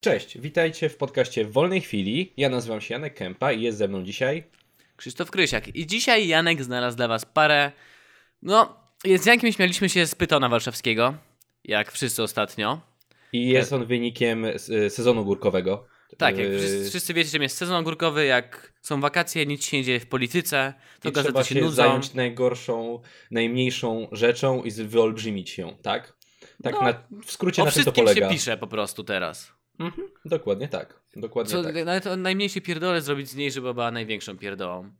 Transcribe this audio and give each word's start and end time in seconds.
Cześć, 0.00 0.38
witajcie 0.38 0.88
w 0.88 0.96
podcaście 0.96 1.44
w 1.44 1.52
wolnej 1.52 1.80
chwili. 1.80 2.32
Ja 2.36 2.48
nazywam 2.48 2.80
się 2.80 2.94
Janek 2.94 3.14
Kępa 3.14 3.52
i 3.52 3.62
jest 3.62 3.78
ze 3.78 3.88
mną 3.88 4.04
dzisiaj. 4.04 4.44
Krzysztof 4.96 5.30
Krysiak. 5.30 5.76
I 5.76 5.86
dzisiaj 5.86 6.28
Janek 6.28 6.62
znalazł 6.64 6.96
dla 6.96 7.08
Was 7.08 7.24
parę. 7.24 7.72
No, 8.42 8.76
z 9.18 9.26
Jankiem 9.26 9.52
śmialiśmy 9.52 9.88
się 9.88 10.06
z 10.06 10.14
Pytona 10.14 10.48
Warszawskiego, 10.48 11.14
jak 11.64 11.92
wszyscy 11.92 12.22
ostatnio. 12.22 12.80
I 13.32 13.48
jest 13.48 13.72
on 13.72 13.86
wynikiem 13.86 14.44
s- 14.44 14.70
sezonu 14.88 15.24
górkowego. 15.24 15.86
Tak, 16.18 16.38
jak 16.38 16.48
Yy, 16.48 16.58
wszyscy, 16.58 16.88
wszyscy 16.90 17.14
wiecie, 17.14 17.30
że 17.30 17.38
jest 17.38 17.56
sezon 17.56 17.76
ogórkowy, 17.76 18.24
jak 18.26 18.72
są 18.82 19.00
wakacje, 19.00 19.46
nic 19.46 19.64
się 19.64 19.76
nie 19.76 19.84
dzieje 19.84 20.00
w 20.00 20.06
polityce, 20.06 20.74
to 21.00 21.08
I 21.08 21.12
trzeba 21.12 21.28
gazety 21.30 21.48
się 21.48 21.54
się 21.54 21.60
nudzą. 21.60 21.74
zająć 21.76 22.14
najgorszą, 22.14 23.00
najmniejszą 23.30 24.08
rzeczą 24.12 24.62
i 24.62 24.70
wyoolbrzymić 24.70 25.58
ją, 25.58 25.76
tak? 25.82 26.16
Tak 26.62 26.74
No, 26.74 26.80
na, 26.82 27.02
w 27.24 27.32
skrócie 27.32 27.62
O 27.62 27.64
na 27.64 27.70
czym 27.70 27.84
to 27.84 27.92
wszystkim 27.92 28.04
polega. 28.04 28.28
się 28.28 28.34
pisze 28.34 28.56
po 28.56 28.66
prostu 28.66 29.04
teraz. 29.04 29.52
Mhm, 29.80 30.08
dokładnie 30.24 30.68
tak. 30.68 31.00
Dokładnie 31.16 31.52
Co, 31.52 31.62
tak. 31.62 31.74
Nawet 31.84 32.06
o 32.06 32.16
najmniejszej 32.16 32.62
pierdole 32.62 33.00
zrobić 33.00 33.28
z 33.28 33.34
niej, 33.36 33.50
żeby 33.52 33.74
była 33.74 33.90
największą 33.90 34.38
pierdołą. 34.38 34.90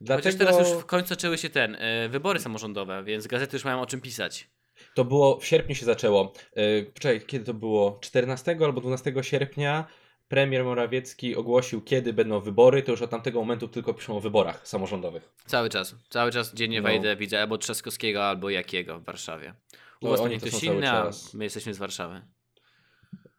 Dlatego 0.00 0.28
Chociaż 0.28 0.38
teraz 0.38 0.68
już 0.68 0.82
w 0.82 0.86
końcu 0.86 1.08
zaczęły 1.08 1.38
się 1.38 1.50
ten, 1.50 1.74
y, 1.74 2.08
wybory 2.08 2.40
samorządowe, 2.40 3.04
więc 3.04 3.26
gazety 3.26 3.56
już 3.56 3.64
mają 3.64 3.80
o 3.80 3.86
czym 3.86 4.00
pisać. 4.00 4.48
to 4.94 5.04
było, 5.04 5.40
w 5.40 5.46
sierpniu 5.46 5.74
się 5.74 5.86
zaczęło. 5.86 6.32
Yy, 6.56 6.90
Poczekaj, 6.94 7.20
kiedy 7.26 7.44
to 7.44 7.54
było? 7.54 7.98
14 8.00 8.58
albo 8.64 8.80
12 8.80 9.12
sierpnia 9.22 9.86
premier 10.28 10.64
Morawiecki 10.64 11.36
ogłosił, 11.36 11.80
kiedy 11.82 12.12
będą 12.12 12.40
wybory. 12.40 12.82
To 12.82 12.90
już 12.90 13.02
od 13.02 13.10
tamtego 13.10 13.40
momentu 13.40 13.68
tylko 13.68 13.94
piszą 13.94 14.16
o 14.16 14.20
wyborach 14.20 14.68
samorządowych. 14.68 15.32
Cały 15.46 15.68
czas. 15.68 15.94
Cały 16.10 16.32
czas 16.32 16.54
dziennie 16.54 16.80
No. 16.80 16.88
wejdę, 16.88 17.16
widzę 17.16 17.40
albo 17.40 17.58
Trzaskowskiego, 17.58 18.24
albo 18.24 18.50
Jakiego 18.50 18.98
w 19.00 19.04
Warszawie. 19.04 19.54
U 20.00 20.04
No, 20.04 20.10
was 20.10 20.20
oni 20.20 20.40
to 20.40 20.46
inny, 20.62 20.90
a 20.90 21.10
my 21.34 21.44
jesteśmy 21.44 21.74
z 21.74 21.78
Warszawy. 21.78 22.22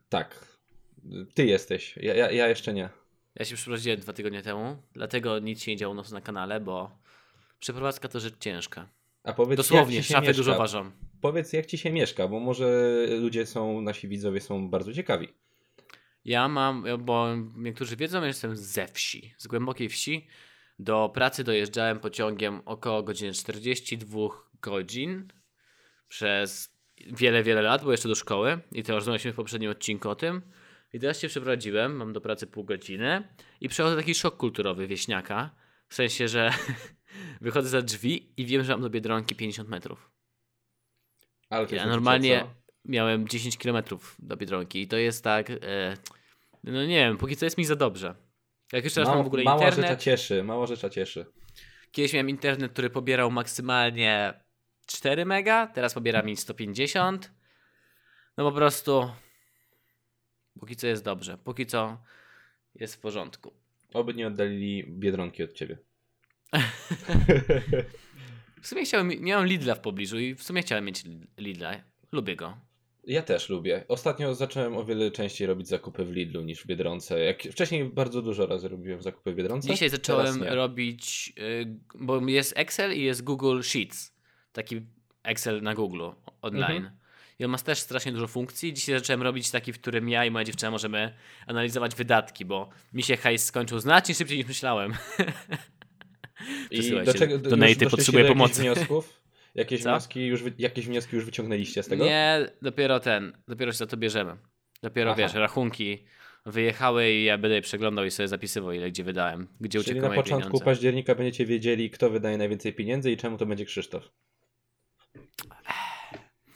Tak. 0.09 0.46
Ty 1.33 1.45
jesteś. 1.45 1.95
Ja, 1.97 2.13
ja, 2.13 2.31
ja 2.31 2.47
jeszcze 2.47 2.73
nie. 2.73 2.89
Ja 3.35 3.45
się 3.45 3.55
przeprowadziłem 3.55 3.99
dwa 3.99 4.13
tygodnie 4.13 4.41
temu, 4.41 4.77
dlatego 4.93 5.39
nic 5.39 5.63
się 5.63 5.71
nie 5.71 5.77
działo 5.77 5.91
u 5.91 5.95
nas 5.95 6.11
na 6.11 6.21
kanale, 6.21 6.59
bo 6.59 6.91
przeprowadzka 7.59 8.07
to 8.07 8.19
rzecz 8.19 8.35
ciężka. 8.39 8.89
A 9.23 9.33
powiedz, 9.33 9.57
Dosłownie, 9.57 10.03
szafy 10.03 10.27
mieszka? 10.27 10.37
dużo 10.37 10.57
ważą. 10.57 10.91
Powiedz, 11.21 11.53
jak 11.53 11.65
ci 11.65 11.77
się 11.77 11.91
mieszka, 11.91 12.27
bo 12.27 12.39
może 12.39 12.67
ludzie 13.19 13.45
są, 13.45 13.81
nasi 13.81 14.07
widzowie 14.07 14.41
są 14.41 14.69
bardzo 14.69 14.93
ciekawi. 14.93 15.27
Ja 16.25 16.47
mam, 16.47 16.85
bo 16.99 17.27
niektórzy 17.55 17.95
wiedzą, 17.95 18.21
ja 18.21 18.27
jestem 18.27 18.55
ze 18.55 18.87
wsi, 18.87 19.33
z 19.37 19.47
głębokiej 19.47 19.89
wsi. 19.89 20.27
Do 20.79 21.11
pracy 21.13 21.43
dojeżdżałem 21.43 21.99
pociągiem 21.99 22.61
około 22.65 23.03
godziny 23.03 23.33
42 23.33 24.19
godzin 24.61 25.27
przez 26.07 26.77
wiele, 27.11 27.43
wiele 27.43 27.61
lat, 27.61 27.83
bo 27.83 27.91
jeszcze 27.91 28.09
do 28.09 28.15
szkoły. 28.15 28.59
I 28.71 28.83
to 28.83 28.93
rozmawialiśmy 28.93 29.33
w 29.33 29.35
poprzednim 29.35 29.71
odcinku 29.71 30.09
o 30.09 30.15
tym. 30.15 30.41
I 30.93 30.99
teraz 30.99 31.19
się 31.19 31.27
przeprowadziłem, 31.27 31.95
mam 31.95 32.13
do 32.13 32.21
pracy 32.21 32.47
pół 32.47 32.63
godziny 32.63 33.27
i 33.61 33.69
przechodzę 33.69 33.95
taki 33.95 34.15
szok 34.15 34.37
kulturowy 34.37 34.87
wieśniaka. 34.87 35.55
W 35.89 35.95
sensie, 35.95 36.27
że 36.27 36.51
wychodzę 37.41 37.69
za 37.69 37.81
drzwi 37.81 38.33
i 38.37 38.45
wiem, 38.45 38.63
że 38.63 38.73
mam 38.73 38.81
do 38.81 38.89
Biedronki 38.89 39.35
50 39.35 39.69
metrów. 39.69 40.11
Ale 41.49 41.67
Ja 41.71 41.85
normalnie 41.85 42.45
miałem 42.85 43.27
10 43.27 43.57
km 43.57 43.83
do 44.19 44.37
Biedronki 44.37 44.81
i 44.81 44.87
to 44.87 44.97
jest 44.97 45.23
tak, 45.23 45.49
e, 45.49 45.97
no 46.63 46.85
nie 46.85 46.95
wiem, 46.95 47.17
póki 47.17 47.35
co 47.35 47.45
jest 47.45 47.57
mi 47.57 47.65
za 47.65 47.75
dobrze. 47.75 48.15
Jak 48.73 48.83
teraz 48.83 49.07
Mała, 49.07 49.15
mam 49.15 49.23
w 49.23 49.27
ogóle 49.27 49.43
mała 49.43 49.59
rzecza 49.59 49.75
internet, 49.75 49.99
cieszy, 49.99 50.43
mała 50.43 50.67
rzecza 50.67 50.89
cieszy. 50.89 51.25
kiedyś 51.91 52.13
miałem 52.13 52.29
internet, 52.29 52.71
który 52.71 52.89
pobierał 52.89 53.31
maksymalnie 53.31 54.33
4 54.85 55.25
mega, 55.25 55.67
teraz 55.67 55.93
pobiera 55.93 56.21
mi 56.21 56.37
150. 56.37 57.31
No 58.37 58.51
po 58.51 58.57
prostu 58.57 59.11
póki 60.57 60.75
co 60.75 60.87
jest 60.87 61.03
dobrze, 61.03 61.37
póki 61.43 61.65
co 61.65 61.97
jest 62.75 62.95
w 62.95 62.99
porządku. 62.99 63.53
Oby 63.93 64.13
nie 64.13 64.27
oddalili 64.27 64.83
Biedronki 64.87 65.43
od 65.43 65.53
ciebie. 65.53 65.77
W 68.61 68.67
sumie 68.67 68.85
chciałem, 68.85 69.11
miałem 69.19 69.47
Lidla 69.47 69.75
w 69.75 69.79
pobliżu 69.79 70.19
i 70.19 70.35
w 70.35 70.43
sumie 70.43 70.61
chciałem 70.61 70.85
mieć 70.85 71.03
Lidla. 71.37 71.75
Lubię 72.11 72.35
go. 72.35 72.57
Ja 73.03 73.21
też 73.21 73.49
lubię. 73.49 73.83
Ostatnio 73.87 74.35
zacząłem 74.35 74.77
o 74.77 74.85
wiele 74.85 75.11
częściej 75.11 75.47
robić 75.47 75.67
zakupy 75.67 76.05
w 76.05 76.11
Lidlu 76.11 76.43
niż 76.43 76.63
w 76.63 76.65
Biedronce. 76.65 77.19
Jak 77.19 77.43
wcześniej 77.43 77.85
bardzo 77.85 78.21
dużo 78.21 78.45
razy 78.45 78.67
robiłem 78.67 79.01
zakupy 79.01 79.31
w 79.31 79.35
Biedronce. 79.35 79.69
Dzisiaj 79.69 79.89
zacząłem 79.89 80.43
robić, 80.43 81.33
y, 81.39 81.77
bo 81.95 82.27
jest 82.27 82.53
Excel 82.57 82.97
i 82.97 83.03
jest 83.03 83.23
Google 83.23 83.61
Sheets. 83.61 84.13
Taki 84.53 84.81
Excel 85.23 85.61
na 85.61 85.73
Google 85.73 86.09
online. 86.41 86.77
Mhm. 86.77 86.96
I 87.39 87.45
on 87.45 87.51
ma 87.51 87.57
też 87.57 87.79
strasznie 87.79 88.11
dużo 88.11 88.27
funkcji. 88.27 88.73
Dzisiaj 88.73 88.99
zacząłem 88.99 89.21
robić 89.21 89.51
taki, 89.51 89.73
w 89.73 89.79
którym 89.79 90.09
ja 90.09 90.25
i 90.25 90.31
moja 90.31 90.45
dziewczyna 90.45 90.71
możemy 90.71 91.13
analizować 91.47 91.95
wydatki, 91.95 92.45
bo 92.45 92.69
mi 92.93 93.03
się 93.03 93.17
hajs 93.17 93.45
skończył 93.45 93.79
znacznie 93.79 94.15
szybciej 94.15 94.37
niż 94.37 94.47
myślałem. 94.47 94.93
I 96.71 96.91
do 97.05 97.13
czego, 97.13 97.37
Donaty, 97.37 97.57
doszliście 97.57 97.89
potrzebuję 97.89 98.23
do 98.23 98.29
pomocy. 98.29 98.61
Wniosków? 98.61 99.21
Jakieś 99.55 99.83
Co? 99.83 99.89
wnioski, 99.89 100.25
już, 100.25 100.43
jakieś 100.57 100.85
wnioski 100.87 101.15
już 101.15 101.25
wyciągnęliście 101.25 101.83
z 101.83 101.87
tego? 101.87 102.05
Nie, 102.05 102.45
dopiero 102.61 102.99
ten, 102.99 103.37
dopiero 103.47 103.71
się 103.71 103.77
za 103.77 103.87
to 103.87 103.97
bierzemy. 103.97 104.37
Dopiero 104.81 105.11
Aha. 105.11 105.17
wiesz, 105.21 105.33
rachunki 105.33 106.05
wyjechały 106.45 107.11
i 107.11 107.23
ja 107.23 107.37
będę 107.37 107.55
je 107.55 107.61
przeglądał 107.61 108.05
i 108.05 108.11
sobie 108.11 108.27
zapisywał, 108.27 108.71
ile 108.71 108.91
gdzie 108.91 109.03
wydałem, 109.03 109.47
gdzie 109.61 109.79
Czyli 109.79 109.91
uciekły 109.91 110.09
na 110.09 110.15
początku 110.15 110.47
pieniądze. 110.49 110.65
października 110.65 111.15
będziecie 111.15 111.45
wiedzieli, 111.45 111.89
kto 111.89 112.09
wydaje 112.09 112.37
najwięcej 112.37 112.73
pieniędzy 112.73 113.11
i 113.11 113.17
czemu 113.17 113.37
to 113.37 113.45
będzie 113.45 113.65
Krzysztof. 113.65 114.11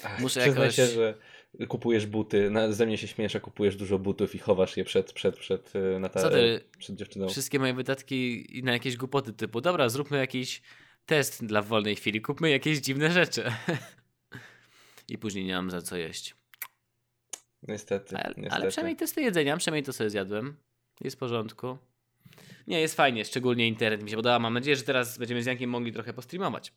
Ach, 0.04 0.20
Muszę 0.20 0.48
jakoś- 0.48 0.76
się, 0.76 0.88
że 0.88 1.18
kupujesz 1.68 2.06
buty, 2.06 2.50
na, 2.50 2.72
ze 2.72 2.86
mnie 2.86 2.98
się 2.98 3.08
śmiesz, 3.08 3.36
a 3.36 3.40
kupujesz 3.40 3.76
dużo 3.76 4.00
butów 4.00 4.36
i 4.36 4.40
chowasz 4.40 4.78
je 4.78 4.84
przed, 4.84 5.14
przed, 5.14 5.38
przed, 5.38 5.74
na 6.00 6.10
ta, 6.10 6.22
Co 6.22 6.30
ty? 6.30 6.62
przed 6.78 6.96
dziewczyną. 6.96 7.30
wszystkie 7.30 7.60
moje 7.60 7.74
wydatki 7.74 8.48
na 8.64 8.74
jakieś 8.74 8.98
głupoty 8.98 9.34
typu, 9.34 9.62
dobra, 9.62 9.90
zróbmy 9.90 10.18
jakiś 10.18 10.62
test 11.06 11.46
dla 11.46 11.62
wolnej 11.62 11.96
chwili, 11.96 12.22
kupmy 12.22 12.50
jakieś 12.50 12.78
dziwne 12.80 13.12
rzeczy. 13.12 13.44
I 15.10 15.18
później 15.18 15.46
nie 15.46 15.54
mam 15.56 15.72
za 15.72 15.82
co 15.82 15.98
jeść. 15.98 16.36
Niestety, 17.68 18.18
Ale, 18.18 18.34
niestety. 18.38 18.56
ale 18.56 18.68
przynajmniej 18.70 18.96
testy 18.98 19.22
jedzenia, 19.22 19.58
przynajmniej 19.58 19.84
to 19.84 19.94
sobie 19.94 20.10
zjadłem. 20.10 20.58
Jest 21.02 21.16
w 21.16 21.20
porządku. 21.20 21.78
Nie, 22.68 22.82
jest 22.82 22.96
fajnie, 22.96 23.26
szczególnie 23.26 23.68
internet 23.68 24.04
mi 24.04 24.10
się 24.10 24.16
podoba. 24.16 24.40
Mam 24.40 24.54
nadzieję, 24.54 24.76
że 24.76 24.84
teraz 24.84 25.18
będziemy 25.18 25.44
z 25.44 25.46
Jankiem 25.46 25.70
mogli 25.70 25.92
trochę 25.94 26.14
postreamować. 26.14 26.74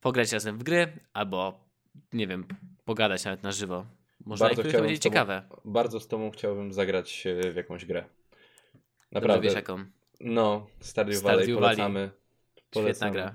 Pograć 0.00 0.32
razem 0.32 0.58
w 0.58 0.62
gry, 0.62 0.92
albo 1.12 1.69
nie 2.12 2.26
wiem, 2.26 2.46
pogadać 2.84 3.24
nawet 3.24 3.42
na 3.42 3.52
żywo. 3.52 3.86
Może 4.26 4.44
Bardzo 4.44 4.56
to 4.56 4.62
będzie 4.62 4.78
z 4.78 4.82
tobą- 4.82 4.98
ciekawe. 4.98 5.42
Bardzo 5.64 6.00
z 6.00 6.08
tobą 6.08 6.30
chciałbym 6.30 6.72
zagrać 6.72 7.26
e, 7.26 7.52
w 7.52 7.56
jakąś 7.56 7.84
grę. 7.84 8.00
Dobrze 8.02 8.80
Naprawdę. 9.12 9.42
wiesz 9.44 9.54
jaką. 9.54 9.84
No, 10.20 10.66
Stardew 10.80 11.16
Stardew 11.16 11.22
Valley, 11.22 11.54
Valley. 11.54 11.76
polecamy. 11.76 12.10
Świetna 12.56 12.70
polecamy. 12.82 13.12
gra. 13.12 13.34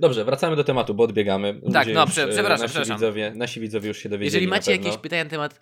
Dobrze, 0.00 0.24
wracamy 0.24 0.56
do 0.56 0.64
tematu, 0.64 0.94
bo 0.94 1.04
odbiegamy. 1.04 1.54
Tak, 1.72 1.86
Ludzie 1.86 1.94
no, 1.94 2.04
już, 2.04 2.18
e, 2.18 2.28
przepraszam, 2.28 2.60
nasi 2.62 2.70
przepraszam. 2.70 2.96
Widzowie, 2.96 3.32
nasi 3.36 3.60
widzowie 3.60 3.88
już 3.88 3.98
się 3.98 4.08
dowiedzieli 4.08 4.26
Jeżeli 4.26 4.48
macie 4.48 4.72
jakieś 4.72 4.96
pytania 4.96 5.24
na 5.24 5.30
temat 5.30 5.60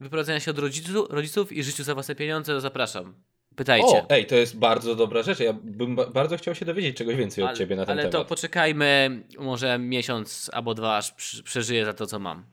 wyprowadzenia 0.00 0.40
się 0.40 0.50
od 0.50 0.58
rodzicu, 0.58 1.06
rodziców 1.10 1.52
i 1.52 1.62
życiu 1.62 1.84
za 1.84 1.94
własne 1.94 2.14
pieniądze, 2.14 2.52
to 2.52 2.60
zapraszam. 2.60 3.14
Pytajcie. 3.58 3.86
O, 3.86 4.06
ej, 4.10 4.26
to 4.26 4.34
jest 4.34 4.58
bardzo 4.58 4.94
dobra 4.94 5.22
rzecz. 5.22 5.40
Ja 5.40 5.52
bym 5.52 5.96
ba- 5.96 6.06
bardzo 6.06 6.36
chciał 6.36 6.54
się 6.54 6.64
dowiedzieć 6.64 6.96
czegoś 6.96 7.16
więcej 7.16 7.44
od 7.44 7.48
ale, 7.48 7.58
ciebie 7.58 7.76
na 7.76 7.86
ten 7.86 7.98
ale 7.98 8.04
to 8.08 8.12
temat. 8.12 8.28
poczekajmy 8.28 9.22
może 9.38 9.78
miesiąc 9.78 10.50
albo 10.52 10.74
dwa, 10.74 10.96
aż 10.96 11.12
przeżyję 11.44 11.84
za 11.84 11.92
to, 11.92 12.06
co 12.06 12.18
mam. 12.18 12.44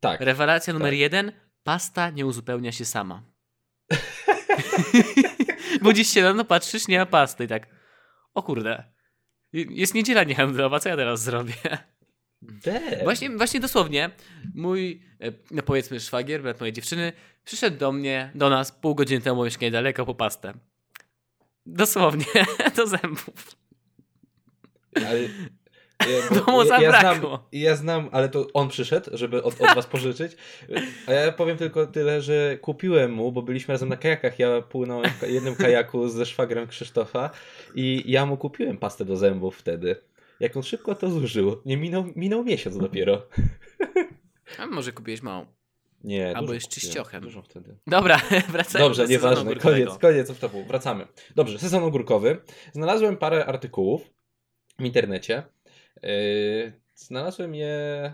Tak. 0.00 0.20
Rewelacja 0.20 0.72
numer 0.72 0.92
tak. 0.92 0.98
jeden. 0.98 1.32
Pasta 1.62 2.10
nie 2.10 2.26
uzupełnia 2.26 2.72
się 2.72 2.84
sama. 2.84 3.22
Budzisz 5.82 6.08
się 6.08 6.22
rano, 6.22 6.44
patrzysz, 6.44 6.88
nie 6.88 6.98
ma 6.98 7.06
pasty 7.06 7.44
i 7.44 7.48
tak, 7.48 7.66
o 8.34 8.42
kurde, 8.42 8.84
jest 9.52 9.94
niedziela 9.94 10.24
niehandlowa, 10.24 10.80
co 10.80 10.88
ja 10.88 10.96
teraz 10.96 11.22
zrobię? 11.22 11.54
Damn. 12.42 13.04
Właśnie, 13.04 13.30
właśnie 13.30 13.60
dosłownie, 13.60 14.10
mój, 14.54 15.02
e, 15.20 15.32
no 15.50 15.62
powiedzmy 15.62 16.00
szwagier, 16.00 16.42
brat 16.42 16.60
mojej 16.60 16.72
dziewczyny, 16.72 17.12
przyszedł 17.44 17.78
do 17.78 17.92
mnie, 17.92 18.30
do 18.34 18.50
nas 18.50 18.72
pół 18.72 18.94
godziny 18.94 19.20
temu, 19.20 19.44
mieszkanie 19.44 19.70
daleko, 19.70 20.06
po 20.06 20.14
pastę. 20.14 20.52
Dosłownie, 21.66 22.24
do 22.76 22.86
zębów. 22.86 23.56
Ale, 24.96 25.20
ja, 26.00 26.28
bo 26.30 26.36
To 26.40 26.52
mu 26.52 26.64
ja, 26.64 26.80
ja, 26.80 27.00
znam, 27.00 27.38
ja 27.52 27.76
znam, 27.76 28.08
ale 28.12 28.28
to 28.28 28.46
on 28.54 28.68
przyszedł, 28.68 29.10
żeby 29.12 29.42
od, 29.42 29.60
od 29.60 29.74
was 29.74 29.86
pożyczyć. 29.86 30.32
A 31.06 31.12
ja 31.12 31.32
powiem 31.32 31.56
tylko 31.56 31.86
tyle, 31.86 32.22
że 32.22 32.58
kupiłem 32.60 33.12
mu, 33.12 33.32
bo 33.32 33.42
byliśmy 33.42 33.74
razem 33.74 33.88
na 33.88 33.96
kajakach. 33.96 34.38
Ja 34.38 34.62
płynąłem 34.62 35.10
w 35.10 35.28
jednym 35.28 35.54
kajaku 35.54 36.08
ze 36.08 36.26
szwagrem 36.26 36.66
Krzysztofa 36.66 37.30
i 37.74 38.02
ja 38.06 38.26
mu 38.26 38.36
kupiłem 38.36 38.78
pastę 38.78 39.04
do 39.04 39.16
zębów 39.16 39.56
wtedy. 39.56 39.96
Jak 40.40 40.56
on 40.56 40.62
szybko 40.62 40.94
to 40.94 41.10
zużył. 41.10 41.62
Nie 41.64 41.76
minął, 41.76 42.04
minął 42.16 42.44
miesiąc 42.44 42.78
dopiero. 42.78 43.26
A 44.58 44.66
może 44.66 44.92
kupiłeś 44.92 45.22
małą. 45.22 45.46
Nie, 46.04 46.36
Albo 46.36 46.54
jest 46.54 46.68
czyściochem. 46.68 47.22
Dużo 47.22 47.42
wtedy. 47.42 47.76
Dobra, 47.86 48.20
wracając 48.52 48.88
Dobrze, 48.88 49.02
do 49.02 49.08
nieważne. 49.08 49.56
Koniec, 49.56 49.98
koniec 49.98 50.30
off-topu. 50.30 50.66
Wracamy. 50.66 51.06
Dobrze, 51.34 51.58
sezon 51.58 51.84
ogórkowy. 51.84 52.38
Znalazłem 52.72 53.16
parę 53.16 53.46
artykułów 53.46 54.10
w 54.78 54.84
internecie. 54.84 55.42
Yy, 56.02 56.72
znalazłem 56.94 57.54
je. 57.54 58.12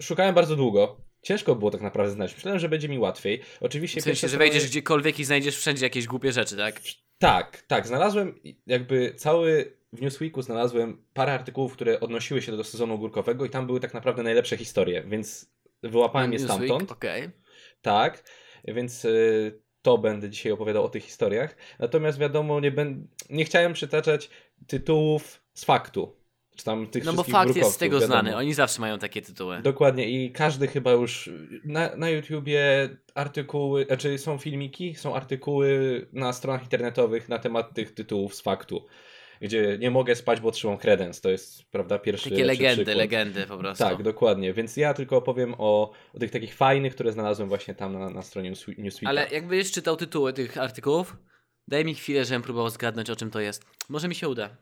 Szukałem 0.00 0.34
bardzo 0.34 0.56
długo. 0.56 1.00
ciężko 1.22 1.54
było 1.54 1.70
tak 1.70 1.80
naprawdę 1.80 2.12
znaleźć. 2.12 2.34
Myślałem, 2.34 2.60
że 2.60 2.68
będzie 2.68 2.88
mi 2.88 2.98
łatwiej. 2.98 3.40
Oczywiście 3.60 4.00
W 4.00 4.04
sensie, 4.04 4.28
że 4.28 4.38
wejdziesz 4.38 4.66
gdziekolwiek 4.66 5.18
i 5.18 5.24
znajdziesz 5.24 5.56
wszędzie 5.58 5.86
jakieś 5.86 6.06
głupie 6.06 6.32
rzeczy, 6.32 6.56
tak? 6.56 6.80
Tak, 7.18 7.62
tak. 7.66 7.86
Znalazłem 7.86 8.40
jakby 8.66 9.14
cały 9.14 9.76
w 9.96 10.02
Newsweeku 10.02 10.42
znalazłem 10.42 11.04
parę 11.14 11.32
artykułów, 11.32 11.72
które 11.72 12.00
odnosiły 12.00 12.42
się 12.42 12.56
do 12.56 12.64
sezonu 12.64 12.94
ogórkowego 12.94 13.44
i 13.44 13.50
tam 13.50 13.66
były 13.66 13.80
tak 13.80 13.94
naprawdę 13.94 14.22
najlepsze 14.22 14.56
historie, 14.56 15.02
więc 15.02 15.50
wyłapałem 15.82 16.32
je 16.32 16.38
Newsweek, 16.38 16.64
stamtąd. 16.64 16.92
Okej. 16.92 17.30
Tak, 17.82 18.24
więc 18.64 19.04
y, 19.04 19.62
to 19.82 19.98
będę 19.98 20.30
dzisiaj 20.30 20.52
opowiadał 20.52 20.84
o 20.84 20.88
tych 20.88 21.04
historiach. 21.04 21.56
Natomiast 21.78 22.18
wiadomo, 22.18 22.60
nie, 22.60 22.70
ben... 22.70 23.08
nie 23.30 23.44
chciałem 23.44 23.72
przytaczać 23.72 24.30
tytułów 24.66 25.42
z 25.54 25.64
faktu. 25.64 26.16
Czy 26.56 26.64
tam 26.64 26.86
tych 26.86 27.04
No 27.04 27.12
bo 27.12 27.22
fakt 27.22 27.56
jest 27.56 27.72
z 27.72 27.76
tego 27.76 28.00
wiadomo. 28.00 28.20
znany. 28.20 28.36
Oni 28.36 28.54
zawsze 28.54 28.80
mają 28.80 28.98
takie 28.98 29.22
tytuły. 29.22 29.62
Dokładnie 29.62 30.08
i 30.08 30.32
każdy 30.32 30.66
chyba 30.66 30.92
już 30.92 31.30
na, 31.64 31.96
na 31.96 32.10
YouTubie 32.10 32.88
artykuły, 33.14 33.84
znaczy 33.84 34.18
są 34.18 34.38
filmiki, 34.38 34.94
są 34.94 35.14
artykuły 35.14 36.06
na 36.12 36.32
stronach 36.32 36.62
internetowych 36.62 37.28
na 37.28 37.38
temat 37.38 37.74
tych 37.74 37.94
tytułów 37.94 38.34
z 38.34 38.40
faktu, 38.40 38.86
gdzie 39.40 39.78
nie 39.80 39.90
mogę 39.90 40.14
spać, 40.16 40.40
bo 40.40 40.50
trzymam 40.50 40.78
kredens. 40.78 41.20
To 41.20 41.30
jest, 41.30 41.64
prawda, 41.70 41.98
pierwszy 41.98 42.30
Takie 42.30 42.44
legendy, 42.44 42.74
przykład. 42.84 42.96
legendy 42.96 43.46
po 43.46 43.58
prostu. 43.58 43.84
Tak, 43.84 44.02
dokładnie. 44.02 44.52
Więc 44.52 44.76
ja 44.76 44.94
tylko 44.94 45.16
opowiem 45.16 45.54
o, 45.58 45.92
o 46.14 46.18
tych 46.18 46.30
takich 46.30 46.54
fajnych, 46.54 46.94
które 46.94 47.12
znalazłem 47.12 47.48
właśnie 47.48 47.74
tam 47.74 47.92
na, 47.98 48.10
na 48.10 48.22
stronie 48.22 48.52
Newswe- 48.52 48.78
Newsweeka. 48.78 49.10
Ale 49.10 49.28
jakbyś 49.28 49.70
czytał 49.72 49.96
tytuły 49.96 50.32
tych 50.32 50.58
artykułów, 50.58 51.16
daj 51.68 51.84
mi 51.84 51.94
chwilę, 51.94 52.24
żebym 52.24 52.42
próbował 52.42 52.70
zgadnąć, 52.70 53.10
o 53.10 53.16
czym 53.16 53.30
to 53.30 53.40
jest. 53.40 53.64
Może 53.88 54.08
mi 54.08 54.14
się 54.14 54.28
uda. 54.28 54.56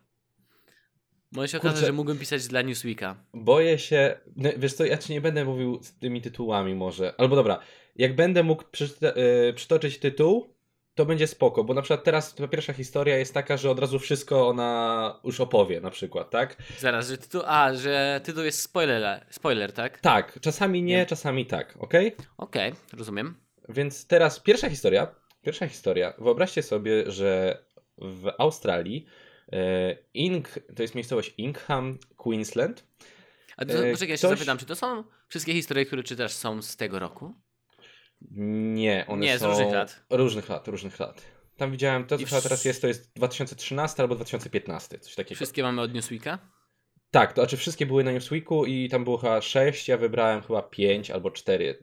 Może 1.33 1.49
się 1.49 1.59
okazać, 1.59 1.87
że 1.87 1.93
mógłbym 1.93 2.19
pisać 2.19 2.47
dla 2.47 2.63
Newsweeka. 2.63 3.17
Boję 3.35 3.79
się, 3.79 4.21
no, 4.37 4.51
wiesz 4.57 4.73
co, 4.73 4.85
ja 4.85 4.99
ci 4.99 5.13
nie 5.13 5.21
będę 5.21 5.45
mówił 5.45 5.83
z 5.83 5.99
tymi 5.99 6.23
tytułami 6.23 6.75
może. 6.75 7.15
Albo 7.19 7.37
dobra, 7.37 7.59
jak 7.97 8.15
będę 8.15 8.43
mógł 8.43 8.65
y, 9.49 9.53
przytoczyć 9.55 9.99
tytuł, 9.99 10.54
to 10.95 11.07
będzie 11.07 11.27
spoko, 11.27 11.65
bo 11.65 11.75
na 11.75 11.83
przykład 11.83 12.05
teraz 12.05 12.35
ta 12.35 12.49
pierwsza 12.49 12.73
historia 12.73 13.17
jest 13.17 13.35
taka, 13.35 13.57
że 13.57 13.71
od 13.71 13.79
razu 13.79 13.99
wszystko 13.99 14.49
ona 14.49 15.21
już 15.25 15.41
opowie 15.41 15.81
na 15.81 15.91
przykład, 15.91 16.31
tak? 16.31 16.57
Zaraz, 16.79 17.09
że 17.09 17.19
tytuł. 17.19 17.43
A, 17.47 17.75
że 17.75 18.21
tytuł 18.25 18.45
jest 18.45 18.61
spoiler, 18.63 19.27
spoiler 19.31 19.73
tak? 19.73 20.01
Tak, 20.01 20.39
czasami 20.41 20.83
nie, 20.83 20.97
Nie. 20.97 21.07
czasami 21.07 21.47
tak, 21.47 21.75
okej? 21.79 22.17
Okej, 22.39 22.73
rozumiem. 22.93 23.35
Więc 23.69 24.07
teraz 24.07 24.41
pierwsza 24.41 24.71
historia, 24.71 25.15
pierwsza 25.43 25.69
historia, 25.69 26.13
wyobraźcie 26.19 26.63
sobie, 26.63 27.11
że 27.13 27.59
w 27.99 28.31
Australii 28.39 29.07
e, 29.53 29.97
Ink, 30.15 30.49
to 30.77 30.83
jest 30.83 30.95
miejscowość 30.95 31.35
Ingham, 31.39 31.99
Queensland, 32.17 32.85
A 33.57 33.65
to, 33.65 33.73
E, 33.73 33.93
poczekaj, 33.93 34.09
ja 34.09 34.17
się 34.17 34.27
ktoś- 34.29 34.39
zapytam, 34.39 34.59
czy 34.59 34.67
to 34.67 34.77
są 34.77 35.05
wszystkie 35.29 35.53
historie, 35.53 35.87
które 35.87 36.03
czytasz, 36.03 36.33
są 36.33 36.63
z 36.63 36.77
tego 36.77 36.99
roku? 36.99 37.35
Nie, 38.31 39.05
one 39.09 39.25
Nie, 39.27 39.39
z 39.39 39.41
są... 39.41 39.49
różnych 39.49 39.73
lat. 39.73 40.05
Różnych 40.11 40.49
lat, 40.49 40.69
różnych 40.69 40.99
lat. 41.01 41.23
Tam 41.57 41.73
widziałem, 41.73 42.05
to 42.07 42.19
co 42.19 42.25
wsz- 42.25 42.43
teraz 42.43 42.65
jest, 42.65 42.81
to 42.83 42.89
jest 42.89 43.13
2013 43.17 44.03
albo 44.03 44.15
2015, 44.15 44.99
coś 44.99 45.15
takiego. 45.15 45.37
Wszystkie 45.37 45.63
mamy 45.63 45.83
od 45.83 45.95
Newsweeka? 45.95 46.39
Tak, 47.11 47.33
to 47.33 47.41
znaczy 47.43 47.57
wszystkie 47.57 47.87
były 47.87 48.05
na 48.05 48.13
Newsweeku 48.13 48.67
i 48.67 48.89
tam 48.89 49.05
było 49.05 49.17
chyba 49.17 49.41
6, 49.41 49.89
ja 49.89 49.97
wybrałem 49.97 50.43
chyba 50.43 50.63
5 50.63 51.11
albo 51.11 51.31
4. 51.31 51.79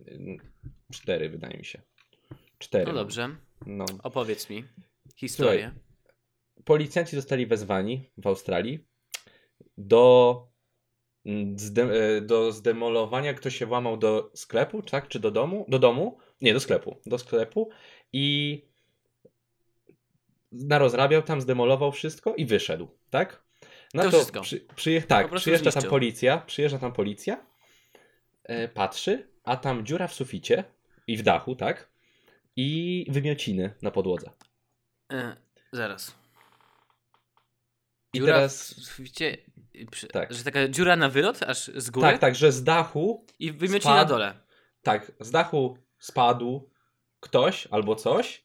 4 0.93 1.29
wydaje 1.29 1.57
mi 1.57 1.65
się. 1.65 1.81
4. 2.57 2.85
No 2.85 2.93
dobrze, 2.93 3.35
No. 3.65 3.85
opowiedz 4.03 4.49
mi 4.49 4.63
historię. 5.15 5.71
Policjanci 6.65 7.15
zostali 7.15 7.45
wezwani 7.45 8.09
w 8.17 8.27
Australii 8.27 8.87
do, 9.77 10.35
mm, 11.25 11.55
e, 12.17 12.21
do 12.21 12.51
zdemolowania, 12.51 13.33
ktoś 13.33 13.55
się 13.57 13.65
włamał 13.65 13.97
do 13.97 14.31
sklepu, 14.35 14.81
tak? 14.81 15.07
Czy 15.07 15.19
do 15.19 15.31
domu? 15.31 15.65
Do 15.69 15.79
domu? 15.79 16.17
Nie, 16.41 16.53
do 16.53 16.59
sklepu. 16.59 16.97
Do 17.05 17.17
sklepu 17.17 17.69
i 18.13 18.61
narozrabiał 20.51 21.21
tam, 21.21 21.41
zdemolował 21.41 21.91
wszystko 21.91 22.35
i 22.35 22.45
wyszedł, 22.45 22.87
tak? 23.09 23.43
Na 23.93 24.03
To 24.03 24.11
to, 24.11 24.17
wszystko. 24.17 24.41
przy, 24.41 24.65
przyje, 24.75 25.01
Po 25.01 25.07
tak, 25.07 25.27
prostu 25.29 25.43
przyjeżdża 25.43 25.71
tam 25.71 25.83
policja, 25.89 26.37
przyjeżdża 26.37 26.77
tam 26.79 26.93
policja, 26.93 27.45
e, 28.43 28.67
patrzy, 28.67 29.27
a 29.43 29.57
tam 29.57 29.85
dziura 29.85 30.07
w 30.07 30.13
suficie 30.13 30.63
i 31.07 31.17
w 31.17 31.23
dachu, 31.23 31.55
tak? 31.55 31.89
I 32.55 33.05
wymiociny 33.09 33.73
na 33.81 33.91
podłodze. 33.91 34.29
E, 35.13 35.35
zaraz. 35.71 36.15
I 38.13 38.17
Dziura 38.19 38.33
teraz... 38.33 38.73
w 38.73 38.85
suficie, 38.85 39.37
przy, 39.91 40.07
Tak. 40.07 40.33
że 40.33 40.43
taka 40.43 40.67
dziura 40.67 40.95
na 40.95 41.09
wylot, 41.09 41.43
aż 41.43 41.65
z 41.75 41.89
góry 41.89 42.07
Tak, 42.07 42.19
tak, 42.21 42.35
że 42.35 42.51
z 42.51 42.63
dachu 42.63 43.25
i 43.39 43.51
wymiocili 43.51 43.81
Spadł. 43.81 43.97
na 43.97 44.05
dole. 44.05 44.33
Tak, 44.81 45.11
z 45.19 45.31
dachu 45.31 45.77
spadł 46.01 46.69
ktoś 47.19 47.67
albo 47.71 47.95
coś 47.95 48.43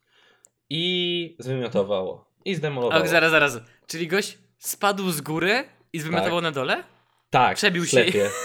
i 0.71 1.37
zwymiotowało. 1.39 2.33
I 2.45 2.55
zdemolowało. 2.55 3.05
A, 3.05 3.07
zaraz, 3.07 3.31
zaraz. 3.31 3.59
Czyli 3.87 4.09
gość 4.09 4.39
spadł 4.59 5.11
z 5.11 5.21
góry 5.21 5.65
i 5.93 5.99
zwymiotował 6.01 6.41
na 6.41 6.51
dole? 6.51 6.85
Tak, 7.31 7.57
przebił 7.57 7.85
w 7.85 7.89
się. 7.89 7.97
sklepie. 8.01 8.31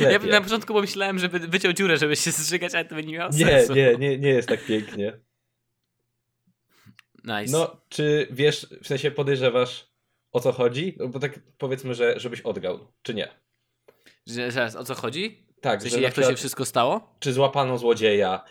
Ja 0.00 0.18
na 0.18 0.40
początku 0.40 0.74
pomyślałem, 0.74 1.18
żeby 1.18 1.38
wyciął 1.38 1.72
dziurę, 1.72 1.96
żeby 1.96 2.16
się 2.16 2.30
zżygać, 2.30 2.74
ale 2.74 2.84
to 2.84 2.94
by 2.94 3.04
nie 3.04 3.12
miało 3.12 3.30
Nie, 3.32 3.46
sensu. 3.46 3.74
nie, 3.74 3.96
nie, 3.98 4.18
nie 4.18 4.28
jest 4.28 4.48
tak 4.48 4.64
pięknie. 4.66 5.20
Nice. 7.24 7.52
No, 7.52 7.80
czy 7.88 8.28
wiesz, 8.30 8.66
w 8.82 8.86
sensie 8.86 9.10
podejrzewasz 9.10 9.86
o 10.32 10.40
co 10.40 10.52
chodzi? 10.52 10.94
No, 10.98 11.08
bo 11.08 11.18
tak 11.18 11.40
powiedzmy, 11.58 11.94
że 11.94 12.20
żebyś 12.20 12.40
odgał, 12.40 12.92
czy 13.02 13.14
nie? 13.14 13.28
Że, 14.26 14.50
zaraz, 14.50 14.76
o 14.76 14.84
co 14.84 14.94
chodzi? 14.94 15.46
Tak, 15.62 15.80
W 15.80 15.82
sensie, 15.82 16.00
jak 16.00 16.14
to 16.14 16.22
się 16.22 16.36
wszystko 16.36 16.64
stało? 16.64 17.14
czy 17.20 17.32
złapano 17.32 17.78
złodzieja, 17.78 18.44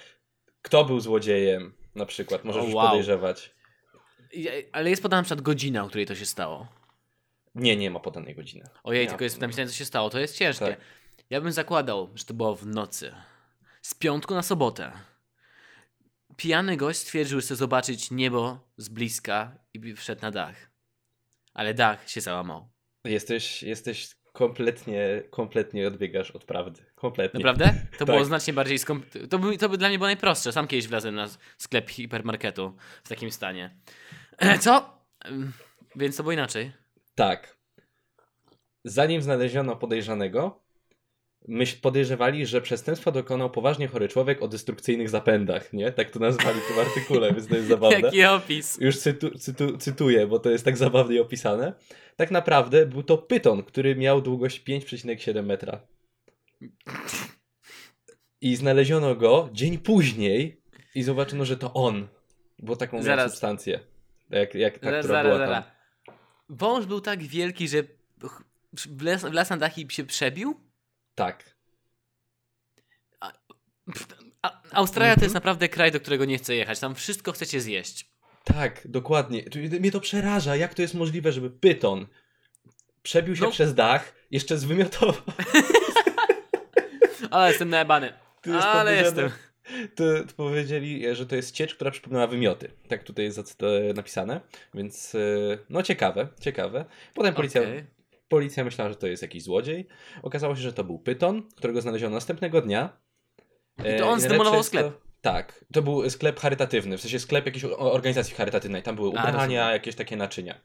kto 0.62 0.86
był 0.86 1.00
złodziejem 1.00 1.74
na 1.96 2.06
przykład, 2.06 2.44
możesz 2.46 2.62
O, 2.62 2.66
już 2.66 2.74
wow. 2.76 2.88
podejrzewać. 2.88 3.56
Ale 4.72 4.90
jest 4.90 5.02
podana 5.02 5.22
na 5.22 5.24
przykład 5.26 5.42
godzina, 5.42 5.84
o 5.84 5.88
której 5.88 6.06
to 6.06 6.16
się 6.16 6.26
stało. 6.26 6.68
Nie, 7.56 7.76
nie 7.78 7.92
ma 7.92 8.00
podanej 8.00 8.36
godziny. 8.36 8.70
Ojej, 8.84 9.04
Nie 9.04 9.10
tylko 9.10 9.24
jest 9.24 9.42
napisane, 9.42 9.68
co 9.68 9.74
się 9.74 9.86
stało. 9.86 10.10
To 10.10 10.20
jest 10.20 10.38
ciężkie. 10.38 10.66
Tak. 10.66 10.80
Ja 11.30 11.42
bym 11.42 11.52
zakładał, 11.52 12.10
że 12.16 12.26
to 12.26 12.34
było 12.34 12.56
w 12.56 12.66
nocy. 12.66 13.16
Z 13.82 13.94
piątku 13.94 14.34
na 14.34 14.44
sobotę. 14.44 14.92
Pijany 16.38 16.78
gość 16.78 17.00
stwierdził, 17.00 17.40
że 17.40 17.46
chce 17.46 17.56
zobaczyć 17.56 18.12
niebo 18.12 18.60
z 18.78 18.90
bliska 18.90 19.58
i 19.74 19.94
wszedł 19.94 20.22
na 20.22 20.32
dach. 20.32 20.56
Ale 21.54 21.74
dach 21.74 22.10
się 22.10 22.22
załamał. 22.22 22.70
Jesteś, 23.04 23.64
jesteś 23.64 24.10
kompletnie, 24.32 25.24
kompletnie 25.30 25.88
odbiegasz 25.88 26.32
od 26.32 26.46
prawdy. 26.46 26.82
Kompletnie. 26.96 27.38
Naprawdę? 27.40 27.74
To 27.92 27.98
Tak. 27.98 28.08
było 28.08 28.26
znacznie 28.26 28.54
bardziej 28.54 28.80
skomplikowane. 28.80 29.28
To 29.28 29.40
by, 29.40 29.58
to 29.58 29.70
by 29.70 29.78
dla 29.78 29.90
mnie 29.90 29.98
było 29.98 30.08
najprostsze. 30.08 30.52
Sam 30.52 30.68
kiedyś 30.68 30.88
wlazłem 30.88 31.16
na 31.16 31.28
sklep 31.58 31.90
hipermarketu 31.90 32.76
w 33.04 33.10
takim 33.10 33.32
stanie. 33.32 33.78
Co? 34.60 34.98
Więc 35.96 36.18
to 36.18 36.24
było 36.24 36.34
inaczej. 36.34 36.72
Tak. 37.16 37.58
Zanim 38.86 39.22
znaleziono 39.22 39.76
podejrzanego, 39.76 40.64
myśl 41.48 41.78
podejrzewali, 41.82 42.46
że 42.46 42.62
przestępstwa 42.62 43.12
dokonał 43.12 43.50
poważnie 43.50 43.88
chory 43.88 44.08
człowiek 44.08 44.42
o 44.42 44.48
destrukcyjnych 44.48 45.10
zapędach, 45.10 45.74
nie? 45.74 45.92
Tak 45.92 46.12
to 46.12 46.20
nazwali 46.20 46.60
w 46.62 46.68
tym 46.68 46.80
artykule, 46.80 47.34
więc 47.34 47.48
to 47.48 47.56
jest 47.56 47.68
zabawne. 47.76 48.00
Jaki 48.00 48.26
opis. 48.26 48.78
Już 48.82 48.98
cytu, 48.98 49.38
cytu, 49.38 49.78
cytuję, 49.78 50.28
bo 50.28 50.40
to 50.40 50.50
jest 50.50 50.66
tak 50.66 50.78
zabawnie 50.78 51.22
opisane. 51.22 51.74
Tak 52.16 52.32
naprawdę 52.32 52.86
był 52.86 53.04
to 53.04 53.18
pyton, 53.18 53.64
który 53.64 53.96
miał 53.96 54.22
długość 54.22 54.64
5,7 54.64 55.46
metra. 55.46 55.82
I 58.42 58.56
znaleziono 58.56 59.16
go 59.16 59.50
dzień 59.54 59.78
później 59.78 60.62
i 60.96 61.04
zobaczono, 61.04 61.46
że 61.46 61.58
to 61.58 61.74
on. 61.74 62.08
Bo 62.60 62.76
taką 62.76 62.98
miał 62.98 63.04
Zaraz. 63.04 63.32
substancję. 63.32 63.80
Jak, 64.30 64.56
jak 64.56 64.80
ta, 64.80 64.86
Zaraz, 64.86 65.06
która 65.06 65.24
zaraz, 65.24 65.38
była 65.38 65.48
tam. 65.48 65.64
Wąż 66.50 66.86
był 66.86 67.02
tak 67.02 67.24
wielki, 67.24 67.68
że 67.68 67.84
wlazł 69.24 69.50
na 69.50 69.58
dach 69.58 69.78
i 69.78 69.88
się 69.92 70.04
przebił? 70.04 70.71
Tak. 71.16 71.56
A, 74.42 74.62
Australia 74.72 75.16
to 75.16 75.22
jest 75.24 75.34
naprawdę 75.36 75.70
kraj, 75.70 75.92
do 75.92 76.00
którego 76.00 76.26
nie 76.26 76.38
chcę 76.38 76.56
jechać. 76.56 76.80
Tam 76.80 76.96
wszystko 76.96 77.32
chcecie 77.32 77.62
zjeść. 77.62 78.12
Tak, 78.44 78.82
dokładnie. 78.86 79.44
Mnie 79.80 79.92
to 79.92 80.00
przeraża, 80.00 80.56
jak 80.56 80.74
to 80.74 80.82
jest 80.82 80.94
możliwe, 80.94 81.32
żeby 81.32 81.50
pyton 81.50 82.08
przebił 83.04 83.36
się 83.36 83.44
No. 83.44 83.52
przez 83.52 83.76
dach, 83.76 84.14
jeszcze 84.32 84.58
zwymiotował. 84.58 85.22
Ale 87.32 87.50
jestem 87.50 87.70
najebany. 87.70 88.14
Ale 88.62 88.96
jestem. 88.96 89.30
To, 89.96 90.04
to 90.28 90.34
powiedzieli, 90.38 91.16
że 91.16 91.26
to 91.26 91.36
jest 91.36 91.56
ciecz, 91.56 91.76
która 91.76 91.92
przypominała 91.92 92.28
wymioty. 92.28 92.72
Tak 92.88 93.04
tutaj 93.04 93.26
jest 93.26 93.38
zacyt- 93.38 93.94
napisane. 93.96 94.42
Więc 94.74 95.16
e, 95.16 95.20
no 95.70 95.84
ciekawe, 95.84 96.28
ciekawe. 96.40 96.86
Potem 97.14 97.34
policja, 97.34 97.62
Okej. 97.62 97.86
Policja 98.32 98.64
myślała, 98.64 98.90
że 98.90 98.96
to 98.96 99.08
jest 99.08 99.22
jakiś 99.22 99.44
złodziej. 99.44 99.88
Okazało 100.22 100.56
się, 100.56 100.62
że 100.62 100.74
to 100.74 100.84
był 100.84 101.00
pyton, 101.00 101.50
którego 101.56 101.82
znaleziono 101.82 102.16
następnego 102.16 102.62
dnia. 102.62 102.98
I 103.78 103.82
E, 103.82 103.84
to 103.84 104.04
on 104.04 104.10
najlepsze 104.10 104.28
zdemolował 104.28 104.60
jest 104.60 104.70
sklep. 104.70 104.86
To, 104.86 105.02
tak, 105.22 105.66
to 105.74 105.82
był 105.82 106.10
sklep 106.10 106.40
charytatywny, 106.40 106.98
w 106.98 107.02
sensie 107.02 107.20
sklep 107.20 107.46
jakiejś 107.46 107.64
organizacji 107.78 108.36
charytatywnej. 108.36 108.84
Tam 108.84 108.96
były 108.96 109.10
ubrania, 109.10 109.72
jakieś 109.72 109.96
takie 109.96 110.18
naczynia. 110.18 110.62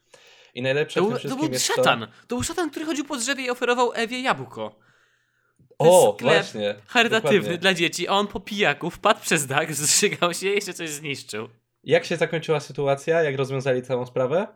I 0.55 0.63
najlepsze 0.63 1.01
To, 1.01 1.11
w 1.11 1.21
tym 1.21 1.31
to 1.31 1.37
był 1.37 1.53
jest 1.53 1.67
szatan. 1.67 2.01
To... 2.01 2.37
był 2.37 2.43
szatan, 2.43 2.71
który 2.71 2.87
chodził 2.87 3.05
po 3.05 3.17
drzewie 3.17 3.45
i 3.45 3.51
oferował 3.51 3.93
Ewie 3.95 4.21
jabłko. 4.21 4.79
O, 5.79 6.15
sklep 6.15 6.35
właśnie. 6.35 6.75
charytatywny 6.87 7.39
dokładnie. 7.39 7.59
dla 7.59 7.75
dzieci, 7.75 8.09
a 8.09 8.13
on 8.13 8.27
po 8.27 8.41
pijaku 8.41 8.91
wpadł 8.91 9.21
przez 9.21 9.47
dach, 9.47 9.75
zżygał 9.85 10.35
się 10.35 10.49
i 10.49 10.55
jeszcze 10.55 10.73
coś 10.75 10.91
zniszczył. 10.91 11.49
Jak 11.85 12.05
się 12.05 12.17
zakończyła 12.17 12.61
sytuacja? 12.61 13.23
Jak 13.23 13.37
rozwiązali 13.37 13.83
całą 13.83 14.07
sprawę? 14.07 14.47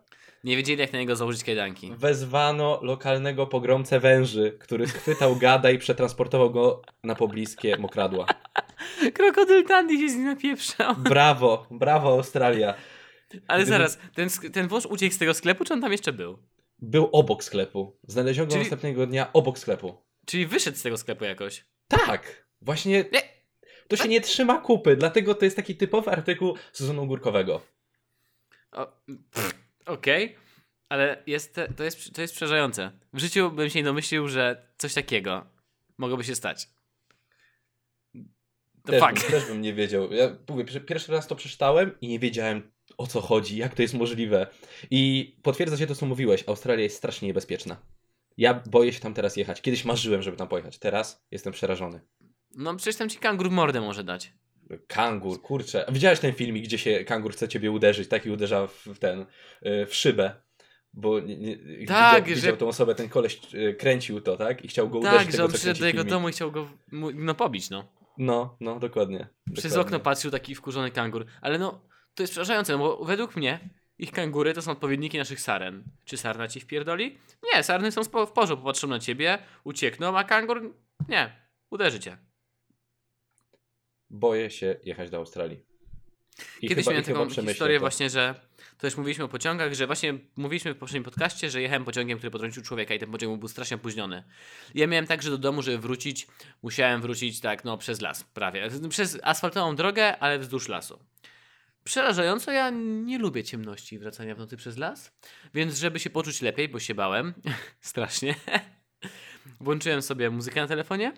Nie 0.45 0.57
wiedzieli, 0.57 0.81
jak 0.81 0.93
na 0.93 0.99
niego 0.99 1.17
założyć 1.17 1.45
kajdanki. 1.45 1.93
Wezwano 1.97 2.79
lokalnego 2.83 3.47
pogromcę 3.47 4.01
węży, 4.01 4.57
który 4.61 4.89
schwytał 4.89 5.37
gada 5.37 5.71
i 5.71 5.79
przetransportował 5.79 6.51
go 6.51 6.83
na 7.05 7.15
pobliskie 7.15 7.77
mokradła. 7.77 8.27
Krokodyl 9.15 9.65
Tandy 9.65 9.99
się 9.99 10.09
z 10.09 10.15
nim 10.15 10.25
napieprzał. 10.25 10.95
Brawo, 10.97 11.67
brawo 11.71 12.09
Australia. 12.11 12.75
Ale 13.49 13.67
zaraz, 13.67 13.99
ten, 14.15 14.29
ten 14.53 14.69
wąż 14.69 14.87
uciekł 14.87 15.15
z 15.15 15.19
tego 15.19 15.35
sklepu, 15.35 15.65
czy 15.65 15.75
on 15.75 15.81
tam 15.81 15.93
jeszcze 15.93 16.13
był? 16.13 16.39
Był 16.79 17.09
obok 17.13 17.45
sklepu. 17.45 17.97
Znaleziono 18.07 18.47
go 18.47 18.53
Czyli- 18.53 18.63
następnego 18.63 19.07
dnia 19.07 19.33
obok 19.33 19.59
sklepu. 19.59 19.97
Czyli 20.27 20.47
wyszedł 20.47 20.79
z 20.79 20.83
tego 20.83 20.97
sklepu 20.97 21.25
jakoś. 21.25 21.65
Tak, 21.89 22.47
właśnie 22.63 23.05
Nie. 23.13 23.23
to 23.89 23.97
się 23.97 24.09
nie 24.09 24.21
trzyma 24.21 24.59
kupy, 24.61 24.97
dlatego 24.97 25.35
to 25.35 25.45
jest 25.45 25.57
taki 25.57 25.77
typowy 25.77 26.11
artykuł 26.11 26.57
sezonu 26.73 27.07
górkowego. 27.07 27.61
O, 28.73 28.87
pff, 29.33 29.55
Okej, 29.91 30.37
ale 30.89 31.23
jest, 31.27 31.61
to, 31.77 31.85
jest, 31.85 32.15
to 32.15 32.23
jest 32.23 32.35
przerażające. 32.35 32.93
W 33.13 33.19
życiu 33.19 33.51
bym 33.51 33.71
się 33.71 33.79
nie 33.79 33.85
domyślił, 33.85 34.29
że 34.29 34.67
coś 34.79 34.95
takiego 34.95 35.47
mogłoby 35.99 36.25
się 36.25 36.35
stać. 36.35 36.69
To 38.85 38.93
Też, 38.93 39.01
fakt. 39.01 39.23
bym- 39.23 39.31
też 39.31 39.45
bym 39.47 39.61
nie 39.61 39.75
wiedział. 39.75 40.13
Ja 40.13 40.37
mówię, 40.49 40.65
pier- 40.65 40.85
pierwszy 40.85 41.13
raz 41.13 41.27
to 41.27 41.37
przeczytałem 41.37 42.01
i 42.01 42.09
nie 42.09 42.19
wiedziałem 42.19 42.71
o 42.99 43.07
co 43.07 43.21
chodzi, 43.21 43.57
jak 43.57 43.75
to 43.75 43.83
jest 43.83 43.95
możliwe. 43.95 44.47
I 44.91 45.35
potwierdza 45.43 45.77
się 45.77 45.87
to, 45.87 45.95
co 45.95 46.07
mówiłeś. 46.07 46.45
Australia 46.47 46.83
jest 46.83 46.97
strasznie 46.97 47.29
niebezpieczna. 47.29 47.77
Ja 48.37 48.55
boję 48.55 48.93
się 48.93 49.01
tam 49.01 49.15
teraz 49.15 49.37
jechać. 49.37 49.63
Kiedyś 49.63 49.85
marzyłem, 49.85 50.23
żeby 50.23 50.37
tam 50.37 50.49
pojechać. 50.49 50.79
Teraz 50.79 51.25
jestem 51.31 51.53
przerażony. 51.53 52.01
No 52.55 52.77
przecież 52.77 52.97
tam 52.97 53.09
ci 53.09 53.19
kangur 53.19 53.51
mordę 53.51 53.81
może 53.81 54.05
dać. 54.05 54.33
Kangur, 54.87 55.43
kurczę. 55.43 55.85
Widziałeś 55.93 56.21
ten 56.21 56.33
filmik, 56.33 56.65
gdzie 56.65 56.79
się 56.79 57.05
kangur 57.05 57.33
chce 57.33 57.49
ciebie 57.49 57.71
uderzyć, 57.71 58.09
tak 58.09 58.27
i 58.27 58.31
uderza 58.31 58.67
w 58.67 58.99
ten, 58.99 59.27
y, 59.67 59.87
w 59.87 59.95
szybę. 59.95 60.33
Bo 60.93 61.21
nie, 61.21 61.37
nie, 61.37 61.57
Tak, 61.87 62.25
widział, 62.25 62.37
że- 62.37 62.41
widział 62.43 62.57
tą 62.57 62.69
osobę, 62.69 62.95
ten 62.95 63.09
koleś 63.09 63.41
y, 63.55 63.75
kręcił 63.75 64.21
to, 64.21 64.37
tak? 64.37 64.65
I 64.65 64.69
chciał 64.69 64.89
go 64.89 64.99
uderzyć. 64.99 65.19
Tak, 65.19 65.27
że 65.27 65.33
tego, 65.33 65.45
on 65.45 65.51
przyszedł 65.51 65.81
do 65.81 65.87
jego 65.87 65.99
filmik. 65.99 66.11
domu 66.11 66.29
i 66.29 66.33
chciał 66.33 66.53
go 66.53 66.69
no, 67.15 67.35
pobić, 67.35 67.71
no. 67.71 67.93
No, 68.19 68.57
no, 68.61 68.79
dokładnie. 68.79 69.29
Przez 69.55 69.65
dokładnie. 69.65 69.81
okno 69.97 70.01
patrzył 70.01 70.31
taki 70.31 70.55
wkurzony 70.55 70.91
kangur. 70.91 71.27
Ale 71.41 71.59
no, 71.59 71.85
to 72.15 72.23
jest 72.23 72.33
przerażające, 72.33 72.73
no 72.73 72.79
bo 72.79 73.05
według 73.05 73.37
mnie 73.37 73.71
ich 73.99 74.13
kangury 74.13 74.55
to 74.55 74.63
są 74.63 74.73
odpowiedniki 74.73 75.19
naszych 75.19 75.41
saren. 75.41 75.85
Czy 76.05 76.17
sarna 76.17 76.49
ci 76.49 76.61
wpierdoli? 76.61 77.19
Nie, 77.55 77.63
sarny 77.63 77.93
są 77.93 78.05
w 78.05 78.09
porządku, 78.09 78.57
popatrzą 78.57 78.89
na 78.89 78.99
ciebie, 78.99 79.39
uciekną, 79.65 80.19
a 80.19 80.25
kangur 80.25 80.75
nie, 81.09 81.37
uderzy 81.71 82.01
cię. 82.01 82.19
Boję 84.11 84.51
się 84.51 84.77
jechać 84.85 85.11
do 85.11 85.17
Australii. 85.17 85.61
I 86.63 86.69
Kiedyś 86.69 86.85
chyba- 86.85 87.01
miałem 87.01 87.31
taką 87.31 87.47
historię 87.47 87.77
to. 87.77 87.81
właśnie, 87.81 88.11
że 88.11 88.35
to 88.79 88.87
już 88.87 88.97
mówiliśmy 88.97 89.25
o 89.25 89.29
pociągach, 89.29 89.75
że 89.75 89.87
właśnie 89.87 90.19
mówiliśmy 90.37 90.75
w 90.75 90.77
poprzednim 90.79 91.05
podcaście, 91.05 91.51
że 91.51 91.63
jechałem 91.63 91.85
pociągiem, 91.85 92.19
który 92.19 92.31
potrącił 92.31 92.63
człowieka 92.63 92.95
i 92.95 92.99
ten 92.99 93.11
pociąg 93.11 93.39
był 93.39 93.49
strasznie 93.49 93.75
opóźniony. 93.75 94.25
Ja 94.75 94.87
miałem 94.87 95.07
tak, 95.07 95.23
że 95.23 95.31
do 95.31 95.39
domu, 95.39 95.63
żeby 95.63 95.79
wrócić, 95.79 96.27
musiałem 96.63 97.01
wrócić 97.01 97.41
tak, 97.41 97.65
no 97.65 97.79
przez 97.79 98.01
las 98.01 98.25
prawie. 98.25 98.69
Przez 98.89 99.19
asfaltową 99.23 99.77
drogę, 99.77 100.19
ale 100.19 100.39
wzdłuż 100.39 100.69
lasu. 100.69 100.99
Przerażająco, 101.85 102.53
ja 102.53 102.71
nie 103.05 103.19
lubię 103.19 103.45
ciemności 103.45 103.95
i 103.97 103.99
wracania 103.99 104.35
w 104.35 104.39
nocy 104.39 104.57
przez 104.57 104.77
las, 104.77 105.13
więc 105.55 105.79
żeby 105.79 106.01
się 106.01 106.11
poczuć 106.11 106.43
lepiej, 106.43 106.69
bo 106.69 106.81
się 106.81 106.95
bałem, 106.95 107.35
strasznie, 107.81 108.35
włączyłem 109.61 110.03
sobie 110.03 110.31
muzykę 110.31 110.61
na 110.61 110.67
telefonie 110.67 111.13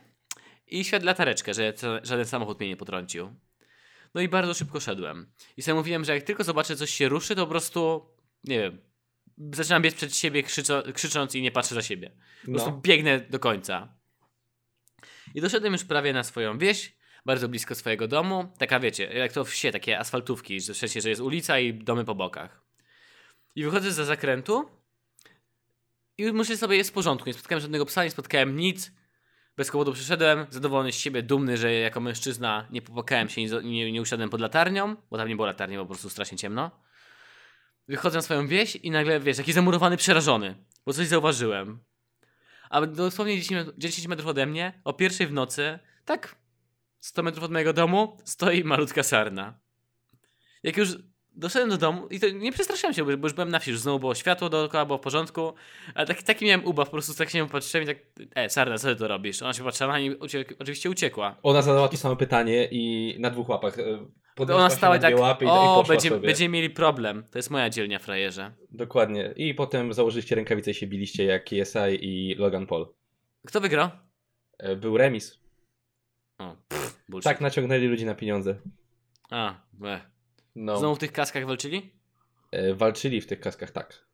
i 0.80 0.84
świat 0.84 1.02
latareczkę, 1.02 1.54
że 1.54 1.72
żaden 2.02 2.26
samochód 2.26 2.60
mnie 2.60 2.68
nie 2.68 2.76
potrącił. 2.76 3.34
No 4.14 4.20
i 4.20 4.28
bardzo 4.28 4.54
szybko 4.54 4.80
szedłem. 4.80 5.32
I 5.56 5.62
sobie 5.62 5.74
mówiłem, 5.74 6.04
że 6.04 6.14
jak 6.14 6.22
tylko 6.22 6.44
zobaczę 6.44 6.76
coś 6.76 6.90
się 6.90 7.08
ruszy, 7.08 7.34
to 7.34 7.42
po 7.44 7.50
prostu, 7.50 8.06
nie 8.44 8.58
wiem, 8.60 8.78
zaczynam 9.52 9.82
biec 9.82 9.94
przed 9.94 10.16
siebie 10.16 10.42
krzyco, 10.42 10.82
krzycząc 10.94 11.34
i 11.34 11.42
nie 11.42 11.50
patrzę 11.50 11.74
za 11.74 11.82
siebie. 11.82 12.10
Po 12.44 12.50
prostu 12.52 12.70
No. 12.70 12.80
biegnę 12.82 13.20
do 13.20 13.38
końca. 13.38 13.94
I 15.34 15.40
doszedłem 15.40 15.72
już 15.72 15.84
prawie 15.84 16.12
na 16.12 16.22
swoją 16.24 16.58
wieś, 16.58 16.96
bardzo 17.26 17.48
blisko 17.48 17.74
swojego 17.74 18.08
domu. 18.08 18.52
Taka 18.58 18.80
wiecie, 18.80 19.04
jak 19.04 19.32
to 19.32 19.44
wsie, 19.44 19.72
takie 19.72 19.98
asfaltówki, 19.98 20.60
że 20.60 20.74
w 20.74 20.76
sensie, 20.76 21.00
że 21.00 21.08
jest 21.08 21.20
ulica 21.20 21.58
i 21.58 21.74
domy 21.74 22.04
po 22.04 22.14
bokach. 22.14 22.62
I 23.54 23.64
wychodzę 23.64 23.92
za 23.92 24.04
zakrętu 24.04 24.68
i 26.18 26.32
myślę 26.32 26.56
sobie, 26.56 26.76
jest 26.76 26.90
w 26.90 26.92
porządku. 26.92 27.28
Nie 27.28 27.34
spotkałem 27.34 27.60
żadnego 27.62 27.86
psa, 27.86 28.04
nie 28.04 28.10
spotkałem 28.10 28.56
nic. 28.56 28.92
Bez 29.56 29.70
powodu 29.70 29.92
przyszedłem, 29.92 30.46
zadowolony 30.50 30.92
z 30.92 30.96
siebie, 30.96 31.22
dumny, 31.22 31.56
że 31.56 31.72
jako 31.72 32.00
mężczyzna 32.00 32.68
nie 32.70 32.82
popłakałem 32.82 33.28
się 33.28 33.44
nie, 33.44 33.92
nie, 33.92 34.02
usiadłem 34.02 34.30
pod 34.30 34.40
latarnią, 34.40 34.96
bo 35.10 35.18
tam 35.18 35.28
nie 35.28 35.36
było 35.36 35.46
latarni, 35.46 35.76
bo 35.76 35.82
po 35.82 35.88
prostu 35.88 36.10
strasznie 36.10 36.38
ciemno. 36.38 36.70
Wychodzę 37.88 38.18
na 38.18 38.22
swoją 38.22 38.46
wieś 38.46 38.76
i 38.76 38.90
nagle, 38.90 39.20
wiesz, 39.20 39.36
taki 39.36 39.52
zamurowany, 39.52 39.96
przerażony, 39.96 40.64
bo 40.86 40.92
coś 40.92 41.06
zauważyłem. 41.06 41.84
A 42.70 42.86
dosłownie 42.86 43.40
10, 43.40 43.66
met- 43.66 43.78
10 43.78 44.08
metrów 44.08 44.28
ode 44.28 44.46
mnie, 44.46 44.80
o 44.84 44.92
pierwszej 44.92 45.26
w 45.26 45.32
nocy, 45.32 45.78
tak 46.04 46.36
100 47.00 47.22
metrów 47.22 47.44
od 47.44 47.50
mojego 47.50 47.72
domu, 47.72 48.18
stoi 48.24 48.64
malutka 48.64 49.02
sarna. 49.02 49.60
Jak 50.62 50.76
już 50.76 50.88
doszedłem 51.34 51.70
do 51.70 51.78
domu 51.78 52.06
i 52.10 52.20
to 52.20 52.30
nie 52.30 52.52
przestraszyłem 52.52 52.94
się, 52.94 53.04
bo 53.04 53.10
już 53.26 53.32
byłem 53.32 53.50
na 53.50 53.58
wsi, 53.58 53.70
już 53.70 53.80
znowu 53.80 53.98
było 53.98 54.14
światło 54.14 54.48
dookoła, 54.48 54.84
było 54.86 54.98
w 54.98 55.00
porządku, 55.00 55.52
ale 55.94 56.06
taki, 56.06 56.24
taki 56.24 56.44
miałem 56.44 56.64
ubaw, 56.64 56.88
po 56.88 56.92
prostu 56.92 57.14
tak 57.14 57.30
się 57.30 57.48
patrzyłem 57.48 57.84
i 57.84 57.86
tak, 57.86 57.98
e, 58.34 58.50
sarna, 58.50 58.78
co 58.78 58.88
ty 58.88 58.96
to 58.96 59.08
robisz? 59.08 59.42
Ona 59.42 59.52
się 59.52 59.64
patrzyła 59.64 59.92
na 59.92 59.98
mnie 59.98 60.06
i 60.06 60.10
uciek- 60.14 60.54
oczywiście 60.58 60.90
uciekła. 60.90 61.36
Ona 61.42 61.62
zadała 61.62 61.88
to 61.88 61.96
samo 61.96 62.16
pytanie 62.16 62.68
i 62.70 63.14
na 63.20 63.30
dwóch 63.30 63.48
łapach. 63.48 63.78
e, 63.78 63.82
podniosła 64.34 64.60
Ona 64.60 64.70
się 64.70 64.76
stała 64.76 64.96
i 64.96 65.00
tak, 65.00 65.18
łapy 65.18 65.44
i, 65.44 65.48
i 65.48 65.50
o, 65.50 65.74
poszła 65.80 65.94
będziemy, 65.94 66.16
sobie. 66.16 66.26
będziemy 66.26 66.48
mieli 66.48 66.70
problem. 66.70 67.24
To 67.30 67.38
jest 67.38 67.50
moja 67.50 67.70
dzielnia, 67.70 67.98
frajerze. 67.98 68.52
Dokładnie. 68.70 69.32
I 69.36 69.54
potem 69.54 69.92
założyliście 69.92 70.34
rękawice 70.34 70.70
i 70.70 70.74
się 70.74 70.86
biliście 70.86 71.24
jak 71.24 71.44
KSI 71.44 71.78
i 72.00 72.34
Logan 72.34 72.66
Paul. 72.66 72.86
Kto 73.46 73.60
wygrał? 73.60 73.90
E, 74.58 74.76
Był 74.76 74.96
remis. 74.98 75.38
O, 76.38 76.56
pff. 76.68 76.96
Tak 77.24 77.40
naciągnęli 77.40 77.86
ludzi 77.86 78.04
na 78.06 78.14
pieniądze. 78.14 78.54
A, 79.30 79.54
e. 79.84 80.11
No. 80.54 80.78
Znowu 80.78 80.94
w 80.94 80.98
tych 80.98 81.12
kaskach 81.12 81.46
walczyli? 81.46 81.90
E, 82.50 82.74
Walczyli 82.74 83.20
w 83.20 83.26
tych 83.26 83.40
kaskach, 83.40 83.70
tak. 83.70 84.06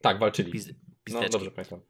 Tak, 0.00 0.18
walczyli. 0.18 0.60
No 1.08 1.28
dobrze 1.28 1.50
pamiętam. 1.50 1.80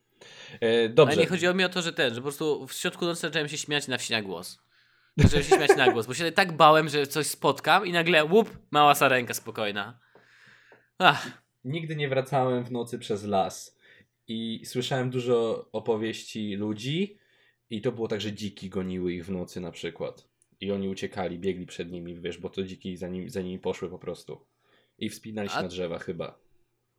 E, 0.61 0.88
Dobrze. 0.88 1.12
Ale 1.12 1.23
nie 1.23 1.29
chodziło 1.29 1.55
mi 1.55 1.64
o 1.64 1.69
to, 1.69 1.83
że 1.83 1.93
ten, 1.93 2.11
że 2.14 2.17
po 2.17 2.23
prostu 2.23 2.67
w 2.67 2.73
środku 2.73 3.05
nocy 3.05 3.21
zacząłem 3.21 3.49
się 3.49 3.59
śmiać 3.59 3.88
na 3.88 3.99
wsi 3.99 4.12
na 4.12 4.23
głos. 4.23 4.59
Zacząłem 5.17 5.45
się 5.45 5.57
śmiać 5.57 5.76
na 5.76 5.93
głos, 5.93 6.07
bo 6.07 6.14
się 6.14 6.33
tak 6.33 6.53
bałem, 6.57 6.88
że 6.88 7.07
coś 7.07 7.26
spotkam 7.26 7.87
i 7.87 7.93
nagle 7.93 8.25
łup, 8.25 8.59
mała 8.71 8.95
sarenka 8.95 9.35
spokojna. 9.35 10.00
Ach, 10.99 11.45
Nigdy 11.64 11.97
nie 11.97 12.09
wracałem 12.09 12.64
w 12.64 12.73
nocy 12.73 12.99
przez 12.99 13.25
las 13.25 13.79
i 14.29 14.62
słyszałem 14.67 15.11
dużo 15.11 15.69
opowieści 15.73 16.55
ludzi 16.57 17.19
i 17.71 17.81
to 17.81 17.93
było 17.93 18.09
tak, 18.09 18.21
że 18.21 18.33
dziki 18.33 18.69
goniły 18.71 19.12
ich 19.12 19.26
w 19.26 19.31
nocy 19.31 19.61
na 19.61 19.71
przykład. 19.71 20.29
I 20.64 20.73
oni 20.73 20.88
uciekali, 20.88 21.38
biegli 21.38 21.66
przed 21.66 21.90
nimi, 21.92 22.21
wiesz, 22.21 22.38
bo 22.38 22.50
to 22.50 22.62
dziki 22.62 22.97
za 22.97 23.09
nimi, 23.09 23.30
za 23.30 23.40
nimi 23.40 23.59
poszły 23.59 23.90
po 23.90 23.99
prostu. 23.99 24.47
I 24.99 25.11
wspinali 25.11 25.49
się 25.49 25.54
A- 25.54 25.62
na 25.62 25.68
drzewa 25.68 25.99
chyba. 25.99 26.38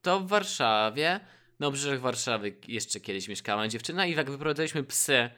to 0.02 0.20
w 0.20 0.28
Warszawie, 0.28 1.20
na 1.60 1.68
obrzeżach 1.68 2.00
Warszawy 2.00 2.56
jeszcze 2.68 3.00
kiedyś 3.00 3.28
mieszkała 3.28 3.68
dziewczyna 3.68 4.06
i 4.06 4.16
jak 4.16 4.32
wyprowadzaliśmy 4.32 4.84
psy, 4.84 5.30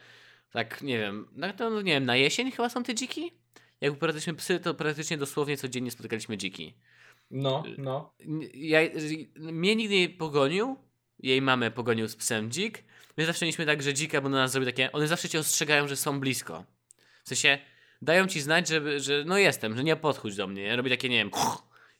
tak 0.51 0.81
nie 0.81 0.97
wiem, 0.99 1.27
no 1.35 1.53
to 1.53 1.81
nie 1.81 1.91
wiem, 1.91 2.05
na 2.05 2.15
jesień 2.15 2.51
chyba 2.51 2.69
są 2.69 2.83
te 2.83 2.95
dziki? 2.95 3.31
Jak 3.81 3.91
wyprowadzaliśmy 3.93 4.33
psy, 4.33 4.59
to 4.59 4.73
praktycznie 4.73 5.17
dosłownie 5.17 5.57
codziennie 5.57 5.91
spotykaliśmy 5.91 6.37
dziki. 6.37 6.73
No, 7.31 7.63
no. 7.77 8.13
ja, 8.53 8.79
mnie 9.35 9.75
nigdy 9.75 9.95
nie 9.95 10.09
pogonił, 10.09 10.75
jej 11.19 11.41
mamę 11.41 11.71
pogonił 11.71 12.07
z 12.07 12.15
psem 12.15 12.51
dzik. 12.51 12.83
My 13.17 13.25
zawsze 13.25 13.45
mieliśmy 13.45 13.65
tak, 13.65 13.81
że 13.81 13.93
dzika, 13.93 14.21
bo 14.21 14.29
na 14.29 14.37
nas 14.37 14.51
zrobi 14.51 14.65
takie, 14.67 14.91
one 14.91 15.07
zawsze 15.07 15.29
cię 15.29 15.39
ostrzegają, 15.39 15.87
że 15.87 15.95
są 15.95 16.19
blisko. 16.19 16.65
W 17.23 17.27
sensie, 17.27 17.59
dają 18.01 18.27
ci 18.27 18.41
znać, 18.41 18.67
że, 18.67 18.99
że 18.99 19.23
no 19.25 19.37
jestem, 19.37 19.77
że 19.77 19.83
nie 19.83 19.95
podchodź 19.95 20.35
do 20.35 20.47
mnie. 20.47 20.75
Robi 20.75 20.89
takie, 20.89 21.09
nie 21.09 21.17
wiem, 21.17 21.31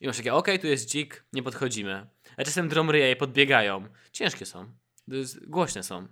i 0.01 0.07
masz 0.07 0.17
takie, 0.17 0.33
okej, 0.33 0.59
tu 0.59 0.67
jest 0.67 0.89
dzik, 0.89 1.23
nie 1.33 1.43
podchodzimy. 1.43 2.07
A 2.37 2.43
czasem 2.43 2.69
dromryje 2.69 3.11
i 3.11 3.15
podbiegają. 3.15 3.87
Ciężkie 4.11 4.45
są. 4.45 4.65
Głośne 5.47 5.83
są. 5.83 6.07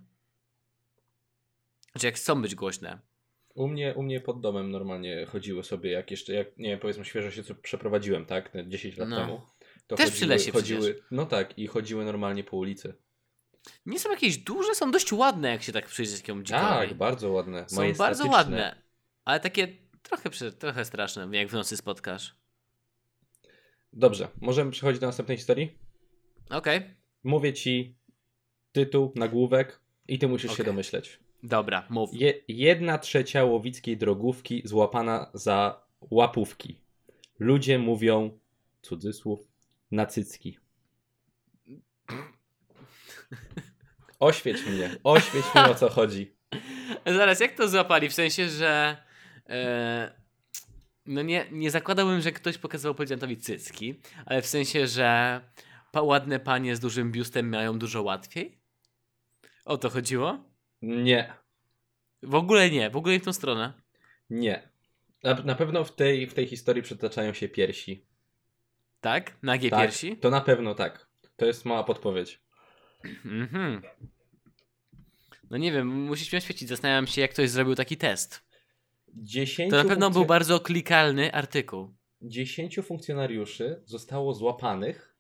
Znaczy, 1.92 2.06
jak 2.08 2.16
chcą 2.16 2.42
być 2.42 2.56
głośne. 2.56 3.00
U 3.56 3.68
mnie, 3.68 3.94
u 3.96 4.04
mnie 4.04 4.22
pod 4.22 4.42
domem 4.42 4.72
normalnie 4.72 5.26
chodziły 5.26 5.64
sobie, 5.64 5.92
jak 5.92 6.12
jeszcze, 6.12 6.34
jak, 6.34 6.58
nie 6.58 6.70
wiem, 6.70 6.80
powiedzmy 6.80 7.06
świeżo 7.06 7.32
się 7.32 7.44
co 7.44 7.56
przeprowadziłem, 7.56 8.26
tak, 8.26 8.50
te 8.50 8.68
10 8.68 8.98
lat 8.98 9.10
No. 9.10 9.18
temu. 9.18 9.42
To 9.88 9.96
Też 9.96 10.12
przy 10.12 10.26
lesie 10.26 10.52
chodziły, 10.52 11.04
No 11.12 11.26
tak, 11.26 11.58
i 11.60 11.68
chodziły 11.68 12.06
normalnie 12.06 12.44
po 12.44 12.58
ulicy. 12.58 12.94
Nie 13.86 14.00
są 14.00 14.12
jakieś 14.12 14.38
duże, 14.38 14.76
są 14.76 14.92
dość 14.92 15.14
ładne, 15.14 15.50
jak 15.50 15.64
się 15.64 15.72
tak 15.72 15.86
przyjrzy 15.86 16.18
takiemu 16.18 16.44
dzikowi. 16.44 16.66
Tak, 16.66 16.94
bardzo 16.94 17.32
ładne. 17.32 17.70
Są 17.70 17.94
bardzo 17.94 18.28
ładne, 18.28 18.76
ale 19.26 19.40
takie 19.40 19.68
trochę, 20.02 20.52
trochę 20.52 20.86
straszne, 20.86 21.28
jak 21.32 21.48
w 21.48 21.54
nocy 21.54 21.78
spotkasz. 21.78 22.36
Dobrze, 23.94 24.28
możemy 24.42 24.72
przechodzić 24.72 25.02
do 25.02 25.08
następnej 25.08 25.38
historii? 25.38 25.80
Okej, 26.50 26.96
Mówię 27.24 27.54
ci 27.54 27.96
tytuł, 28.72 29.12
nagłówek 29.16 29.80
i 30.08 30.20
ty 30.20 30.28
musisz 30.28 30.52
się 30.52 30.54
Okej. 30.54 30.66
domyśleć. 30.66 31.20
Dobra, 31.44 31.88
mów. 31.90 32.10
Je, 32.14 32.34
jedna 32.48 32.98
trzecia 32.98 33.44
łowickiej 33.44 33.98
drogówki 33.98 34.62
złapana 34.66 35.32
za 35.34 35.86
łapówki. 36.02 36.80
Ludzie 37.40 37.80
mówią, 37.80 38.40
cudzysłów, 38.82 39.48
nacycki. 39.92 40.58
Oświeć 44.20 44.66
mnie, 44.66 44.96
oświeć 45.04 45.46
mnie 45.56 45.64
o 45.66 45.76
co 45.76 45.90
chodzi. 45.90 46.36
Zaraz, 47.18 47.40
jak 47.40 47.56
to 47.56 47.68
złapali? 47.70 48.10
W 48.10 48.14
sensie, 48.14 48.50
że. 48.50 49.05
E, 49.50 50.12
no 51.06 51.22
nie, 51.22 51.46
nie 51.52 51.72
zakładałbym, 51.72 52.22
że 52.22 52.32
ktoś 52.32 52.58
pokazywał 52.58 52.96
policjantowi 52.96 53.38
cycki, 53.38 54.00
ale 54.26 54.42
w 54.42 54.48
sensie, 54.48 54.88
że 54.88 55.42
ładne 55.96 56.40
panie 56.40 56.76
z 56.76 56.80
dużym 56.80 57.12
biustem 57.12 57.50
mają 57.50 57.80
dużo 57.80 58.04
łatwiej? 58.04 58.58
O 59.66 59.78
to 59.78 59.90
chodziło? 59.90 60.44
Nie, 60.82 61.34
W 62.24 62.36
ogóle 62.36 62.70
nie, 62.70 62.90
w 62.90 62.96
ogóle 62.98 63.14
nie 63.14 63.20
w 63.20 63.26
tą 63.26 63.34
stronę. 63.34 63.74
nie. 64.30 64.70
Na, 65.24 65.34
na 65.34 65.56
pewno 65.56 65.84
w 65.84 65.96
tej, 65.96 66.28
w 66.28 66.34
tej 66.34 66.48
historii 66.48 66.84
przytaczają 66.84 67.34
się 67.34 67.50
piersi. 67.50 68.06
Tak? 69.02 69.38
Nagie 69.44 69.70
Tak, 69.70 69.80
piersi? 69.82 70.18
To 70.18 70.30
na 70.30 70.42
pewno 70.42 70.76
tak. 70.76 71.08
To 71.36 71.46
jest 71.46 71.66
mała 71.66 71.84
podpowiedź. 71.84 72.42
Mhm. 73.26 73.82
No 75.50 75.58
nie 75.58 75.72
wiem, 75.72 75.88
musisz 75.88 76.32
mi 76.32 76.38
oświecić. 76.38 76.70
Zastanawiam 76.70 77.08
się, 77.08 77.22
jak 77.22 77.32
ktoś 77.32 77.50
zrobił 77.50 77.76
taki 77.76 77.98
test. 77.98 78.45
Dziesięciu, 79.16 79.72
To 79.72 79.84
na 79.84 79.90
pewno 79.90 80.12
był 80.12 80.26
bardzo 80.26 80.60
klikalny 80.60 81.34
artykuł. 81.34 81.94
dziesięciu 82.22 82.84
funkcjonariuszy 82.84 83.82
zostało 83.86 84.34
złapanych. 84.34 85.16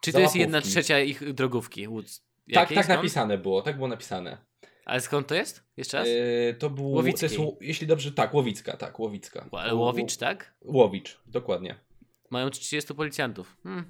Czy 0.00 0.12
to 0.12 0.20
jest 0.20 0.36
jedna 0.36 0.60
trzecia 0.60 1.00
ich 1.00 1.32
drogówki? 1.32 1.88
Woods? 1.88 2.24
Tak, 2.54 2.68
tak 2.68 2.84
Skąd? 2.84 2.88
napisane 2.98 3.38
było, 3.38 3.62
tak 3.62 3.76
było 3.76 3.88
napisane. 3.88 4.38
Ale 4.84 5.00
skąd 5.00 5.26
to 5.26 5.34
jest? 5.34 5.64
Jeszcze 5.76 5.96
raz? 5.98 6.08
E, 6.50 6.54
to 6.54 6.70
był, 6.70 6.84
to 6.84 6.90
Łowickiej. 6.90 7.30
jest, 7.30 7.42
jeśli 7.60 7.86
dobrze, 7.86 8.12
tak, 8.12 8.34
Łowicka, 8.34 8.76
tak, 8.76 8.98
Łowicka. 9.00 9.46
Ale 9.52 9.74
Łowicz, 9.74 10.16
tak? 10.16 10.54
Łowicz, 10.64 11.18
dokładnie. 11.26 11.74
Mają 12.30 12.50
30 12.50 12.94
policjantów. 12.94 13.56
Hmm. 13.62 13.84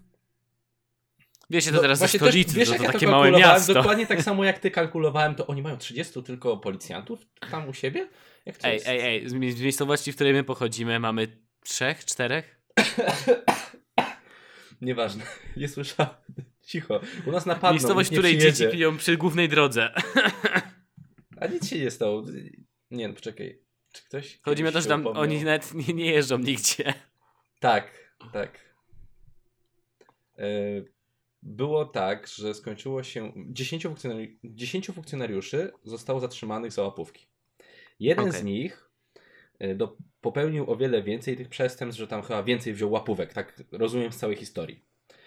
Wiecie, 1.51 1.71
to 1.71 1.77
No, 1.77 1.83
teraz 1.83 1.99
właśnie 1.99 2.19
stolicy, 2.19 2.51
też, 2.51 2.59
wiesz, 2.59 2.69
to, 2.69 2.77
to 2.77 2.83
ja 2.83 2.93
takie 2.93 3.07
to 3.07 3.13
małe 3.13 3.31
miasto. 3.31 3.75
Dokładnie 3.75 4.07
tak 4.07 4.23
samo 4.23 4.45
jak 4.45 4.59
ty 4.59 4.71
kalkulowałem, 4.71 5.35
to 5.35 5.47
oni 5.47 5.63
mają 5.63 5.77
30 5.77 6.23
tylko 6.23 6.57
policjantów 6.57 7.27
tam 7.51 7.69
u 7.69 7.73
siebie? 7.75 8.09
Jak 8.47 8.59
to 8.59 8.69
Ej, 8.69 8.75
jest? 8.75 8.89
ej, 8.89 9.01
ej, 9.01 9.29
z 9.29 9.33
mi- 9.33 9.53
z 9.53 9.61
miejscowości, 9.61 10.13
w 10.13 10.15
której 10.15 10.33
my 10.33 10.45
pochodzimy, 10.45 11.01
mamy 11.01 11.29
trzech, 11.65 12.05
czterech? 12.05 12.61
Nieważne, 14.81 15.25
nie 15.57 15.69
słyszałem. 15.69 16.15
Cicho. 16.63 17.01
U 17.27 17.31
nas 17.33 17.47
napadną, 17.47 17.73
Miejscowość, 17.75 18.11
w 18.11 18.13
której 18.13 18.39
dzieci 18.39 18.65
piją 18.73 18.97
przy 18.97 19.17
głównej 19.17 19.49
drodze. 19.49 19.95
A 21.41 21.47
nic 21.47 21.69
się 21.69 21.79
nie 21.79 21.91
stało. 21.91 22.25
Nie 22.91 23.09
no, 23.09 23.15
poczekaj. 23.15 23.59
Czy 23.93 24.05
ktoś... 24.05 24.39
Chodzi 24.43 24.63
mi 24.63 24.69
o 24.69 24.73
to, 24.73 24.79
kiedyś 24.79 24.85
że 24.85 24.89
się 24.89 24.89
tam 24.89 25.01
upomniał? 25.01 25.23
oni 25.23 25.45
nawet 25.45 25.75
nie, 25.75 25.95
nie 25.95 26.13
jeżdżą 26.13 26.39
nigdzie. 26.39 26.95
Tak, 27.61 27.91
tak. 28.33 28.75
E, 30.39 30.45
Było 31.43 31.85
tak, 31.85 32.27
że 32.27 32.55
skończyło 32.55 33.03
się. 33.03 33.33
10 33.37 33.83
funkcjonariuszy, 33.83 34.37
10 34.45 34.87
funkcjonariuszy 34.87 35.73
zostało 35.85 36.21
zatrzymanych 36.21 36.73
za 36.73 36.83
łapówki. 36.83 37.27
Jeden 38.05 38.29
Okej. 38.29 38.41
z 38.41 38.45
nich 38.45 38.91
e, 39.59 39.75
do, 39.75 39.97
popełnił 40.21 40.71
o 40.71 40.77
wiele 40.77 41.03
więcej 41.03 41.37
tych 41.37 41.49
przestępstw, 41.49 41.99
że 42.01 42.07
tam 42.09 42.23
chyba 42.23 42.43
więcej 42.43 42.73
wziął 42.75 42.91
łapówek. 42.91 43.33
Tak 43.33 43.63
rozumiem 43.73 44.13
z 44.13 44.17
całej 44.17 44.37
historii. 44.37 44.85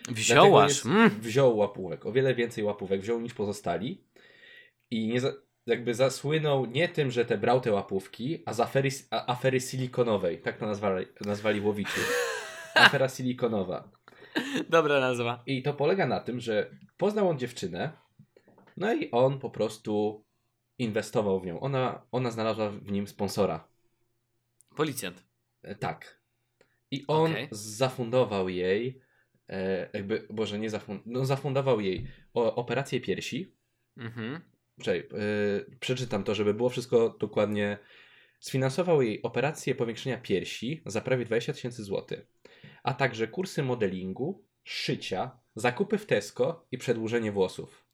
Wziąłaś. 0.10 0.72
jest- 0.72 0.86
Mm. 0.86 1.10
Wziął 1.10 1.58
łapówek, 1.58 2.06
o 2.06 2.12
wiele 2.12 2.36
więcej 2.36 2.64
łapówek 2.64 3.02
wziął 3.02 3.22
niż 3.22 3.34
pozostali. 3.34 4.04
I 4.92 5.08
nie 5.08 5.20
za, 5.22 5.34
jakby 5.66 5.94
zasłynął 5.94 6.66
nie 6.66 6.88
tym, 6.90 7.12
że 7.12 7.26
te 7.26 7.38
brał 7.38 7.62
te 7.62 7.72
łapówki, 7.72 8.44
a 8.46 8.54
z 8.54 8.60
afery, 8.60 8.90
a, 9.12 9.32
afery 9.32 9.62
silikonowej. 9.62 10.42
Tak 10.42 10.58
to 10.58 10.66
nazwali, 10.66 11.06
nazwali 11.26 11.62
łowici. 11.62 12.00
Afera 12.76 13.10
silikonowa. 13.10 13.92
Dobra 14.70 15.00
nazwa. 15.00 15.44
I 15.46 15.63
to 15.63 15.74
polega 15.74 16.08
na 16.08 16.20
tym, 16.20 16.40
że 16.40 16.70
poznał 16.98 17.30
on 17.30 17.40
dziewczynę, 17.40 17.92
no 18.78 18.94
i 18.94 19.12
on 19.12 19.40
po 19.40 19.50
prostu 19.50 20.24
inwestował 20.78 21.40
w 21.40 21.46
nią. 21.46 21.60
Ona, 21.60 22.06
ona 22.12 22.32
znalazła 22.32 22.70
w 22.70 22.92
nim 22.92 23.08
sponsora. 23.08 23.68
Policjant. 24.76 25.24
E, 25.63 25.76
Tak. 25.76 26.18
I 26.92 27.06
on 27.08 27.32
Okej. 27.32 27.48
zafundował 27.52 28.50
jej, 28.50 29.02
e, 29.50 29.90
jakby, 29.94 30.28
boże, 30.30 30.60
nie 30.60 30.70
zafund, 30.70 31.02
no 31.06 31.26
zafundował 31.26 31.82
jej 31.82 32.08
o, 32.34 32.56
operację 32.56 33.02
piersi. 33.02 33.56
Mhm. 33.98 34.42
Czekaj, 34.82 35.00
e, 35.00 35.76
przeczytam 35.80 36.24
to, 36.24 36.36
żeby 36.36 36.54
było 36.54 36.70
wszystko 36.70 37.10
dokładnie. 37.20 37.78
Sfinansował 38.40 39.02
jej 39.02 39.22
operację 39.22 39.76
powiększenia 39.76 40.18
piersi 40.18 40.82
za 40.86 41.02
prawie 41.02 41.26
20 41.26 41.54
tysięcy 41.54 41.84
złotych, 41.84 42.28
a 42.84 42.94
także 42.94 43.28
kursy 43.28 43.63
modelingu, 43.63 44.46
szycia, 44.63 45.40
zakupy 45.56 45.98
w 45.98 46.06
Tesco 46.06 46.66
i 46.72 46.78
przedłużenie 46.78 47.32
włosów. 47.32 47.87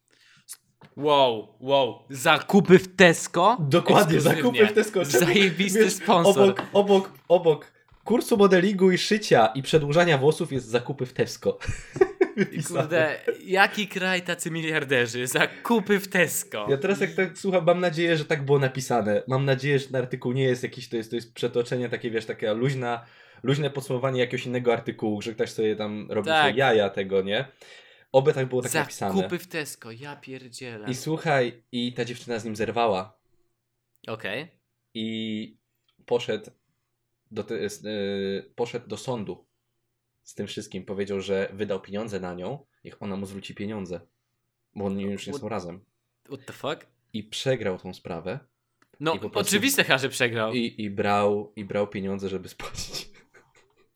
Wow, 0.96 1.48
wow. 1.60 1.98
Zakupy 2.10 2.78
w 2.78 2.96
Tesco? 2.96 3.56
Dokładnie, 3.60 4.20
zakupy 4.20 4.66
w 4.66 4.72
Tesco. 4.72 5.04
Zajebisty 5.04 5.84
wiesz, 5.84 5.92
sponsor. 5.92 6.42
Obok, 6.42 6.62
obok, 6.72 7.12
obok 7.28 7.72
kursu 8.04 8.36
modelingu 8.36 8.90
i 8.90 8.98
szycia 8.98 9.46
i 9.46 9.62
przedłużania 9.62 10.18
włosów 10.18 10.52
jest 10.52 10.66
zakupy 10.66 11.06
w 11.06 11.12
Tesco. 11.12 11.58
I. 12.52 12.62
Kurde, 12.62 13.20
jaki 13.44 13.88
kraj 13.88 14.22
tacy 14.22 14.50
miliarderzy? 14.50 15.26
Zakupy 15.26 16.00
w 16.00 16.08
Tesco. 16.08 16.66
Ja 16.70 16.76
teraz 16.76 17.00
jak 17.00 17.12
tak 17.14 17.38
słucham, 17.38 17.64
mam 17.64 17.80
nadzieję, 17.80 18.16
że 18.16 18.24
tak 18.24 18.44
było 18.44 18.58
napisane. 18.58 19.22
Mam 19.28 19.44
nadzieję, 19.44 19.78
że 19.78 19.86
ten 19.86 19.96
artykuł 19.96 20.32
nie 20.32 20.42
jest 20.44 20.62
jakiś, 20.62 20.88
to 20.88 20.96
jest, 20.96 21.10
to 21.10 21.16
jest 21.16 21.34
przetoczenie 21.34 21.88
takie, 21.88 22.10
wiesz, 22.10 22.26
takie 22.26 22.54
luźna, 22.54 23.04
luźne 23.42 23.70
podsumowanie 23.70 24.20
jakiegoś 24.20 24.46
innego 24.46 24.72
artykułu, 24.72 25.22
że 25.22 25.32
ktoś 25.32 25.50
sobie 25.50 25.76
tam 25.76 26.06
robi 26.10 26.28
Tak. 26.28 26.46
sobie 26.46 26.58
jaja 26.58 26.90
tego, 26.90 27.22
nie? 27.22 27.44
Oby 28.14 28.32
tak 28.32 28.48
było 28.48 28.62
tak 28.62 28.74
napisane. 28.74 29.16
Zakupy 29.16 29.38
w 29.38 29.46
Tesco, 29.46 29.90
ja 29.92 30.16
pierdzielę. 30.16 30.90
I 30.90 30.94
słuchaj, 30.94 31.62
i 31.72 31.92
ta 31.92 32.04
dziewczyna 32.04 32.38
z 32.38 32.44
nim 32.44 32.56
zerwała 32.56 33.18
Okej. 34.06 34.48
i 34.94 35.56
poszedł 36.06 36.50
do, 37.30 37.44
te, 37.44 37.54
s- 37.60 37.84
y, 37.84 38.52
poszedł 38.56 38.88
do 38.88 38.96
sądu 38.96 39.46
z 40.22 40.34
tym 40.34 40.46
wszystkim. 40.46 40.84
Powiedział, 40.84 41.20
że 41.20 41.48
wydał 41.52 41.80
pieniądze 41.80 42.20
na 42.20 42.34
nią, 42.34 42.66
niech 42.84 43.02
ona 43.02 43.16
mu 43.16 43.26
zwróci 43.26 43.54
pieniądze, 43.54 44.00
bo 44.74 44.84
oni 44.84 45.02
już 45.02 45.26
nie 45.26 45.34
są 45.34 45.48
razem. 45.48 45.84
What 46.26 46.44
the 46.46 46.52
fuck? 46.52 46.86
I 47.12 47.24
przegrał 47.24 47.78
tą 47.78 47.94
sprawę. 47.94 48.38
No, 49.00 49.18
prostu- 49.18 49.38
oczywiste, 49.38 49.84
chyba, 49.84 49.98
że 49.98 50.08
przegrał. 50.08 50.52
I, 50.52 50.74
i, 50.82 50.90
brał, 50.90 51.52
I 51.56 51.64
brał 51.64 51.86
pieniądze, 51.88 52.28
żeby 52.28 52.48
spłacić. 52.48 52.93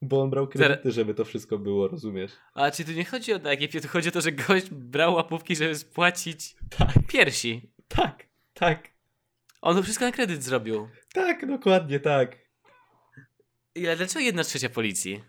Bo 0.02 0.22
on 0.22 0.30
brał 0.30 0.48
kredyty, 0.48 0.92
żeby 0.92 1.14
to 1.14 1.24
wszystko 1.24 1.58
było, 1.58 1.88
rozumiesz? 1.88 2.32
A 2.54 2.70
czy 2.70 2.84
tu 2.84 2.92
nie 2.92 3.04
chodzi 3.04 3.32
o 3.32 3.38
takie, 3.38 3.68
tu 3.68 3.88
chodzi 3.88 4.08
o 4.08 4.12
to, 4.12 4.20
że 4.20 4.32
gość 4.32 4.70
brał 4.70 5.14
łapówki, 5.14 5.56
żeby 5.56 5.74
spłacić 5.74 6.56
Tak, 6.78 6.92
piersi. 7.08 7.70
tak, 7.88 8.26
tak, 8.54 8.88
On 9.62 9.76
to 9.76 9.82
wszystko 9.82 10.04
na 10.04 10.12
kredyt 10.12 10.42
zrobił. 10.42 10.88
tak, 11.14 11.46
dokładnie 11.46 12.00
tak. 12.00 12.36
I 13.74 13.86
ale 13.86 13.96
dlaczego 13.96 14.20
jedna 14.20 14.44
trzecia 14.44 14.68
policji? 14.68 15.24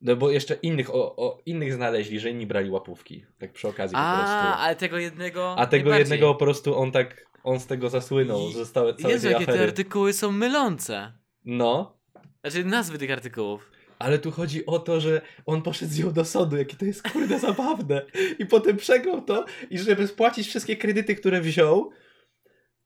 No 0.00 0.16
bo 0.16 0.30
jeszcze 0.30 0.54
innych, 0.54 0.94
o, 0.94 1.16
o, 1.16 1.42
innych 1.46 1.74
znaleźli, 1.74 2.20
że 2.20 2.30
inni 2.30 2.46
brali 2.46 2.70
łapówki. 2.70 3.24
Tak 3.38 3.52
przy 3.52 3.68
okazji 3.68 3.94
po 3.94 4.00
A, 4.00 4.18
prostu. 4.18 4.62
ale 4.62 4.76
tego 4.76 4.98
jednego. 4.98 5.54
A 5.58 5.66
tego 5.66 5.94
jednego 5.98 6.34
po 6.34 6.38
prostu 6.44 6.78
on 6.78 6.92
tak, 6.92 7.26
on 7.44 7.60
z 7.60 7.66
tego 7.66 7.88
zasłynął, 7.88 8.48
I- 8.48 8.52
zostały 8.52 8.94
całe 8.94 9.14
Jezu, 9.14 9.28
jakie 9.30 9.46
te 9.46 9.62
artykuły 9.62 10.12
są 10.12 10.32
mylące. 10.32 11.12
No, 11.44 11.99
Znaczy 12.44 12.64
nazwy 12.64 12.98
tych 12.98 13.10
artykułów. 13.10 13.70
ale 13.98 14.18
tu 14.18 14.30
chodzi 14.30 14.66
o 14.66 14.78
to, 14.78 15.00
że 15.00 15.20
on 15.46 15.62
poszedł 15.62 15.92
z 15.92 15.98
nią 15.98 16.12
do 16.12 16.24
sądu, 16.24 16.56
jakie 16.56 16.76
to 16.76 16.84
jest 16.84 17.08
kurde 17.12 17.38
zabawne. 17.48 18.06
I 18.38 18.46
potem 18.46 18.76
przegrał 18.76 19.22
to 19.22 19.44
i 19.70 19.78
żeby 19.78 20.06
spłacić 20.08 20.48
wszystkie 20.48 20.76
kredyty, 20.76 21.14
które 21.14 21.40
wziął, 21.40 21.90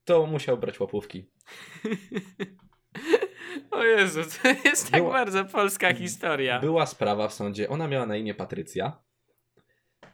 to 0.05 0.27
musiał 0.27 0.59
brać 0.59 0.81
łapówki. 0.81 1.31
O 3.71 3.85
Jezu, 3.85 4.21
to 4.43 4.49
jest 4.65 4.91
tak 4.91 5.01
Była- 5.01 5.13
bardzo 5.13 5.45
polska 5.45 5.95
historia. 5.95 6.61
Była 6.61 6.87
sprawa 6.87 7.29
w 7.29 7.35
sądzie, 7.35 7.69
ona 7.69 7.89
miała 7.89 8.07
na 8.07 8.17
imię 8.17 8.35
Patrycja. 8.35 9.03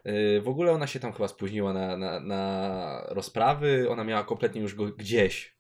Yy, 0.05 0.40
W 0.40 0.48
ogóle 0.48 0.72
ona 0.72 0.87
się 0.87 1.00
tam 1.00 1.12
chyba 1.12 1.29
spóźniła 1.29 1.72
na, 1.72 1.96
na, 1.96 2.20
na 2.20 3.05
rozprawy, 3.09 3.87
ona 3.90 4.05
miała 4.05 4.24
kompletnie 4.24 4.61
już 4.61 4.74
go 4.74 4.87
gdzieś. 4.87 5.57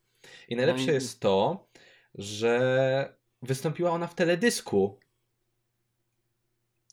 I 0.48 0.56
najlepsze 0.56 0.86
No 0.86 0.92
i- 0.92 0.94
jest 0.94 1.20
to, 1.20 1.68
że 2.14 3.14
wystąpiła 3.42 3.90
ona 3.90 4.06
w 4.06 4.14
teledysku, 4.14 5.00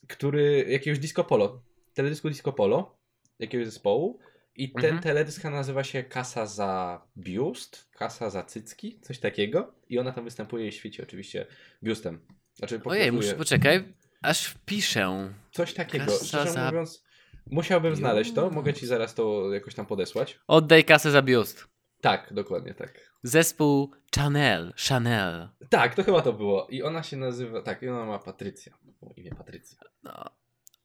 który, 0.08 0.66
jakiegoś 0.68 0.98
disco 0.98 1.24
polo, 1.24 1.62
teledysku 1.94 2.28
disco 2.28 2.52
polo, 2.52 2.98
jakiegoś 3.38 3.66
zespołu. 3.66 4.18
I 4.56 4.72
ten 4.72 4.84
Mhm. 4.84 5.02
teledysk 5.02 5.44
nazywa 5.44 5.84
się 5.84 6.02
Kasa 6.04 6.46
za 6.46 7.02
biust, 7.16 7.88
Kasa 7.92 8.30
za 8.30 8.42
cycki, 8.42 9.00
coś 9.00 9.18
takiego. 9.18 9.74
I 9.88 9.98
ona 9.98 10.12
tam 10.12 10.24
występuje 10.24 10.68
i 10.68 10.72
świeci 10.72 11.02
oczywiście 11.02 11.46
biustem. 11.82 12.20
Znaczy, 12.54 12.74
Ojej, 12.74 12.82
pokazuje- 12.84 13.12
muszę, 13.12 13.34
poczekaj, 13.34 13.94
aż 14.22 14.44
wpiszę. 14.46 15.32
Coś 15.52 15.74
takiego. 15.74 16.04
Kasa 16.04 16.24
Szczerze 16.26 16.52
za 16.52 16.66
mówiąc, 16.66 17.04
musiałbym 17.46 17.96
znaleźć 17.96 18.32
to. 18.32 18.50
Mogę 18.50 18.74
ci 18.74 18.86
zaraz 18.86 19.14
to 19.14 19.54
jakoś 19.54 19.74
tam 19.74 19.86
podesłać. 19.86 20.38
Oddaj 20.46 20.84
kasę 20.84 21.10
za 21.10 21.22
biust. 21.22 21.68
Tak, 22.00 22.34
dokładnie 22.34 22.74
tak. 22.74 23.12
Zespół 23.22 23.92
Chanel. 24.16 24.72
Chanel. 24.88 25.48
Tak, 25.70 25.94
to 25.94 26.04
chyba 26.04 26.22
to 26.22 26.32
było. 26.32 26.66
I 26.70 26.82
ona 26.82 27.02
się 27.02 27.16
nazywa, 27.16 27.62
tak, 27.62 27.82
i 27.82 27.88
ona 27.88 28.04
ma 28.04 28.18
Patrycja. 28.18 28.78
Imię 29.16 29.30
Patrycja. 29.34 29.78
No. 30.02 30.24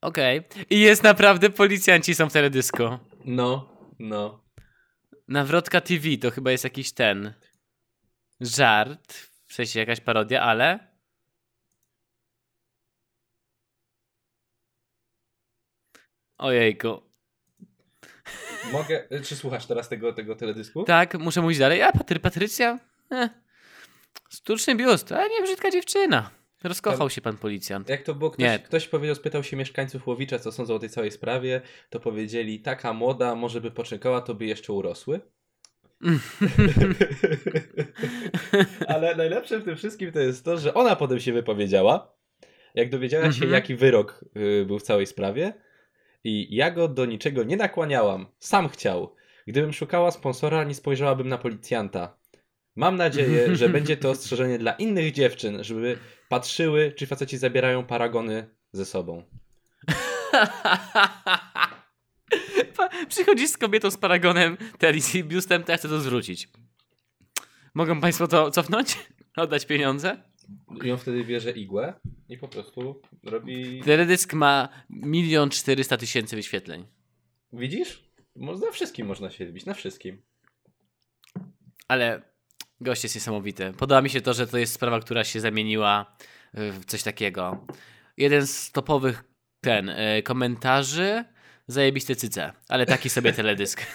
Okej. 0.01 0.41
I 0.69 0.79
jest 0.79 1.03
naprawdę 1.03 1.49
policjanci 1.49 2.15
są 2.15 2.29
w 2.29 2.33
teledysku. 2.33 2.83
No, 3.25 3.77
no. 3.99 4.43
Nawrotka 5.27 5.81
TV 5.81 6.17
to 6.21 6.31
chyba 6.31 6.51
jest 6.51 6.63
jakiś 6.63 6.93
ten 6.93 7.33
żart, 8.41 9.13
w 9.47 9.53
sensie 9.53 9.79
jakaś 9.79 9.99
parodia, 9.99 10.41
ale 10.41 10.93
Ojejku. 16.37 17.12
Mogę, 18.71 19.03
czy 19.23 19.35
słuchasz 19.35 19.65
teraz 19.65 19.89
tego, 19.89 20.13
tego 20.13 20.35
teledysku? 20.35 20.83
Tak, 20.83 21.19
muszę 21.19 21.41
mówić 21.41 21.57
dalej. 21.59 21.81
A 21.81 21.91
Patry, 21.91 22.19
Patrycja? 22.19 22.79
Eh. 23.11 23.29
Sztuczny 24.29 24.75
biust, 24.75 25.11
a 25.11 25.27
nie 25.27 25.41
brzydka 25.43 25.71
dziewczyna. 25.71 26.29
Rozkochał 26.63 26.99
Tam- 26.99 27.09
się 27.09 27.21
pan 27.21 27.37
policjant. 27.37 27.89
Jak 27.89 28.03
to 28.03 28.15
było, 28.15 28.31
ktoś, 28.31 28.43
Nie. 28.43 28.59
ktoś 28.59 28.87
powiedział, 28.87 29.15
spytał 29.15 29.43
się 29.43 29.57
mieszkańców 29.57 30.07
Łowicza, 30.07 30.39
co 30.39 30.51
sądzą 30.51 30.75
o 30.75 30.79
tej 30.79 30.89
całej 30.89 31.11
sprawie, 31.11 31.61
to 31.89 31.99
powiedzieli, 31.99 32.59
taka 32.59 32.93
młoda, 32.93 33.35
może 33.35 33.61
by 33.61 33.71
poczekała, 33.71 34.21
to 34.21 34.33
by 34.35 34.45
jeszcze 34.45 34.73
urosły. 34.73 35.21
Ale 38.87 39.15
najlepsze 39.15 39.59
w 39.59 39.63
tym 39.65 39.75
wszystkim 39.75 40.11
to 40.11 40.19
jest 40.19 40.45
to, 40.45 40.57
że 40.57 40.73
ona 40.73 40.95
potem 40.95 41.19
się 41.19 41.33
wypowiedziała, 41.33 42.13
jak 42.75 42.89
dowiedziała 42.89 43.23
się, 43.23 43.29
Mhm. 43.29 43.51
jaki 43.51 43.75
wyrok 43.75 44.25
y, 44.37 44.65
był 44.65 44.79
w 44.79 44.83
całej 44.83 45.07
sprawie 45.07 45.53
i 46.23 46.55
ja 46.55 46.71
go 46.71 46.87
do 46.87 47.05
niczego 47.05 47.43
nie 47.43 47.57
nakłaniałam, 47.57 48.27
sam 48.39 48.69
chciał. 48.69 49.15
Gdybym 49.47 49.73
szukała 49.73 50.11
sponsora, 50.11 50.63
nie 50.63 50.75
spojrzałabym 50.75 51.29
na 51.29 51.37
policjanta. 51.37 52.17
Mam 52.75 52.95
nadzieję, 52.95 53.55
że 53.55 53.69
będzie 53.79 53.97
to 53.97 54.09
ostrzeżenie 54.09 54.57
dla 54.57 54.71
innych 54.71 55.11
dziewczyn, 55.11 55.63
żeby 55.63 55.97
patrzyły, 56.29 56.93
czy 56.97 57.07
faceci 57.07 57.37
zabierają 57.37 57.85
paragony 57.85 58.49
ze 58.71 58.85
sobą. 58.85 59.23
Przychodzisz 63.09 63.49
z 63.49 63.57
kobietą 63.57 63.91
z 63.91 63.97
paragonem, 63.97 64.57
telis 64.77 65.15
i 65.15 65.23
biustem, 65.23 65.63
to 65.63 65.71
ja 65.71 65.77
chcę 65.77 65.89
to 65.89 65.99
zwrócić. 65.99 66.49
Mogą 67.73 68.01
państwo 68.01 68.27
to 68.27 68.51
cofnąć? 68.51 68.99
Oddać 69.35 69.65
pieniądze? 69.65 70.23
I 70.83 70.91
on 70.91 70.97
wtedy 70.97 71.23
bierze 71.23 71.51
igłę 71.51 71.93
i 72.33 72.37
po 72.37 72.47
prostu 72.47 73.01
robi... 73.23 73.81
Teledysk 73.85 74.33
ma 74.33 74.69
milion 74.89 75.49
czterysta 75.49 75.97
tysięcy 75.97 76.35
wyświetleń. 76.35 76.85
Widzisz? 77.53 78.03
Na 78.35 78.71
wszystkim 78.71 79.07
można 79.07 79.29
się 79.29 79.45
lubić, 79.45 79.65
na 79.65 79.73
wszystkim. 79.73 80.21
Ale 81.87 82.21
gość 82.81 83.03
jest 83.03 83.15
niesamowity. 83.15 83.73
Podoba 83.77 84.01
mi 84.01 84.09
się 84.09 84.21
to, 84.21 84.33
że 84.33 84.47
to 84.47 84.57
jest 84.57 84.73
sprawa, 84.73 84.99
która 84.99 85.23
się 85.23 85.39
zamieniła 85.39 86.15
w 86.53 86.85
coś 86.85 87.03
takiego. 87.03 87.65
Jeden 88.17 88.47
z 88.47 88.71
topowych 88.71 89.23
ten 89.61 89.89
e, 89.89 90.21
komentarzy 90.21 91.25
zajebiste 91.67 92.15
cyce, 92.15 92.53
ale 92.69 92.85
taki 92.85 93.09
sobie 93.09 93.33
teledysk. 93.39 93.85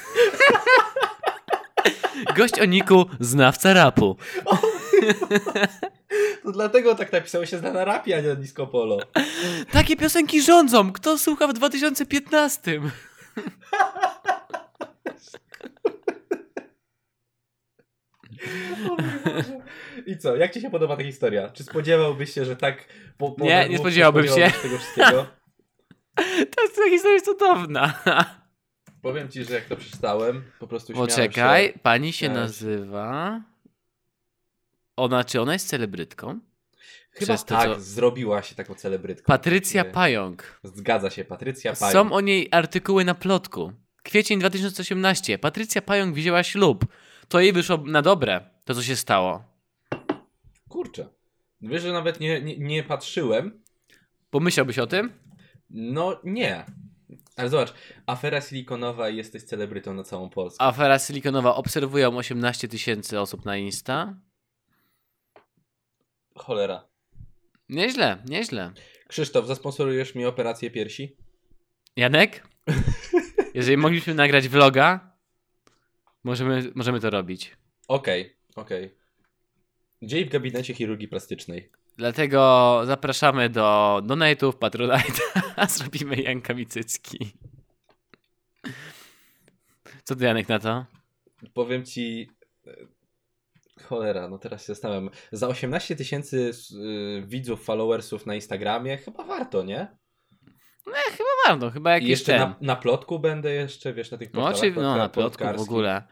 Gość 2.37 2.61
o 2.61 2.65
niku 2.65 3.07
znawca 3.21 3.73
rapu. 3.75 4.17
To 6.49 6.53
dlatego 6.53 6.95
tak 6.95 7.13
napisało 7.13 7.47
się 7.47 7.59
zna 7.59 7.73
na 7.73 7.85
rapie, 7.85 8.17
a 8.17 8.21
nie 8.21 8.29
na 8.29 8.35
disco 8.35 8.67
polo. 8.67 8.99
Takie 9.73 9.97
piosenki 9.97 10.43
rządzą. 10.43 10.93
Kto 10.93 11.19
słucha 11.19 11.49
w 11.49 11.53
2015? 11.53 12.81
I 20.07 20.19
co, 20.19 20.37
jak 20.37 20.55
ci 20.55 20.61
się 20.61 20.71
podoba 20.71 20.97
ta 20.97 21.05
historia? 21.05 21.49
Czy 21.49 21.65
spodziewałbyś 21.65 22.35
się, 22.35 22.45
że 22.45 22.57
tak 22.57 22.85
po, 23.19 23.31
po 23.31 23.45
Nie, 23.45 23.69
nie 23.69 23.79
spodziewałbym 23.79 24.27
się. 24.27 24.51
tego 24.63 24.79
wszystkiego? 24.79 25.27
Ta, 26.15 26.23
ta 26.77 26.91
historia 26.91 27.15
jest 27.15 27.25
cudowna. 27.25 27.95
Powiem 29.03 29.29
ci, 29.29 29.45
że 29.45 29.55
jak 29.55 29.65
to 29.65 29.77
przeczytałem, 29.77 30.43
po 30.59 30.67
prostu 30.67 30.93
śmiałem 30.93 31.09
Poczekaj, 31.09 31.67
się. 31.67 31.79
pani 31.79 32.13
się. 32.13 32.29
nazywa... 32.29 33.41
Ona, 34.99 35.25
czy 35.25 35.41
ona 35.41 35.53
jest 35.53 35.69
celebrytką? 35.69 36.41
Chyba 37.11 37.27
przez 37.27 37.45
to, 37.45 37.55
tak, 37.55 37.69
co- 37.75 37.81
zrobiła 37.81 38.43
się 38.43 38.55
taką 38.55 38.75
celebrytką. 38.75 39.25
Patrycja 39.27 39.83
Nie. 39.83 39.91
Pająk. 39.91 40.61
Zgadza 40.65 41.11
się, 41.11 41.25
Patrycja 41.25 41.73
Pająk. 41.77 41.93
Są 42.09 42.13
o 42.15 42.21
niej 42.21 42.49
artykuły 42.51 43.05
na 43.05 43.15
plotku. 43.15 43.73
Kwiecień 44.03 44.39
2018. 44.41 45.39
Patrycja 45.39 45.83
Pająk 45.83 46.15
wzięła 46.15 46.43
ślub. 46.43 46.85
To 47.29 47.41
jej 47.41 47.53
wyszło 47.53 47.77
na 47.77 48.03
dobre, 48.03 48.41
to 48.65 48.75
co 48.75 48.83
się 48.83 48.97
stało. 48.97 49.43
Kurczę. 50.69 51.09
Wiesz, 51.61 51.83
że 51.83 51.93
nawet 51.93 52.21
nie, 52.21 52.43
nie, 52.43 52.59
nie 52.59 52.83
patrzyłem. 52.83 53.63
Pomyślałbyś 54.31 54.79
o 54.79 54.87
tym? 54.87 55.13
No 55.71 56.21
nie. 56.25 56.65
Ale 57.37 57.49
zobacz, 57.49 57.75
afera 58.07 58.41
silikonowa 58.41 59.09
i 59.09 59.17
jesteś 59.17 59.43
celebrytą 59.43 59.95
na 59.95 60.05
całą 60.05 60.31
Polskę. 60.31 60.65
Afera 60.65 60.99
silikonowa 60.99 61.55
obserwują 61.55 62.17
18 62.17 62.69
tysięcy 62.69 63.21
osób 63.21 63.45
na 63.45 63.57
Insta. 63.57 64.15
Cholera. 66.39 66.89
Nieźle, 67.69 68.23
nieźle. 68.29 68.73
Krzysztof, 69.09 69.47
zasponsorujesz 69.47 70.15
mi 70.15 70.25
operację 70.25 70.71
piersi? 70.71 71.17
Janek? 71.97 72.49
Jeżeli 73.55 73.77
mogliśmy 73.77 74.15
nagrać 74.15 74.49
vloga, 74.49 75.17
możemy, 76.25 76.73
możemy 76.75 77.01
to 77.01 77.11
robić. 77.11 77.57
Okej, 77.89 78.37
okej. 78.57 78.95
Dzień 80.03 80.25
w 80.25 80.29
gabinecie 80.29 80.75
chirurgii 80.75 81.09
plastycznej. 81.09 81.71
Dlatego 81.97 82.83
zapraszamy 82.85 83.49
do 83.51 84.01
donate'ów, 84.07 84.53
Patronite'a, 84.53 85.69
zrobimy 85.79 86.23
Janka 86.23 86.55
Micycki. 86.55 87.33
Co 90.05 90.17
ty 90.17 90.25
Janek 90.25 90.49
na 90.49 90.59
to? 90.59 90.87
Powiem 91.55 91.85
ci. 91.85 92.31
Cholera, 93.83 94.29
no 94.29 94.39
teraz 94.39 94.61
się 94.63 94.67
zastanawiam. 94.67 95.11
Za 95.33 95.49
18 95.49 95.97
tysięcy 95.97 96.51
y, 96.73 97.23
widzów, 97.27 97.65
followersów 97.65 98.27
na 98.27 98.35
Instagramie 98.35 98.97
chyba 98.97 99.25
warto, 99.25 99.63
nie? 99.63 99.81
E, 100.87 101.11
chyba 101.11 101.29
warto, 101.47 101.71
chyba 101.71 101.91
I 101.91 101.95
jakiś 101.95 102.09
jeszcze 102.11 102.33
ten. 102.33 102.41
na, 102.41 102.57
na 102.61 102.77
plotku 102.77 103.19
będę 103.19 103.53
jeszcze, 103.55 103.93
wiesz, 103.93 104.11
na 104.11 104.19
tych 104.19 104.29
No, 104.35 104.41
portalach 104.41 104.59
oczywiście, 104.59 104.81
no 104.83 104.95
plotka- 104.95 104.99
na 104.99 105.09
plotku 105.09 105.45
w 105.59 105.61
ogóle. 105.69 106.03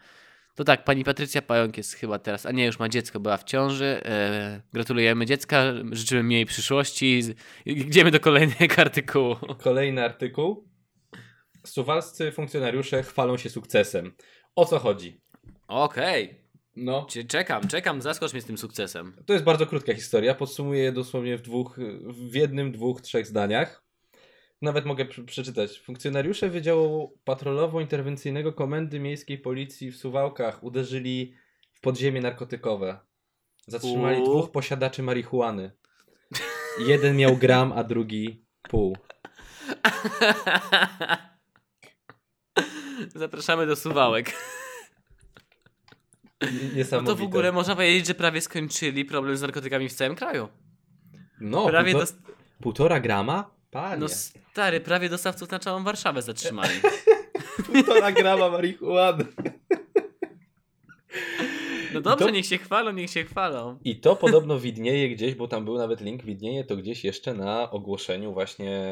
To 0.55 0.65
tak, 0.65 0.85
pani 0.85 1.05
Patrycja 1.05 1.43
Pająk 1.43 1.77
jest 1.77 1.95
chyba 1.95 2.19
teraz, 2.19 2.47
a 2.47 2.51
nie, 2.53 2.67
już 2.67 2.79
ma 2.79 2.89
dziecko, 2.89 3.21
była 3.21 3.37
w 3.37 3.45
ciąży. 3.45 4.01
E, 4.05 4.61
gratulujemy 4.73 5.27
dziecka, 5.27 5.63
życzymy 5.93 6.35
jej 6.35 6.47
przyszłości. 6.47 7.21
Idziemy 7.67 8.11
do 8.11 8.21
kolejnego 8.21 8.75
artykułu. 8.83 9.37
Kolejny 9.59 10.05
artykuł. 10.05 10.69
Suwalscy 11.67 12.33
funkcjonariusze 12.33 13.03
chwalą 13.03 13.37
się 13.37 13.51
sukcesem. 13.51 14.13
O 14.55 14.65
co 14.67 14.79
chodzi? 14.79 15.21
Okej, 15.69 16.41
No, 16.77 17.07
czekam, 17.29 17.69
czekam, 17.69 18.03
zaskocz 18.03 18.33
mnie 18.33 18.43
z 18.43 18.45
tym 18.45 18.59
sukcesem. 18.59 19.17
to 19.27 19.33
jest 19.33 19.45
bardzo 19.45 19.67
krótka 19.67 19.95
historia. 19.95 20.35
Podsumuję 20.35 20.83
je 20.83 20.93
dosłownie 20.93 21.39
w 21.39 21.43
dwóch, 21.43 21.79
w 22.09 22.35
jednym, 22.35 22.73
dwóch, 22.73 23.01
trzech 23.01 23.27
zdaniach. 23.27 23.85
Nawet 24.63 24.85
mogę 24.85 25.05
pr- 25.05 25.25
przeczytać. 25.25 25.81
Funkcjonariusze 25.81 26.49
Wydziału 26.51 27.19
Patrolowo-Interwencyjnego 27.27 28.53
Komendy 28.55 29.01
Miejskiej 29.01 29.39
Policji 29.39 29.91
w 29.93 29.97
Suwałkach 29.97 30.65
uderzyli 30.65 31.35
w 31.73 31.81
podziemie 31.81 32.21
narkotykowe. 32.21 32.99
Zatrzymali 33.67 34.21
U. 34.21 34.25
dwóch 34.25 34.51
posiadaczy 34.51 35.03
marihuany. 35.03 35.71
Jeden 36.79 37.17
miał 37.17 37.37
gram, 37.37 37.73
a 37.73 37.85
drugi 37.85 38.45
pół. 38.63 38.97
Zapraszamy 43.15 43.67
do 43.67 43.77
Suwałek. 43.77 44.33
N- 46.41 46.51
No 46.71 46.77
Niesamowite. 46.77 47.13
to 47.13 47.17
w 47.17 47.23
ogóle 47.23 47.53
można 47.53 47.75
powiedzieć, 47.77 48.07
że 48.07 48.15
prawie 48.15 48.41
skończyli 48.41 49.05
problem 49.05 49.37
z 49.37 49.43
narkotykami 49.43 49.89
w 49.89 49.93
całym 49.95 50.15
kraju. 50.17 50.49
No, 51.41 51.67
Prawie 51.67 51.93
półto- 51.93 52.01
dos- 52.01 52.15
półtora 52.63 53.01
grama? 53.01 53.51
Panie. 53.71 53.97
No 54.01 54.09
stary, 54.09 54.81
prawie 54.81 55.09
dostawców 55.09 55.51
na 55.51 55.59
całą 55.59 55.85
Warszawę 55.85 56.23
zatrzymali. 56.23 56.73
Półtora 57.73 58.13
grama 58.13 58.51
marihuany. 58.51 59.25
No 61.95 62.01
dobrze, 62.01 62.25
To- 62.25 62.31
niech 62.31 62.47
się 62.47 62.59
chwalą, 62.59 62.93
niech 62.93 63.11
się 63.11 63.25
chwalą. 63.25 63.79
I 63.85 64.01
to 64.01 64.17
podobno 64.17 64.59
widnieje 64.61 65.09
gdzieś, 65.17 65.35
bo 65.35 65.49
tam 65.49 65.65
był 65.65 65.79
nawet 65.79 66.01
link, 66.01 66.23
widnieje 66.25 66.65
to 66.65 66.77
gdzieś 66.77 67.05
jeszcze 67.05 67.35
na 67.35 67.71
ogłoszeniu 67.71 68.33
właśnie 68.33 68.83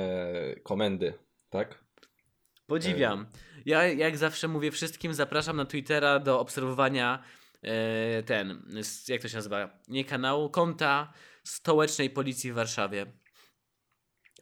komendy, 0.62 1.14
tak? 1.50 1.84
Podziwiam. 2.66 3.26
Ja 3.66 3.86
jak 3.86 4.16
zawsze 4.16 4.48
mówię 4.48 4.70
wszystkim, 4.70 5.14
zapraszam 5.14 5.56
na 5.56 5.64
Twittera 5.64 6.18
do 6.18 6.40
obserwowania 6.40 7.22
e, 7.62 8.22
ten, 8.22 8.62
jak 9.08 9.22
to 9.22 9.28
się 9.28 9.36
nazywa, 9.36 9.78
nie 9.88 10.04
kanału, 10.04 10.50
konta 10.50 11.12
stołecznej 11.44 12.10
policji 12.10 12.52
w 12.52 12.54
Warszawie. 12.54 13.06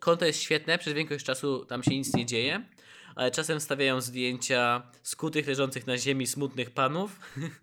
Konto 0.00 0.24
jest 0.24 0.40
świetne, 0.40 0.78
przez 0.78 0.92
większość 0.92 1.24
czasu 1.24 1.64
tam 1.64 1.82
się 1.82 1.90
nic 1.90 2.14
nie 2.14 2.26
dzieje, 2.26 2.68
ale 3.14 3.30
czasem 3.30 3.60
stawiają 3.60 4.00
zdjęcia 4.00 4.90
skutych, 5.02 5.46
leżących 5.46 5.86
na 5.86 5.98
ziemi 5.98 6.26
smutnych 6.26 6.70
panów, 6.70 7.20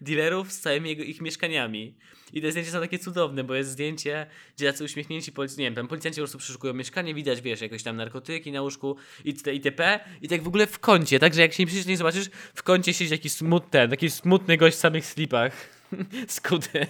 dealerów 0.00 0.52
z 0.52 0.60
całymi 0.60 0.88
jego, 0.88 1.02
ich 1.02 1.20
mieszkaniami. 1.20 1.94
I 2.32 2.42
te 2.42 2.50
zdjęcia 2.50 2.72
są 2.72 2.80
takie 2.80 2.98
cudowne, 2.98 3.44
bo 3.44 3.54
jest 3.54 3.70
zdjęcie, 3.70 4.26
gdzie 4.56 4.72
tacy 4.72 4.84
uśmiechnięci 4.84 5.32
policjanci, 5.32 5.60
nie 5.60 5.66
wiem, 5.66 5.74
tam 5.74 5.88
policjanci 5.88 6.16
po 6.16 6.22
prostu 6.22 6.38
przeszukują 6.38 6.74
mieszkanie, 6.74 7.14
widać, 7.14 7.40
wiesz, 7.40 7.60
jakieś 7.60 7.82
tam 7.82 7.96
narkotyki 7.96 8.52
na 8.52 8.62
łóżku 8.62 8.96
itd. 9.24 9.54
itp. 9.54 10.00
I 10.22 10.28
tak 10.28 10.42
w 10.42 10.48
ogóle 10.48 10.66
w 10.66 10.78
kącie, 10.78 11.18
także 11.18 11.40
jak 11.40 11.52
się 11.52 11.62
nie 11.62 11.66
przyjrzysz, 11.66 11.86
nie 11.86 11.96
zobaczysz, 11.96 12.30
w 12.54 12.62
kącie 12.62 12.94
siedzi 12.94 13.12
jakiś 13.12 13.32
smutny, 13.32 13.88
taki 13.88 14.10
smutny 14.10 14.56
gość 14.56 14.76
w 14.76 14.80
samych 14.80 15.06
slipach. 15.06 15.52
Skuty. 16.28 16.86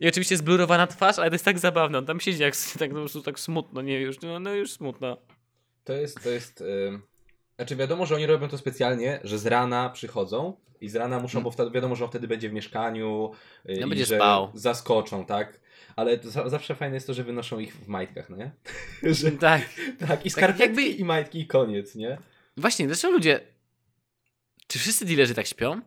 I 0.00 0.08
oczywiście 0.08 0.36
zblurowana 0.36 0.86
twarz, 0.86 1.18
ale 1.18 1.30
to 1.30 1.34
jest 1.34 1.44
tak 1.44 1.58
zabawne. 1.58 1.98
On 1.98 2.06
tam 2.06 2.20
siedzi 2.20 2.42
jak 2.42 2.56
tak, 2.78 2.90
po 2.90 2.96
prostu 2.96 3.22
tak 3.22 3.40
smutno, 3.40 3.82
nie 3.82 4.00
już, 4.00 4.20
no, 4.20 4.40
no 4.40 4.54
już 4.54 4.70
smutno. 4.72 5.16
To 5.84 5.92
jest, 5.92 6.22
to 6.22 6.30
jest... 6.30 6.64
Znaczy 7.60 7.76
wiadomo, 7.76 8.06
że 8.06 8.14
oni 8.14 8.26
robią 8.26 8.48
to 8.48 8.58
specjalnie, 8.58 9.20
że 9.24 9.38
z 9.38 9.46
rana 9.46 9.90
przychodzą 9.90 10.56
i 10.80 10.88
z 10.88 10.96
rana 10.96 11.20
muszą, 11.20 11.42
bo 11.42 11.50
wtedy, 11.50 11.70
wiadomo, 11.70 11.96
że 11.96 12.04
on 12.04 12.10
wtedy 12.10 12.28
będzie 12.28 12.48
w 12.48 12.52
mieszkaniu 12.52 13.30
yy, 13.64 13.76
No 13.80 13.86
i 13.86 13.88
będzie 13.88 14.06
że 14.06 14.16
spał. 14.16 14.50
zaskoczą, 14.54 15.24
tak? 15.24 15.60
Ale 15.96 16.18
zawsze 16.46 16.74
fajne 16.74 16.94
jest 16.94 17.06
to, 17.06 17.14
że 17.14 17.24
wynoszą 17.24 17.58
ich 17.58 17.74
w 17.76 17.88
majtkach, 17.88 18.30
no 18.30 18.36
nie? 18.36 18.50
że, 19.14 19.32
Tak. 19.32 19.62
tak, 20.08 20.26
i 20.26 20.30
skarpetki 20.30 20.62
jakby- 20.62 20.82
i 20.82 21.04
majtki 21.04 21.40
i 21.40 21.46
koniec, 21.46 21.94
nie? 21.94 22.18
Właśnie, 22.56 22.86
dlaczego 22.86 23.12
ludzie... 23.12 23.40
Czy 24.66 24.78
wszyscy 24.78 25.04
dealerzy 25.04 25.34
tak 25.34 25.46
śpią? 25.46 25.80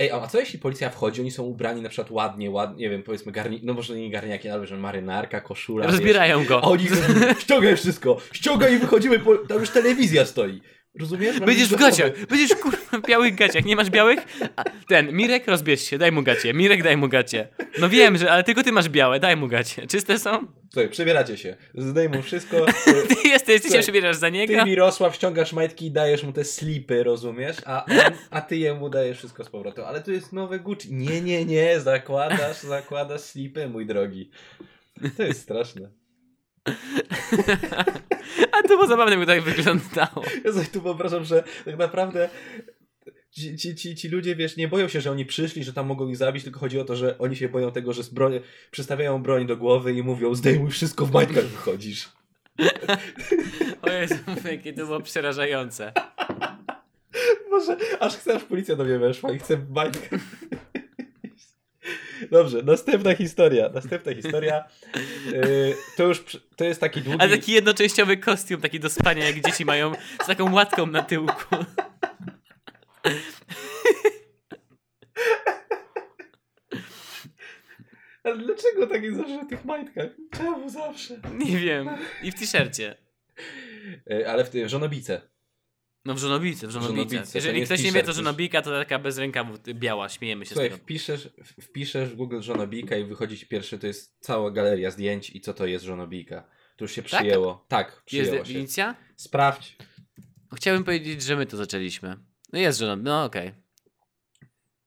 Ej, 0.00 0.10
a 0.10 0.26
co 0.26 0.40
jeśli 0.40 0.58
policja 0.58 0.90
wchodzi, 0.90 1.20
oni 1.20 1.30
są 1.30 1.42
ubrani 1.42 1.82
na 1.82 1.88
przykład 1.88 2.10
ładnie, 2.10 2.50
ładnie, 2.50 2.76
nie 2.84 2.90
wiem, 2.90 3.02
powiedzmy 3.02 3.32
garni, 3.32 3.60
no 3.62 3.74
może 3.74 3.96
nie 3.96 4.10
garniaki, 4.10 4.48
ale 4.48 4.66
że 4.66 4.76
marynarka, 4.76 5.40
koszula, 5.40 5.86
wiesz. 5.86 5.94
Rozbierają 5.94 6.44
go. 6.44 6.64
A 6.64 6.66
oni 6.66 6.86
ściągaj 7.40 7.76
wszystko, 7.76 8.16
ściągaj 8.32 8.74
i 8.74 8.78
wychodzimy, 8.78 9.18
po... 9.18 9.36
tam 9.36 9.60
już 9.60 9.70
telewizja 9.70 10.26
stoi. 10.26 10.60
Rozumiesz? 11.00 11.40
Będziesz 11.40 11.68
w 11.68 11.76
gaciach, 11.76 12.26
będziesz 12.26 12.54
kurwa 12.54 12.98
w 12.98 13.06
białych 13.06 13.34
gaciach, 13.34 13.64
nie 13.64 13.76
masz 13.76 13.90
białych? 13.90 14.18
A, 14.56 14.64
ten, 14.88 15.12
Mirek 15.12 15.46
rozbierz 15.48 15.80
się, 15.80 15.98
daj 15.98 16.12
mu 16.12 16.22
gacie, 16.22 16.54
Mirek 16.54 16.82
daj 16.82 16.96
mu 16.96 17.08
gacie. 17.08 17.48
No 17.80 17.88
wiem, 17.88 18.16
że, 18.16 18.30
ale 18.32 18.44
tylko 18.44 18.62
ty 18.62 18.72
masz 18.72 18.88
białe, 18.88 19.20
daj 19.20 19.36
mu 19.36 19.48
gacie. 19.48 19.86
Czyste 19.86 20.18
są? 20.18 20.46
Słuchaj, 20.72 20.90
przebieracie 20.90 21.36
się, 21.36 21.56
zdejmą 21.74 22.22
wszystko, 22.22 22.66
Ty 23.22 23.28
jesteś, 23.28 23.62
ty 23.62 23.70
się 23.70 23.78
przebierasz 23.78 24.16
za 24.16 24.28
niego? 24.28 24.54
ty 24.54 24.64
Mirosław 24.64 25.14
ściągasz 25.14 25.52
majtki 25.52 25.86
i 25.86 25.90
dajesz 25.90 26.22
mu 26.22 26.32
te 26.32 26.44
slipy, 26.44 27.02
rozumiesz? 27.02 27.56
A, 27.66 27.84
on, 27.84 28.12
a 28.30 28.40
ty 28.40 28.56
jemu 28.56 28.90
dajesz 28.90 29.18
wszystko 29.18 29.44
z 29.44 29.50
powrotem. 29.50 29.84
Ale 29.84 30.00
tu 30.02 30.12
jest 30.12 30.32
nowe 30.32 30.58
Gucci. 30.58 30.94
Nie, 30.94 31.20
nie, 31.20 31.44
nie, 31.44 31.80
zakładasz, 31.80 32.60
zakładasz 32.60 33.20
slipy, 33.20 33.68
mój 33.68 33.86
drogi. 33.86 34.30
To 35.16 35.22
jest 35.22 35.40
straszne. 35.40 35.88
A 38.52 38.62
to 38.62 38.68
było 38.68 38.86
zabawne, 38.86 39.16
by 39.16 39.26
tak 39.26 39.42
wyglądało. 39.42 40.22
Ja 40.44 40.52
sobie 40.52 40.66
tu 40.66 40.80
wyobrażam, 40.80 41.24
że 41.24 41.44
tak 41.64 41.78
naprawdę 41.78 42.28
ci, 43.30 43.56
ci, 43.56 43.74
ci, 43.74 43.96
ci 43.96 44.08
ludzie, 44.08 44.36
wiesz, 44.36 44.56
nie 44.56 44.68
boją 44.68 44.88
się, 44.88 45.00
że 45.00 45.10
oni 45.10 45.26
przyszli, 45.26 45.64
że 45.64 45.72
tam 45.72 45.86
mogą 45.86 46.08
ich 46.08 46.16
zabić, 46.16 46.44
tylko 46.44 46.60
chodzi 46.60 46.80
o 46.80 46.84
to, 46.84 46.96
że 46.96 47.18
oni 47.18 47.36
się 47.36 47.48
boją 47.48 47.72
tego, 47.72 47.92
że 47.92 48.02
z 48.02 48.08
broń, 48.08 48.40
przystawiają 48.70 49.22
broń 49.22 49.46
do 49.46 49.56
głowy 49.56 49.92
i 49.92 50.02
mówią, 50.02 50.34
zdejmuj 50.34 50.70
wszystko, 50.70 51.06
w 51.06 51.12
majtkach 51.12 51.44
wychodzisz. 51.44 52.08
O 53.82 53.90
Jezu, 53.90 54.14
jakie 54.44 54.72
to 54.72 54.86
było 54.86 55.00
przerażające. 55.00 55.92
Może 57.50 57.76
aż 58.00 58.16
chcę, 58.16 58.34
aż 58.34 58.44
policja 58.44 58.76
do 58.76 58.84
mnie 58.84 58.98
weszła 58.98 59.32
i 59.32 59.38
chcę 59.38 59.56
w 59.56 59.70
majtkach. 59.70 60.20
Dobrze, 62.30 62.62
następna 62.62 63.14
historia. 63.14 63.68
Następna 63.68 64.14
historia. 64.14 64.64
Yy, 65.32 65.76
to 65.96 66.06
już 66.06 66.24
to 66.56 66.64
jest 66.64 66.80
taki 66.80 67.02
długi. 67.02 67.18
Ale 67.20 67.30
taki 67.30 67.52
jednoczęściowy 67.52 68.16
kostium, 68.16 68.60
taki 68.60 68.80
do 68.80 68.90
spania, 68.90 69.26
jak 69.26 69.40
dzieci 69.40 69.64
mają, 69.64 69.92
z 70.22 70.26
taką 70.26 70.54
łatką 70.54 70.86
na 70.86 71.02
tyłku. 71.02 71.56
Ale 78.24 78.38
dlaczego 78.38 78.86
tak 78.86 79.02
jest 79.02 79.16
zawsze 79.16 79.44
w 79.44 79.48
tych 79.48 79.64
majtkach? 79.64 80.10
Czemu 80.36 80.70
zawsze? 80.70 81.14
Nie 81.34 81.58
wiem. 81.58 81.88
I 82.22 82.32
w 82.32 82.34
t-shircie. 82.34 82.96
Yy, 84.06 84.30
ale 84.30 84.44
w 84.44 84.50
tym 84.50 84.68
żonobice. 84.68 85.20
No 86.08 86.14
w 86.14 86.18
żonobice, 86.18 86.66
w 86.66 86.70
żonobice. 86.70 86.96
żonobice, 86.96 87.32
to 87.32 87.38
Jeżeli 87.38 87.60
nie 87.60 87.66
ktoś 87.66 87.78
jest 87.78 87.84
nie 87.84 87.92
wie, 87.92 88.00
to 88.00 88.06
t-shirt, 88.06 88.16
żonobika 88.26 88.62
to 88.62 88.70
taka 88.70 88.98
bez 88.98 89.18
rękawów 89.18 89.58
biała, 89.74 90.08
śmiejemy 90.08 90.44
się 90.46 90.48
Słuchaj, 90.54 90.68
z 90.68 90.72
tego. 90.72 90.82
wpiszesz, 90.82 91.28
wpiszesz 91.62 92.08
w 92.08 92.16
Google 92.16 92.40
żonobika 92.40 92.96
i 92.96 93.04
wychodzi 93.04 93.38
ci 93.38 93.46
pierwszy, 93.46 93.78
to 93.78 93.86
jest 93.86 94.16
cała 94.20 94.50
galeria 94.50 94.90
zdjęć 94.90 95.30
i 95.30 95.40
co 95.40 95.54
to 95.54 95.66
jest 95.66 95.84
żonobika. 95.84 96.48
To 96.76 96.84
już 96.84 96.92
się 96.92 97.02
Tak? 97.02 97.20
przyjęło. 97.20 97.64
Tak, 97.68 97.86
Jest 97.88 98.04
przyjęło 98.06 98.32
się. 98.36 98.38
definicja? 98.38 98.94
Sprawdź. 99.16 99.76
Chciałbym 100.56 100.84
powiedzieć, 100.84 101.22
że 101.22 101.36
my 101.36 101.46
to 101.46 101.56
zaczęliśmy. 101.56 102.16
No 102.52 102.58
jest 102.58 102.78
żonob, 102.78 103.00
no 103.02 103.24
okej. 103.24 103.52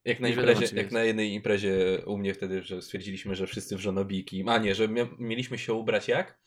Jak 0.05 0.19
na, 0.19 0.27
Nie 0.27 0.33
wiadomo, 0.35 0.51
imprezie, 0.51 0.69
czym 0.69 0.77
jak 0.77 0.85
jest. 0.85 0.93
na 0.93 1.03
jednej 1.03 1.33
imprezie 1.33 2.01
u 2.05 2.17
mnie 2.17 2.33
wtedy, 2.33 2.61
że 2.63 2.81
stwierdziliśmy, 2.81 3.35
że 3.35 3.47
wszyscy 3.47 3.75
w 3.75 3.79
żonobiki. 3.79 4.43
A 4.47 4.57
nie, 4.57 4.75
że 4.75 4.87
mia- 4.87 5.15
mieliśmy 5.19 5.57
się 5.57 5.73
ubrać 5.73 6.07
jak? 6.07 6.39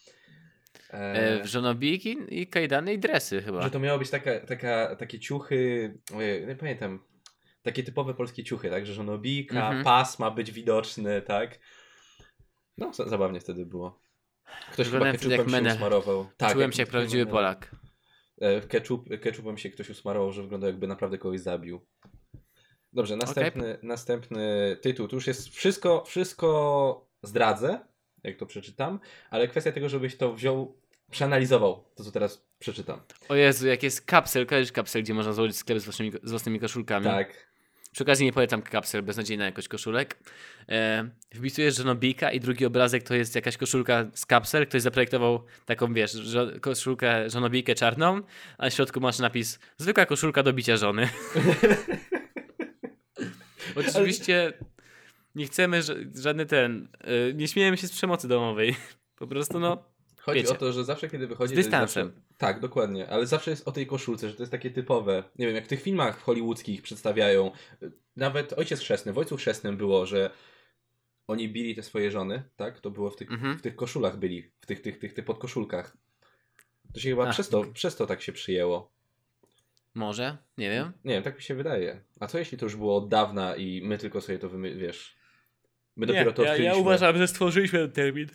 E, 0.95 1.15
E, 1.41 1.43
w 1.43 1.47
żonobiki 1.47 2.17
i 2.31 2.47
kajdany 2.47 2.93
i 2.95 2.99
dresy 2.99 3.43
chyba. 3.43 3.63
że 3.63 3.71
to 3.71 3.81
miało 3.81 3.99
być 3.99 4.11
taka, 4.11 4.41
taka, 4.41 4.97
takie 4.97 5.19
ciuchy, 5.21 5.95
ojej, 6.17 6.47
nie 6.47 6.57
pamiętam, 6.57 6.99
takie 7.63 7.83
typowe 7.83 8.15
polskie 8.15 8.45
ciuchy, 8.45 8.71
tak? 8.71 8.87
Że 8.87 8.95
żonobika, 8.95 9.67
Mhm. 9.67 9.85
pas 9.85 10.19
ma 10.19 10.31
być 10.31 10.53
widoczny, 10.53 11.23
tak? 11.23 11.59
No, 12.79 12.93
za- 12.93 13.09
zabawnie 13.09 13.41
wtedy 13.41 13.67
było. 13.67 14.01
Ktoś 14.73 14.87
chyba 14.87 14.99
Wyglądałem 14.99 15.15
jak 15.15 15.21
ketchupem 15.21 15.47
się 15.49 15.53
menę. 15.53 15.75
usmarował. 15.75 16.27
Tak, 16.37 16.53
Czułem 16.53 16.69
jak- 16.69 16.75
się 16.77 16.83
jak 16.83 16.89
prawdziwy. 16.91 17.27
Polak. 17.27 17.71
E, 18.41 18.61
Ketchup, 18.61 19.09
ketchupem 19.21 19.59
się 19.59 19.71
ktoś 19.71 19.91
usmarował, 19.91 20.33
że 20.33 20.43
wyglądał 20.43 20.71
jakby 20.71 20.87
naprawdę 20.87 21.19
kogoś 21.19 21.41
zabił. 21.41 21.87
Dobrze, 22.93 23.17
następny, 23.17 23.79
następny 23.83 24.77
tytuł. 24.83 25.09
Tu 25.09 25.17
już 25.17 25.27
jest 25.27 25.49
wszystko, 25.49 26.05
wszystko 26.07 27.09
zdradzę, 27.23 27.81
jak 28.25 28.37
to 28.37 28.47
przeczytam, 28.47 29.01
ale 29.31 29.49
kwestia 29.49 29.73
tego, 29.73 29.89
żebyś 29.89 30.17
to 30.17 30.35
wziął, 30.35 30.77
przeanalizował 31.11 31.85
to, 31.95 32.05
co 32.05 32.13
teraz 32.13 32.45
przeczytam. 32.59 33.01
O 33.29 33.35
Jezu, 33.35 33.67
jak 33.67 33.83
jest 33.83 34.03
kapsel, 34.03 34.47
kojarzysz 34.47 34.73
kapsel, 34.73 35.03
gdzie 35.03 35.15
można 35.15 35.33
założyć 35.33 35.57
sklep 35.57 35.79
z 35.79 35.85
własnymi, 35.85 36.13
z 36.23 36.31
własnymi 36.31 36.61
koszulkami. 36.61 37.07
Tak. 37.07 37.55
Przy 37.93 38.03
okazji 38.03 38.27
nie 38.27 38.33
polecam 38.33 38.63
kapsel, 38.63 39.03
beznadziejna 39.03 39.45
jakość 39.45 39.69
koszulek. 39.69 40.19
E, 40.69 41.09
wpisujesz 41.35 41.77
żonobika 41.77 42.33
i 42.33 42.41
drugi 42.41 42.67
obrazek 42.67 43.03
to 43.03 43.15
jest 43.15 43.35
jakaś 43.35 43.57
koszulka 43.57 44.07
z 44.15 44.27
kapsel. 44.27 44.67
Ktoś 44.67 44.83
zaprojektował 44.83 45.45
taką, 45.67 45.95
wiesz, 45.95 46.13
żo 46.13 46.47
koszulkę, 46.61 47.31
żonobikę 47.31 47.75
czarną, 47.75 48.21
a 48.59 48.71
w 48.71 48.75
środku 48.75 49.01
masz 49.01 49.19
napis 49.19 49.59
zwykła 49.77 50.07
koszulka 50.07 50.43
do 50.43 50.53
bicia 50.53 50.77
żony. 50.77 51.09
Oczywiście 53.77 54.53
nie 55.35 55.47
chcemy 55.47 55.83
ża- 55.83 56.21
żadny 56.21 56.47
ten, 56.47 56.89
e, 57.01 57.33
nie 57.35 57.49
śmiejemy 57.49 57.77
się 57.77 57.87
z 57.87 57.93
przemocy 57.93 58.29
domowej. 58.29 58.77
Po 59.17 59.27
prostu 59.27 59.61
no, 59.61 59.85
Chodzi 60.25 60.41
Wiecie. 60.41 60.53
o 60.55 60.57
to, 60.57 60.73
że 60.73 60.85
zawsze, 60.85 61.09
kiedy 61.11 61.27
wychodzi... 61.27 61.53
Z 61.55 61.57
dystansem. 61.57 62.07
Zawsze, 62.07 62.23
tak, 62.39 62.61
dokładnie, 62.61 63.09
ale 63.09 63.27
zawsze 63.27 63.51
jest 63.51 63.69
o 63.69 63.73
tej 63.73 63.87
koszulce, 63.87 64.29
że 64.29 64.35
to 64.37 64.43
jest 64.43 64.53
takie 64.53 64.71
typowe. 64.71 65.25
Nie 65.39 65.47
wiem, 65.47 65.55
jak 65.55 65.65
w 65.65 65.69
tych 65.69 65.83
filmach 65.83 66.21
hollywoodzkich 66.23 66.83
przedstawiają, 66.83 67.51
nawet 68.17 68.53
Ojciec 68.53 68.81
Chrzestny, 68.81 69.13
w 69.13 69.19
Ojcu 69.19 69.37
Chrzestnym 69.37 69.77
było, 69.77 70.07
że 70.07 70.31
oni 71.27 71.49
bili 71.49 71.75
te 71.75 71.83
swoje 71.83 72.11
żony, 72.11 72.43
tak? 72.57 72.81
To 72.81 72.91
było 72.91 73.11
w 73.11 73.17
tych, 73.17 73.33
Mhm. 73.33 73.59
w 73.59 73.63
tych 73.63 73.77
koszulach 73.77 74.17
byli, 74.19 74.51
w 74.61 74.67
tych, 74.67 74.81
tych, 74.83 74.99
tych, 74.99 75.15
tych 75.15 75.25
podkoszulkach. 75.25 75.97
To 76.95 77.01
się 77.01 77.09
chyba 77.11 77.25
Ach. 77.29 77.35
przez, 77.35 77.49
to, 77.49 77.65
przez 77.65 77.97
to 77.97 78.07
tak 78.07 78.23
się 78.23 78.33
przyjęło. 78.33 78.93
może, 79.95 80.37
nie 80.59 80.71
wiem. 80.71 80.93
Nie 81.05 81.15
wiem, 81.15 81.23
tak 81.23 81.37
mi 81.37 81.43
się 81.43 81.55
wydaje. 81.55 82.01
A 82.21 82.27
co 82.27 82.39
jeśli 82.39 82.59
to 82.59 82.67
już 82.67 82.77
było 82.77 82.97
od 82.97 83.09
dawna 83.09 83.57
i 83.57 83.83
my 83.85 83.99
tylko 83.99 84.21
sobie 84.21 84.39
to 84.39 84.49
wymy... 84.49 84.75
wiesz... 84.75 85.17
My 85.97 86.07
dopiero 86.07 86.33
to 86.33 86.43
ja, 86.43 86.49
ja 86.49 86.53
odkryliśmy. 86.55 86.81
uważam, 86.81 87.17
że 87.19 87.29
stworzyliśmy 87.29 87.79
ten 87.79 87.93
termin. 87.93 88.29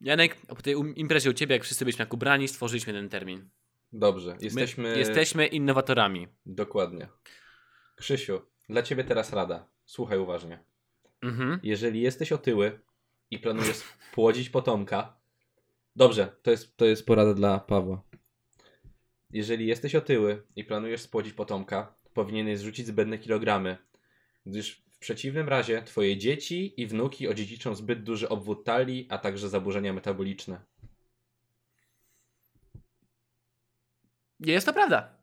Janek, 0.00 0.36
po 0.46 0.62
tej 0.62 0.74
imprezie 0.96 1.30
u 1.30 1.32
ciebie, 1.32 1.54
jak 1.54 1.64
wszyscy 1.64 1.84
byliśmy 1.84 2.02
jak 2.02 2.14
ubrani, 2.14 2.48
stworzyliśmy 2.48 2.92
ten 2.92 3.08
termin. 3.08 3.48
Dobrze, 3.92 4.30
My 4.30 4.38
jesteśmy... 4.40 4.98
jesteśmy 4.98 5.46
innowatorami. 5.46 6.28
Dokładnie. 6.46 7.08
Krzysiu, 7.96 8.40
dla 8.68 8.82
ciebie 8.82 9.04
teraz 9.04 9.32
rada. 9.32 9.68
Słuchaj 9.84 10.18
uważnie. 10.18 10.58
Mhm. 11.22 11.60
Jeżeli 11.62 12.00
jesteś 12.00 12.32
otyły 12.32 12.80
i 13.30 13.38
planujesz 13.38 13.80
płodzić 14.14 14.50
potomka, 14.50 15.16
dobrze, 15.96 16.36
to 16.42 16.50
jest, 16.50 16.76
to 16.76 16.84
jest 16.84 17.06
porada 17.06 17.34
dla 17.34 17.58
Pawła. 17.58 18.02
Jeżeli 19.30 19.66
jesteś 19.66 19.94
otyły 19.94 20.42
i 20.56 20.64
planujesz 20.64 21.00
spłodzić 21.00 21.32
potomka, 21.32 21.94
powinieneś 22.14 22.58
zrzucić 22.58 22.86
zbędne 22.86 23.18
kilogramy, 23.18 23.76
gdyż 24.46 24.82
w 24.98 25.00
przeciwnym 25.00 25.48
razie 25.48 25.82
twoje 25.82 26.16
dzieci 26.16 26.80
i 26.80 26.86
wnuki 26.86 27.28
odziedziczą 27.28 27.74
zbyt 27.74 28.02
duży 28.02 28.28
obwód 28.28 28.64
talii, 28.64 29.06
a 29.10 29.18
także 29.18 29.48
zaburzenia 29.48 29.92
metaboliczne. 29.92 30.60
Jest 34.40 34.66
to 34.66 34.72
prawda. 34.72 35.18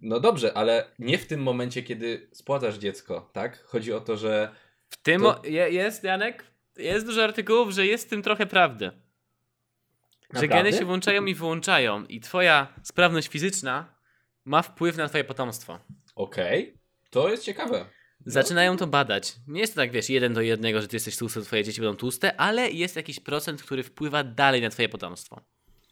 No 0.00 0.20
dobrze, 0.20 0.56
ale 0.56 0.90
nie 0.98 1.18
w 1.18 1.26
tym 1.26 1.42
momencie, 1.42 1.82
kiedy 1.82 2.28
spładzasz 2.32 2.78
dziecko, 2.78 3.30
tak? 3.32 3.62
Chodzi 3.64 3.92
o 3.92 4.00
to, 4.00 4.16
że 4.16 4.54
W 4.88 4.96
tym 4.96 5.22
To- 5.22 5.42
je, 5.44 5.70
jest, 5.70 6.04
Janek, 6.04 6.44
jest 6.76 7.06
dużo 7.06 7.24
artykułów, 7.24 7.70
że 7.70 7.86
jest 7.86 8.06
w 8.06 8.10
tym 8.10 8.22
trochę 8.22 8.46
prawdy. 8.46 8.84
Że 8.84 8.92
Naprawdę? 10.42 10.48
geny 10.48 10.72
się 10.78 10.84
włączają 10.84 11.26
i 11.26 11.34
wyłączają 11.34 12.04
i 12.04 12.20
twoja 12.20 12.74
sprawność 12.82 13.28
fizyczna 13.28 13.94
ma 14.44 14.62
wpływ 14.62 14.96
na 14.96 15.08
twoje 15.08 15.24
potomstwo. 15.24 15.78
Okej, 16.14 16.78
to 17.10 17.28
jest 17.28 17.44
ciekawe. 17.44 17.86
Zaczynają 18.26 18.76
to 18.76 18.86
badać. 18.86 19.36
Nie 19.46 19.60
jest 19.60 19.74
to 19.74 19.80
tak, 19.80 19.90
wiesz, 19.90 20.10
jeden 20.10 20.34
do 20.34 20.40
jednego, 20.40 20.82
że 20.82 20.88
ty 20.88 20.96
jesteś 20.96 21.16
tłusty, 21.16 21.42
twoje 21.42 21.64
dzieci 21.64 21.80
będą 21.80 21.96
tłuste, 21.96 22.40
ale 22.40 22.70
jest 22.70 22.96
jakiś 22.96 23.20
procent, 23.20 23.62
który 23.62 23.82
wpływa 23.82 24.24
dalej 24.24 24.62
na 24.62 24.70
twoje 24.70 24.88
potomstwo. 24.88 25.40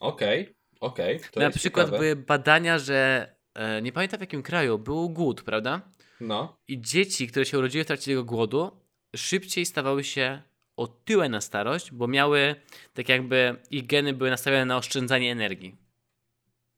Okej, 0.00 0.54
okej. 0.80 1.20
to 1.30 1.40
na 1.40 1.50
przykład 1.50 1.86
ciekawe. 1.86 1.98
były 1.98 2.16
badania, 2.16 2.78
że 2.78 3.28
e, 3.54 3.82
nie 3.82 3.92
pamiętam 3.92 4.18
w 4.18 4.20
jakim 4.20 4.42
kraju, 4.42 4.78
był 4.78 5.10
głód, 5.10 5.42
prawda? 5.42 5.80
No, 6.20 6.56
I 6.68 6.80
dzieci, 6.80 7.28
które 7.28 7.44
się 7.44 7.58
urodziły 7.58 7.84
w 7.84 7.86
trakcie 7.86 8.10
tego 8.10 8.24
głodu, 8.24 8.70
szybciej 9.16 9.66
stawały 9.66 10.04
się 10.04 10.42
otyłe 10.76 11.28
na 11.28 11.40
starość, 11.40 11.92
bo 11.92 12.08
miały 12.08 12.54
tak 12.94 13.08
jakby 13.08 13.56
ich 13.70 13.86
geny 13.86 14.12
były 14.12 14.30
nastawione 14.30 14.64
na 14.64 14.76
oszczędzanie 14.76 15.32
energii. 15.32 15.76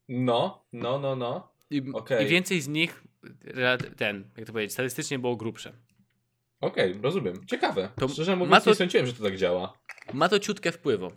no, 0.09 0.65
no, 0.73 0.99
no, 0.99 1.15
no. 1.15 1.49
I, 1.69 1.83
Okej. 1.93 2.25
i 2.25 2.29
więcej 2.29 2.61
z 2.61 2.67
nich, 2.67 3.03
ten, 3.97 4.29
jak 4.37 4.45
to 4.47 4.51
powiedzieć, 4.53 4.73
statystycznie 4.73 5.19
było 5.19 5.35
grubsze. 5.35 5.73
Okej, 6.61 6.99
rozumiem. 7.01 7.45
Ciekawe. 7.47 7.89
To 7.99 8.07
Szczerze 8.07 8.35
mówiąc, 8.35 8.63
to- 8.63 8.69
nie 8.69 8.75
sądziłem, 8.75 9.05
że 9.07 9.13
to 9.13 9.23
tak 9.23 9.37
działa. 9.37 9.73
Ma 10.13 10.29
to 10.29 10.39
ciutkę 10.39 10.71
wpływu. 10.71 11.11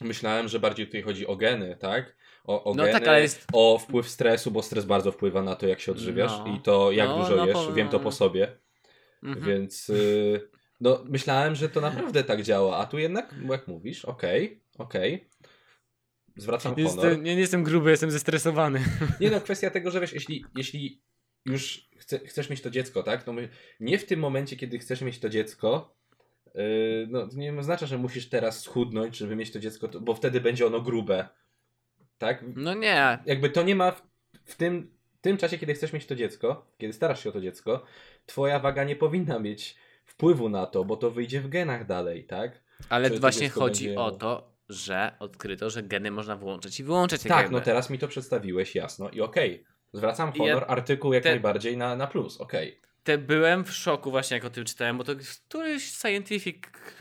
Myślałem, 0.00 0.48
że 0.48 0.60
bardziej 0.60 0.86
tutaj 0.86 1.02
chodzi 1.02 1.26
o 1.26 1.36
geny, 1.36 1.76
tak? 1.80 2.16
O, 2.44 2.64
o 2.64 2.74
No 2.74 2.82
geny, 2.84 2.92
tak, 2.92 3.08
ale 3.08 3.20
jest- 3.22 3.46
o 3.52 3.78
wpływ 3.78 4.08
stresu, 4.08 4.50
bo 4.50 4.62
stres 4.62 4.84
bardzo 4.84 5.12
wpływa 5.12 5.42
na 5.42 5.56
to, 5.56 5.66
jak 5.66 5.80
się 5.80 5.92
odżywiasz 5.92 6.32
No. 6.38 6.46
i 6.56 6.60
to, 6.60 6.92
jak 6.92 7.08
No, 7.08 7.18
dużo 7.18 7.36
no, 7.36 7.46
jesz. 7.46 7.54
po- 7.54 7.72
Wiem 7.72 7.88
to 7.88 8.00
po 8.00 8.12
sobie, 8.12 8.56
Mhm. 9.22 9.46
więc 9.46 9.90
y, 9.90 10.50
no, 10.80 11.04
myślałem, 11.08 11.54
że 11.54 11.68
to 11.68 11.80
naprawdę 11.80 12.24
tak 12.24 12.42
działa, 12.42 12.76
a 12.78 12.86
tu 12.86 12.98
jednak, 12.98 13.34
jak 13.50 13.68
mówisz, 13.68 14.04
okej, 14.04 14.62
okej. 14.78 15.28
Zwracam 16.36 16.74
honor. 16.74 16.86
Jestem, 16.92 17.22
nie, 17.24 17.34
nie 17.34 17.40
jestem 17.40 17.62
gruby, 17.62 17.90
jestem 17.90 18.10
zestresowany. 18.10 18.84
Nie 19.20 19.30
no, 19.30 19.40
kwestia 19.40 19.70
tego, 19.70 19.90
że 19.90 20.00
wiesz, 20.00 20.12
jeśli, 20.12 20.44
jeśli 20.56 21.00
już 21.46 21.88
chce, 21.96 22.18
chcesz 22.18 22.50
mieć 22.50 22.60
to 22.62 22.70
dziecko, 22.70 23.02
tak? 23.02 23.26
No 23.26 23.32
nie 23.80 23.98
w 23.98 24.06
tym 24.06 24.20
momencie, 24.20 24.56
kiedy 24.56 24.78
chcesz 24.78 25.00
mieć 25.00 25.18
to 25.18 25.28
dziecko, 25.28 25.94
yy, 26.54 26.62
no 27.10 27.26
to 27.28 27.36
nie 27.36 27.58
oznacza, 27.58 27.86
że 27.86 27.98
musisz 27.98 28.28
teraz 28.28 28.60
schudnąć, 28.60 29.16
żeby 29.16 29.36
mieć 29.36 29.52
to 29.52 29.58
dziecko, 29.58 29.88
bo 30.00 30.14
wtedy 30.14 30.40
będzie 30.40 30.66
ono 30.66 30.80
grube. 30.80 31.28
Tak? 32.18 32.44
No 32.56 32.74
nie. 32.74 33.18
Jakby 33.26 33.50
to 33.50 33.62
nie 33.62 33.74
ma 33.74 33.90
w, 33.90 34.02
w 34.44 34.56
tym, 34.56 34.94
tym 35.20 35.36
czasie, 35.36 35.58
kiedy 35.58 35.74
chcesz 35.74 35.92
mieć 35.92 36.06
to 36.06 36.14
dziecko, 36.14 36.66
kiedy 36.78 36.92
starasz 36.92 37.22
się 37.22 37.28
o 37.28 37.32
to 37.32 37.40
dziecko, 37.40 37.84
twoja 38.26 38.58
waga 38.58 38.84
nie 38.84 38.96
powinna 38.96 39.38
mieć 39.38 39.76
wpływu 40.04 40.48
na 40.48 40.66
to, 40.66 40.84
bo 40.84 40.96
to 40.96 41.10
wyjdzie 41.10 41.40
w 41.40 41.48
genach 41.48 41.86
dalej, 41.86 42.24
tak? 42.24 42.62
Ale 42.88 43.10
Czy 43.10 43.20
właśnie 43.20 43.48
chodzi 43.48 43.84
będzie- 43.86 44.00
o 44.00 44.10
to, 44.10 44.52
że 44.68 45.12
odkryto, 45.18 45.70
że 45.70 45.82
geny 45.82 46.10
można 46.10 46.36
włączyć 46.36 46.80
i 46.80 46.84
wyłączać. 46.84 47.22
Tak, 47.22 47.30
jakby. 47.30 47.52
no 47.52 47.60
teraz 47.60 47.90
mi 47.90 47.98
to 47.98 48.08
przedstawiłeś 48.08 48.74
jasno 48.74 49.10
i 49.10 49.20
okej. 49.20 49.64
Zwracam 49.92 50.32
I 50.34 50.38
ja- 50.38 50.54
honor, 50.54 50.64
artykuł 50.68 51.12
jak 51.12 51.22
te- 51.22 51.30
najbardziej 51.30 51.76
na, 51.76 51.96
na 51.96 52.06
plus, 52.06 52.40
okej. 52.40 52.80
Te 53.04 53.18
byłem 53.18 53.64
w 53.64 53.72
szoku 53.72 54.10
właśnie, 54.10 54.34
jak 54.34 54.44
o 54.44 54.50
tym 54.50 54.64
czytałem, 54.64 54.98
bo 54.98 55.04
to 55.04 55.12
któryś 55.48 55.92
Scientific 55.92 56.56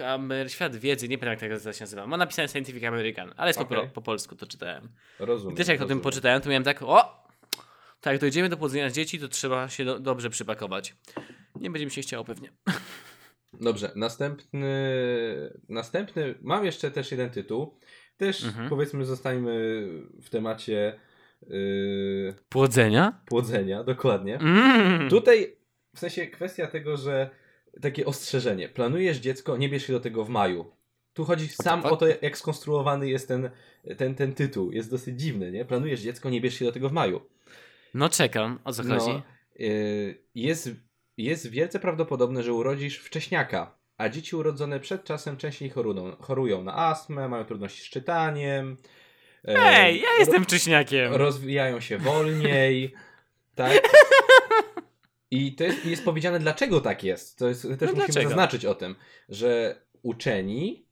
Amer... 0.06 0.52
Świat 0.52 0.76
Wiedzy, 0.76 1.08
nie 1.10 1.18
pamiętam 1.18 1.50
jak 1.50 1.62
to 1.62 1.74
się 1.74 1.84
nazywa. 1.84 2.08
Ma 2.08 2.18
napisane 2.18 2.48
Scientific 2.48 2.84
American, 2.84 3.34
ale 3.38 3.50
jest 3.50 3.60
po, 3.60 3.66
Okej. 3.66 3.78
pro- 3.78 3.88
po 3.88 4.02
polsku, 4.02 4.36
to 4.36 4.46
czytałem. 4.48 4.90
Rozumiem. 5.20 5.54
I 5.54 5.58
też 5.58 5.68
jak 5.68 5.76
o 5.76 5.80
tym 5.80 5.84
rozumiem. 5.84 6.04
poczytałem, 6.04 6.42
to 6.42 6.50
miałem 6.50 6.64
tak, 6.64 6.82
o! 6.82 7.24
Tak, 8.02 8.20
dojdziemy 8.20 8.50
do 8.50 8.58
płodzenia 8.58 8.90
dzieci, 8.90 9.20
to 9.20 9.28
trzeba 9.28 9.70
się 9.70 9.86
do, 9.86 10.00
dobrze 10.00 10.30
przypakować. 10.30 10.96
Nie 11.56 11.70
będzie 11.70 11.86
mi 11.86 11.92
się 11.92 12.02
chciało 12.02 12.24
pewnie. 12.24 12.50
Dobrze, 13.54 13.92
następny, 13.96 14.70
następny, 15.70 16.36
mam 16.42 16.66
jeszcze 16.66 16.92
też 16.92 17.12
jeden 17.12 17.30
tytuł. 17.30 17.78
Też 18.18 18.44
Mhm. 18.46 18.70
powiedzmy 18.70 19.06
zostańmy 19.06 19.88
w 20.22 20.30
temacie 20.30 21.00
yy, 21.48 22.34
Płodzenia? 22.50 23.22
płodzenia, 23.26 23.84
dokładnie. 23.84 24.40
Mm. 24.40 25.10
Tutaj 25.10 25.56
w 25.96 26.00
sensie 26.00 26.28
kwestia 26.28 26.68
tego, 26.68 26.98
że 26.98 27.30
takie 27.82 28.06
ostrzeżenie. 28.06 28.70
Planujesz 28.70 29.18
dziecko, 29.18 29.58
nie 29.58 29.70
bierz 29.70 29.88
się 29.88 29.94
do 29.94 30.00
tego 30.00 30.26
w 30.26 30.30
maju. 30.30 30.72
Tu 31.14 31.26
chodzi 31.26 31.48
sam 31.48 31.86
o 31.86 31.98
to, 31.98 32.06
jak 32.22 32.38
skonstruowany 32.38 33.10
jest 33.10 33.28
ten, 33.28 33.50
ten, 33.98 34.16
ten 34.16 34.34
tytuł. 34.34 34.72
Jest 34.72 34.92
dosyć 34.92 35.20
dziwny, 35.22 35.52
nie? 35.52 35.66
Planujesz 35.66 36.02
dziecko, 36.02 36.30
nie 36.30 36.42
bierz 36.42 36.60
się 36.60 36.66
do 36.66 36.72
tego 36.72 36.90
w 36.90 36.92
maju. 36.92 37.22
No 37.94 38.10
czekam, 38.10 38.60
o 38.64 38.74
co 38.74 38.84
chodzi? 38.84 39.08
No, 39.08 39.22
y, 39.60 40.24
jest, 40.36 40.70
jest 41.18 41.50
wielce 41.50 41.80
prawdopodobne, 41.80 42.44
że 42.44 42.54
urodzisz 42.54 42.98
wcześniaka, 42.98 43.76
a 43.98 44.10
dzieci 44.10 44.36
urodzone 44.36 44.80
przed 44.80 45.04
czasem 45.04 45.38
częściej 45.38 45.70
chorują, 45.70 46.16
chorują 46.20 46.64
na 46.64 46.78
astmę, 46.78 47.30
mają 47.30 47.46
trudności 47.46 47.82
z 47.82 47.90
czytaniem. 47.90 48.78
E, 49.48 49.56
Ej, 49.58 50.02
ja 50.02 50.10
jestem 50.20 50.44
wcześniakiem! 50.44 51.14
Rozwijają 51.14 51.80
się 51.80 51.98
wolniej. 51.98 52.94
tak? 53.56 53.82
I 55.32 55.56
to 55.56 55.64
jest, 55.64 55.86
jest 55.86 56.06
powiedziane, 56.06 56.40
dlaczego 56.40 56.82
tak 56.82 57.04
jest. 57.04 57.38
To 57.40 57.48
jest 57.48 57.62
też 57.62 57.72
musimy 57.80 57.94
dlaczego? 57.96 58.30
zaznaczyć 58.30 58.66
o 58.66 58.76
tym, 58.76 58.96
że 59.30 59.82
uczeni 60.02 60.86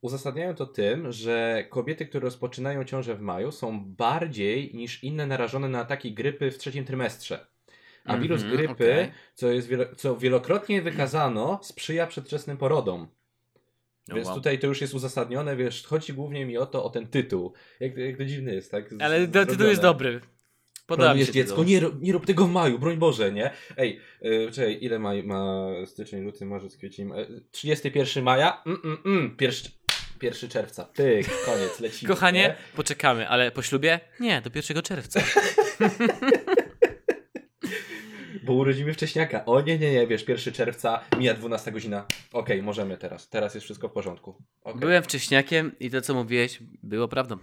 uzasadniają 0.00 0.54
to 0.54 0.66
tym, 0.66 1.12
że 1.12 1.64
kobiety, 1.70 2.06
które 2.06 2.24
rozpoczynają 2.24 2.84
ciążę 2.84 3.14
w 3.14 3.20
maju, 3.20 3.52
są 3.52 3.84
bardziej 3.84 4.74
niż 4.74 5.04
inne 5.04 5.26
narażone 5.26 5.68
na 5.68 5.80
ataki 5.80 6.14
grypy 6.14 6.50
w 6.50 6.58
trzecim 6.58 6.84
trymestrze. 6.84 7.46
A 8.04 8.16
wirus 8.16 8.42
Mhm, 8.42 8.56
grypy, 8.56 8.92
okej. 8.92 9.12
co, 9.34 9.48
jest 9.48 9.68
co 9.96 10.16
wielokrotnie 10.16 10.82
wykazano, 10.82 11.60
sprzyja 11.62 12.06
przedwczesnym 12.06 12.56
porodom. 12.56 13.08
O, 14.12 14.14
Więc 14.14 14.26
wow. 14.26 14.36
tutaj 14.36 14.58
to 14.58 14.66
już 14.66 14.80
jest 14.80 14.94
uzasadnione, 14.94 15.56
wiesz, 15.56 15.86
chodzi 15.86 16.12
głównie 16.12 16.46
mi 16.46 16.58
o 16.58 16.66
to, 16.66 16.84
o 16.84 16.90
ten 16.90 17.06
tytuł. 17.06 17.52
Jak, 17.80 17.96
jak 17.96 18.16
to 18.16 18.24
dziwny 18.24 18.54
jest, 18.54 18.70
tak? 18.70 18.90
Z- 18.94 19.02
Ale 19.02 19.28
to, 19.28 19.46
tytuł 19.46 19.66
jest 19.66 19.82
dobry. 19.82 20.20
Podoba 20.86 21.14
mi 21.14 21.24
się 21.26 21.32
dziecko, 21.32 21.64
nie, 21.64 21.80
nie 22.00 22.12
rób 22.12 22.26
tego 22.26 22.46
w 22.46 22.50
maju, 22.50 22.78
broń 22.78 22.96
Boże, 22.96 23.32
nie? 23.32 23.50
Ej, 23.76 24.00
yy, 24.22 24.50
czekaj, 24.52 24.78
ile 24.80 24.98
maj, 24.98 25.22
ma 25.22 25.66
styczeń, 25.86 26.24
luty, 26.24 26.46
marzec, 26.46 26.76
kwiecień, 26.76 27.10
e, 27.10 27.26
31 27.50 28.24
maja? 28.24 28.62
Mm, 28.66 28.80
mm, 28.84 28.98
mm, 29.04 29.36
pierwszy, 29.36 29.70
1 30.22 30.50
czerwca, 30.50 30.84
pyk, 30.84 31.26
koniec, 31.44 31.80
lecimy. 31.80 32.08
Kochanie, 32.14 32.40
nie? 32.40 32.56
poczekamy, 32.76 33.28
ale 33.28 33.50
po 33.50 33.62
ślubie? 33.62 34.00
Nie, 34.20 34.40
do 34.42 34.50
1 34.54 34.82
czerwca. 34.82 35.20
Bo 38.44 38.52
urodzimy 38.52 38.92
wcześniaka. 38.94 39.44
O 39.44 39.60
nie, 39.60 39.78
nie, 39.78 39.92
nie, 39.92 40.06
wiesz, 40.06 40.28
1 40.28 40.54
czerwca, 40.54 41.00
mija 41.18 41.34
12 41.34 41.72
godzina. 41.72 42.06
Okej, 42.32 42.62
możemy 42.62 42.96
teraz, 42.96 43.28
teraz 43.28 43.54
jest 43.54 43.64
wszystko 43.64 43.88
w 43.88 43.92
porządku. 43.92 44.34
Okej. 44.64 44.80
Byłem 44.80 45.02
wcześniakiem 45.02 45.72
i 45.80 45.90
to, 45.90 46.00
co 46.00 46.14
mówiłeś, 46.14 46.58
było 46.82 47.08
prawdą. 47.08 47.36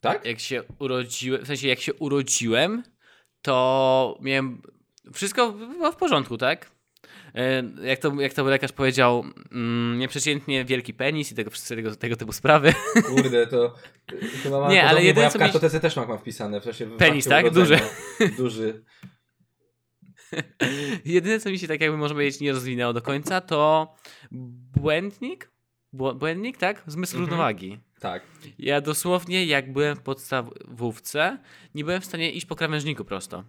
Tak? 0.00 0.24
Jak 0.26 0.40
się 0.40 0.62
urodziłem, 0.78 1.44
w 1.44 1.46
sensie 1.46 1.68
jak 1.68 1.80
się 1.80 1.94
urodziłem, 1.94 2.82
to 3.42 4.18
miałem. 4.20 4.62
Wszystko 5.12 5.52
było 5.52 5.92
w 5.92 5.96
porządku, 5.96 6.38
tak? 6.38 6.70
E, 7.34 7.62
Jak 7.82 7.98
to, 7.98 8.20
jak 8.20 8.34
to 8.34 8.44
lekarz 8.44 8.72
powiedział, 8.72 9.24
mm, 9.52 9.98
nieprzeciętnie 9.98 10.64
wielki 10.64 10.94
penis 10.94 11.32
i 11.32 11.34
tego, 11.34 11.50
tego, 11.68 11.96
tego 11.96 12.16
typu 12.16 12.32
sprawy. 12.32 12.72
Kurde, 13.16 13.46
to 13.46 13.74
chyba 14.42 14.60
mam 14.60 14.70
Nie, 14.70 14.84
ale 14.84 15.04
jedyne, 15.04 15.30
co 15.30 15.38
mi- 15.38 15.44
kartotece 15.44 15.80
też 15.80 15.96
mam, 15.96 16.08
mam 16.08 16.18
wpisane. 16.18 16.60
W 16.60 16.64
sensie 16.64 16.86
Penis, 16.86 17.24
tak? 17.26 17.44
urodzenia. 17.52 17.80
Duży. 18.36 18.84
Jedyne, 21.04 21.40
co 21.40 21.50
mi 21.50 21.58
się 21.58 21.68
tak 21.68 21.80
jakby 21.80 21.96
można 21.96 22.14
powiedzieć 22.14 22.40
nie 22.40 22.52
rozwinęło 22.52 22.92
do 22.92 23.02
końca, 23.02 23.40
to 23.40 23.94
błędnik? 24.30 25.50
Bł- 25.94 26.18
Błędnik, 26.18 26.56
tak? 26.58 26.82
Zmysł 26.86 27.12
Mhm. 27.16 27.20
równowagi. 27.30 27.78
Tak. 28.00 28.22
Ja 28.58 28.80
dosłownie, 28.80 29.44
jak 29.46 29.72
byłem 29.72 29.96
w 29.96 30.00
podstawówce, 30.00 31.38
nie 31.74 31.84
byłem 31.84 32.00
w 32.00 32.04
stanie 32.04 32.30
iść 32.32 32.46
po 32.46 32.56
krawężniku 32.56 33.04
prosto. 33.04 33.44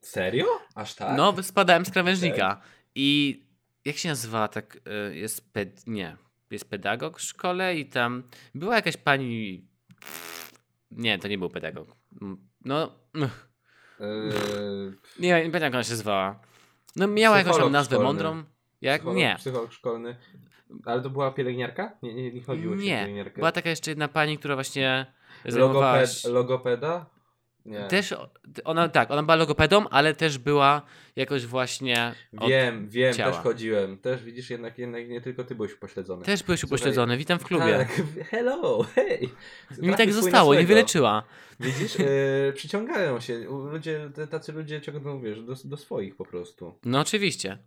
Serio? 0.00 0.46
Aż 0.74 0.94
tak? 0.94 1.16
No, 1.16 1.42
spadałem 1.42 1.86
z 1.86 1.90
krawężnika. 1.90 2.60
I 2.94 3.40
jak 3.84 3.96
się 3.96 4.08
nazywa 4.08 4.48
tak? 4.48 4.76
y, 5.10 5.16
Jest 5.16 5.52
ped... 5.52 5.86
Nie. 5.86 6.16
Jest 6.50 6.70
pedagog 6.70 7.18
w 7.18 7.22
szkole 7.22 7.76
i 7.76 7.86
tam 7.86 8.22
była 8.54 8.76
jakaś 8.76 8.96
pani. 8.96 9.64
Nie, 10.90 11.18
to 11.18 11.28
nie 11.28 11.38
był 11.38 11.50
pedagog. 11.50 11.96
Mm, 12.22 12.48
No. 12.64 12.92
Yy, 14.02 14.92
Nie, 15.18 15.28
nie 15.28 15.34
pamiętam 15.40 15.62
jak 15.62 15.74
ona 15.74 15.82
się 15.84 15.90
nazywała. 15.90 16.38
No 16.96 17.06
miała 17.06 17.38
jakąś 17.38 17.50
tam 17.50 17.52
Psycholog 17.54 17.72
nazwę 17.72 17.96
szkolny. 17.96 18.04
mądrą. 18.08 18.42
Jak? 18.80 19.00
psycholog, 19.00 19.16
Nie. 19.18 19.36
Psycholog 19.38 19.72
szkolny. 19.72 20.16
Ale 20.84 21.02
to 21.02 21.10
była 21.10 21.30
pielęgniarka? 21.30 21.92
Nie, 22.02 22.14
nie, 22.14 22.32
nie 22.32 22.42
chodziło 22.42 22.74
ci 22.76 22.80
o 22.82 22.84
Nie. 22.84 22.98
pielęgniarkę. 22.98 23.34
Była 23.36 23.52
taka 23.52 23.70
jeszcze 23.70 23.90
jedna 23.90 24.08
pani, 24.08 24.38
która 24.38 24.54
właśnie 24.54 25.06
zajmowała 25.44 25.86
Logoped, 25.92 26.12
się... 26.12 26.28
logopeda? 26.28 27.06
Nie. 27.66 27.84
Też 27.84 28.14
ona, 28.64 28.88
tak, 28.88 29.10
ona 29.10 29.22
była 29.22 29.36
logopedą, 29.36 29.88
ale 29.88 30.14
też 30.14 30.38
była 30.38 30.82
jakoś 31.16 31.46
właśnie. 31.46 32.14
Wiem, 32.48 32.88
wiem, 32.88 33.14
ciała. 33.14 33.32
też 33.32 33.42
chodziłem. 33.42 33.98
Też 33.98 34.22
widzisz, 34.24 34.50
jednak, 34.50 34.78
jednak 34.78 35.08
nie 35.08 35.20
tylko 35.20 35.44
ty 35.44 35.54
byłeś 35.54 35.74
upośledzony. 35.74 36.24
Też 36.24 36.42
byłeś 36.42 36.60
Słuchaj, 36.60 36.76
upośledzony, 36.76 37.16
witam 37.16 37.38
w 37.38 37.44
klubie. 37.44 37.72
Tak, 37.78 38.02
hello, 38.30 38.82
hej. 38.94 39.28
Mi 39.78 39.94
tak 39.94 40.12
zostało, 40.12 40.54
nie 40.54 40.64
wyleczyła. 40.66 41.22
Widzisz, 41.60 41.96
e, 42.00 42.04
przyciągają 42.54 43.20
się. 43.20 43.38
Ludzie, 43.72 44.10
tacy 44.30 44.52
ludzie 44.52 44.80
ciągną, 44.80 45.20
wiesz, 45.20 45.42
do, 45.42 45.54
do 45.64 45.76
swoich 45.76 46.16
po 46.16 46.24
prostu. 46.24 46.74
No 46.84 47.00
oczywiście. 47.00 47.58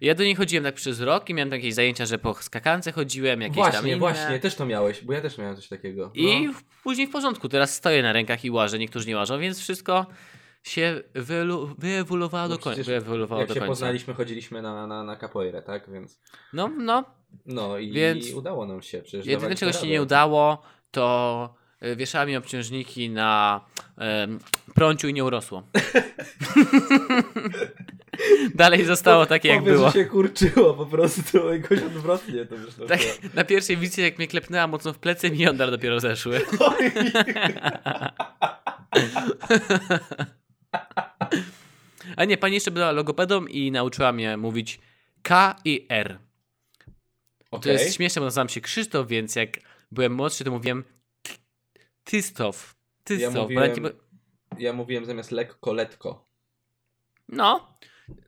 Ja 0.00 0.14
do 0.14 0.24
niej 0.24 0.34
chodziłem 0.34 0.64
tak 0.64 0.74
przez 0.74 1.00
rok 1.00 1.30
i 1.30 1.34
miałem 1.34 1.50
tam 1.50 1.58
jakieś 1.58 1.74
zajęcia, 1.74 2.06
że 2.06 2.18
po 2.18 2.34
skakance 2.34 2.92
chodziłem, 2.92 3.40
jakieś 3.40 3.56
tam 3.62 3.70
Właśnie, 3.72 3.88
inne. 3.90 3.98
właśnie, 3.98 4.38
też 4.38 4.54
to 4.54 4.66
miałeś, 4.66 5.04
bo 5.04 5.12
ja 5.12 5.20
też 5.20 5.38
miałem 5.38 5.56
coś 5.56 5.68
takiego. 5.68 6.10
I 6.14 6.46
No. 6.46 6.52
w- 6.52 6.64
później 6.82 7.06
w 7.06 7.10
porządku. 7.10 7.48
Teraz 7.48 7.74
stoję 7.74 8.02
na 8.02 8.12
rękach 8.12 8.44
i 8.44 8.50
łażę, 8.50 8.78
niektórzy 8.78 9.08
nie 9.08 9.16
łażą, 9.16 9.38
więc 9.40 9.60
wszystko 9.60 10.06
się 10.64 11.02
wyelu- 11.14 11.74
wyewoluowało 11.78 12.48
No 12.48 12.54
do 12.54 12.54
końca. 12.62 12.70
przecież 12.70 12.86
Wyewoluowało 12.86 13.40
Jak 13.40 13.48
do 13.48 13.54
się 13.54 13.60
końca. 13.60 13.70
poznaliśmy, 13.70 14.14
chodziliśmy 14.14 14.62
na, 14.62 14.86
na, 14.86 15.04
na 15.04 15.16
capoeirę, 15.16 15.62
tak? 15.62 15.90
Więc 15.92 16.20
No, 16.52 16.70
no. 16.78 17.04
no 17.46 17.78
i, 17.78 17.92
Więc- 17.92 18.30
i 18.30 18.34
udało 18.34 18.66
nam 18.66 18.82
się. 18.82 19.02
Przecież 19.02 19.26
Jedyne 19.26 19.54
czego 19.54 19.72
się 19.72 19.86
nie 19.86 20.02
udało, 20.02 20.62
to 20.90 21.54
y, 21.84 21.96
wieszałem 21.96 22.28
mi 22.28 22.36
obciążniki 22.36 23.10
na 23.10 23.60
em, 23.98 24.38
prąciu 24.74 25.08
i 25.08 25.14
nie 25.14 25.24
urosło. 25.24 25.62
Dalej 28.54 28.84
zostało 28.84 29.26
takie 29.26 29.48
jak 29.48 29.58
Powiedz, 29.58 29.76
było. 29.76 29.90
się 29.90 30.04
kurczyło 30.04 30.74
po 30.74 30.86
prostu, 30.86 31.52
jakoś 31.52 31.82
odwrotnie 31.82 32.46
to 32.46 32.56
wyszło. 32.56 32.86
Tak, 32.86 33.00
na 33.34 33.44
pierwszej 33.44 33.76
wizycie 33.76 34.02
jak 34.02 34.18
mnie 34.18 34.26
klepnęła 34.28 34.66
mocno 34.66 34.92
w 34.92 34.98
plecy, 34.98 35.30
mi 35.30 35.46
dopiero 35.56 36.00
zeszły. 36.00 36.40
A 42.16 42.24
nie, 42.24 42.36
pani 42.36 42.54
jeszcze 42.54 42.70
była 42.70 42.92
logopedą 42.92 43.46
i 43.46 43.70
nauczyła 43.70 44.12
mnie 44.12 44.36
mówić 44.36 44.80
K 45.22 45.56
i 45.64 45.86
R. 45.88 46.18
To 47.50 47.56
Okej. 47.56 47.72
jest 47.72 47.94
śmieszne, 47.94 48.20
bo 48.20 48.24
nazywam 48.26 48.48
się 48.48 48.60
Krzysztof, 48.60 49.08
więc 49.08 49.36
jak 49.36 49.58
byłem 49.92 50.12
młodszy, 50.14 50.44
to 50.44 50.50
mówiłem 50.50 50.84
Tystow. 52.04 52.74
Ja 52.74 53.04
Tystow. 53.04 53.34
bo 53.34 53.40
nie 53.40 53.68
mówiłem, 53.68 53.92
ja 54.58 54.72
mówiłem 54.72 55.04
zamiast 55.04 55.30
lekko, 55.30 55.72
letko. 55.72 56.26
No. 57.28 57.76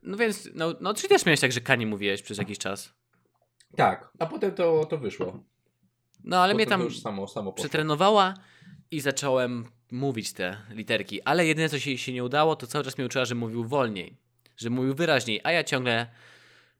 No 0.03 0.17
więc, 0.17 0.49
no, 0.53 0.73
no 0.81 0.93
czy 0.93 1.07
też 1.07 1.25
miałeś 1.25 1.39
tak, 1.39 1.51
że 1.51 1.61
K 1.61 1.75
nie 1.75 1.87
mówiłeś 1.87 2.21
przez 2.21 2.37
jakiś 2.37 2.57
czas? 2.57 2.93
Tak, 3.75 4.09
a 4.19 4.25
potem 4.25 4.51
to, 4.55 4.85
to 4.85 4.97
wyszło. 4.97 5.43
No 6.23 6.37
ale 6.37 6.53
mnie 6.53 6.65
Potem 6.65 6.79
to 6.79 6.83
tam 6.83 6.93
już 6.93 7.01
samo, 7.01 7.27
samo 7.27 7.51
poszło. 7.51 7.63
przetrenowała 7.63 8.33
i 8.91 8.99
zacząłem 8.99 9.65
mówić 9.91 10.33
te 10.33 10.57
literki. 10.69 11.21
Ale 11.21 11.45
jedyne, 11.45 11.69
co 11.69 11.79
się, 11.79 11.97
się 11.97 12.13
nie 12.13 12.23
udało, 12.23 12.55
to 12.55 12.67
cały 12.67 12.83
czas 12.83 12.97
mnie 12.97 13.05
uczyła, 13.05 13.25
że 13.25 13.35
mówił 13.35 13.67
wolniej. 13.67 14.17
Że 14.57 14.69
mówił 14.69 14.95
wyraźniej, 14.95 15.41
a 15.43 15.51
ja 15.51 15.63
ciągle 15.63 16.07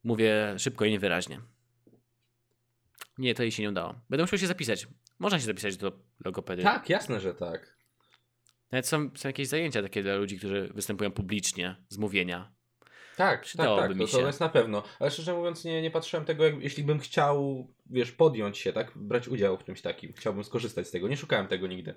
mówię 0.04 0.56
szybko 0.58 0.86
i 0.86 0.92
niewyraźnie. 0.92 1.42
Nie, 3.18 3.36
to 3.36 3.44
jej 3.44 3.52
się 3.52 3.64
nie 3.64 3.70
udało. 3.70 3.96
Będę 4.10 4.24
musiał 4.24 4.40
się 4.40 4.48
zapisać. 4.48 4.88
Można 5.20 5.40
się 5.40 5.46
zapisać 5.46 5.78
do 5.78 5.92
logopedy. 6.26 6.64
Tak, 6.64 6.90
jasne, 6.90 7.20
że 7.20 7.34
tak. 7.34 7.78
Nawet 8.72 8.88
są, 8.88 9.10
są 9.16 9.30
jakieś 9.30 9.48
zajęcia 9.48 9.82
takie 9.82 10.04
dla 10.04 10.16
ludzi, 10.16 10.38
którzy 10.38 10.70
występują 10.74 11.12
publicznie 11.12 11.76
z 11.90 11.98
mówienia. 11.98 12.52
Tak, 13.18 13.32
tak, 13.32 13.42
Przydałoby 13.42 13.82
tak, 13.82 13.98
mi 13.98 14.06
to, 14.06 14.12
to 14.12 14.18
się. 14.18 14.26
jest 14.26 14.40
na 14.40 14.50
pewno. 14.50 14.84
Ale 15.00 15.12
szczerze 15.12 15.34
mówiąc, 15.34 15.66
nie, 15.66 15.82
nie 15.82 15.92
patrzyłem 15.92 16.26
tego, 16.26 16.46
jak, 16.46 16.62
jeśli 16.62 16.84
bym 16.84 17.00
chciał, 17.00 17.68
wiesz, 17.90 18.12
podjąć 18.12 18.58
się, 18.58 18.74
tak, 18.74 18.92
brać 18.96 19.28
udział 19.28 19.58
w 19.58 19.64
czymś 19.64 19.82
takim. 19.82 20.14
Chciałbym 20.14 20.44
skorzystać 20.44 20.88
z 20.88 20.92
tego. 20.92 21.08
Nie 21.08 21.18
szukałem 21.18 21.48
tego 21.48 21.68
nigdy. 21.68 21.96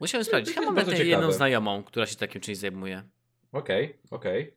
Musiałem 0.00 0.24
sprawdzić. 0.24 0.56
Ja 0.56 0.62
mam 0.62 0.76
jedną 1.04 1.32
znajomą, 1.32 1.84
która 1.84 2.06
się 2.06 2.16
takim 2.16 2.40
czymś 2.40 2.58
zajmuje. 2.58 3.02
Okej, 3.52 3.98
okej. 4.10 4.56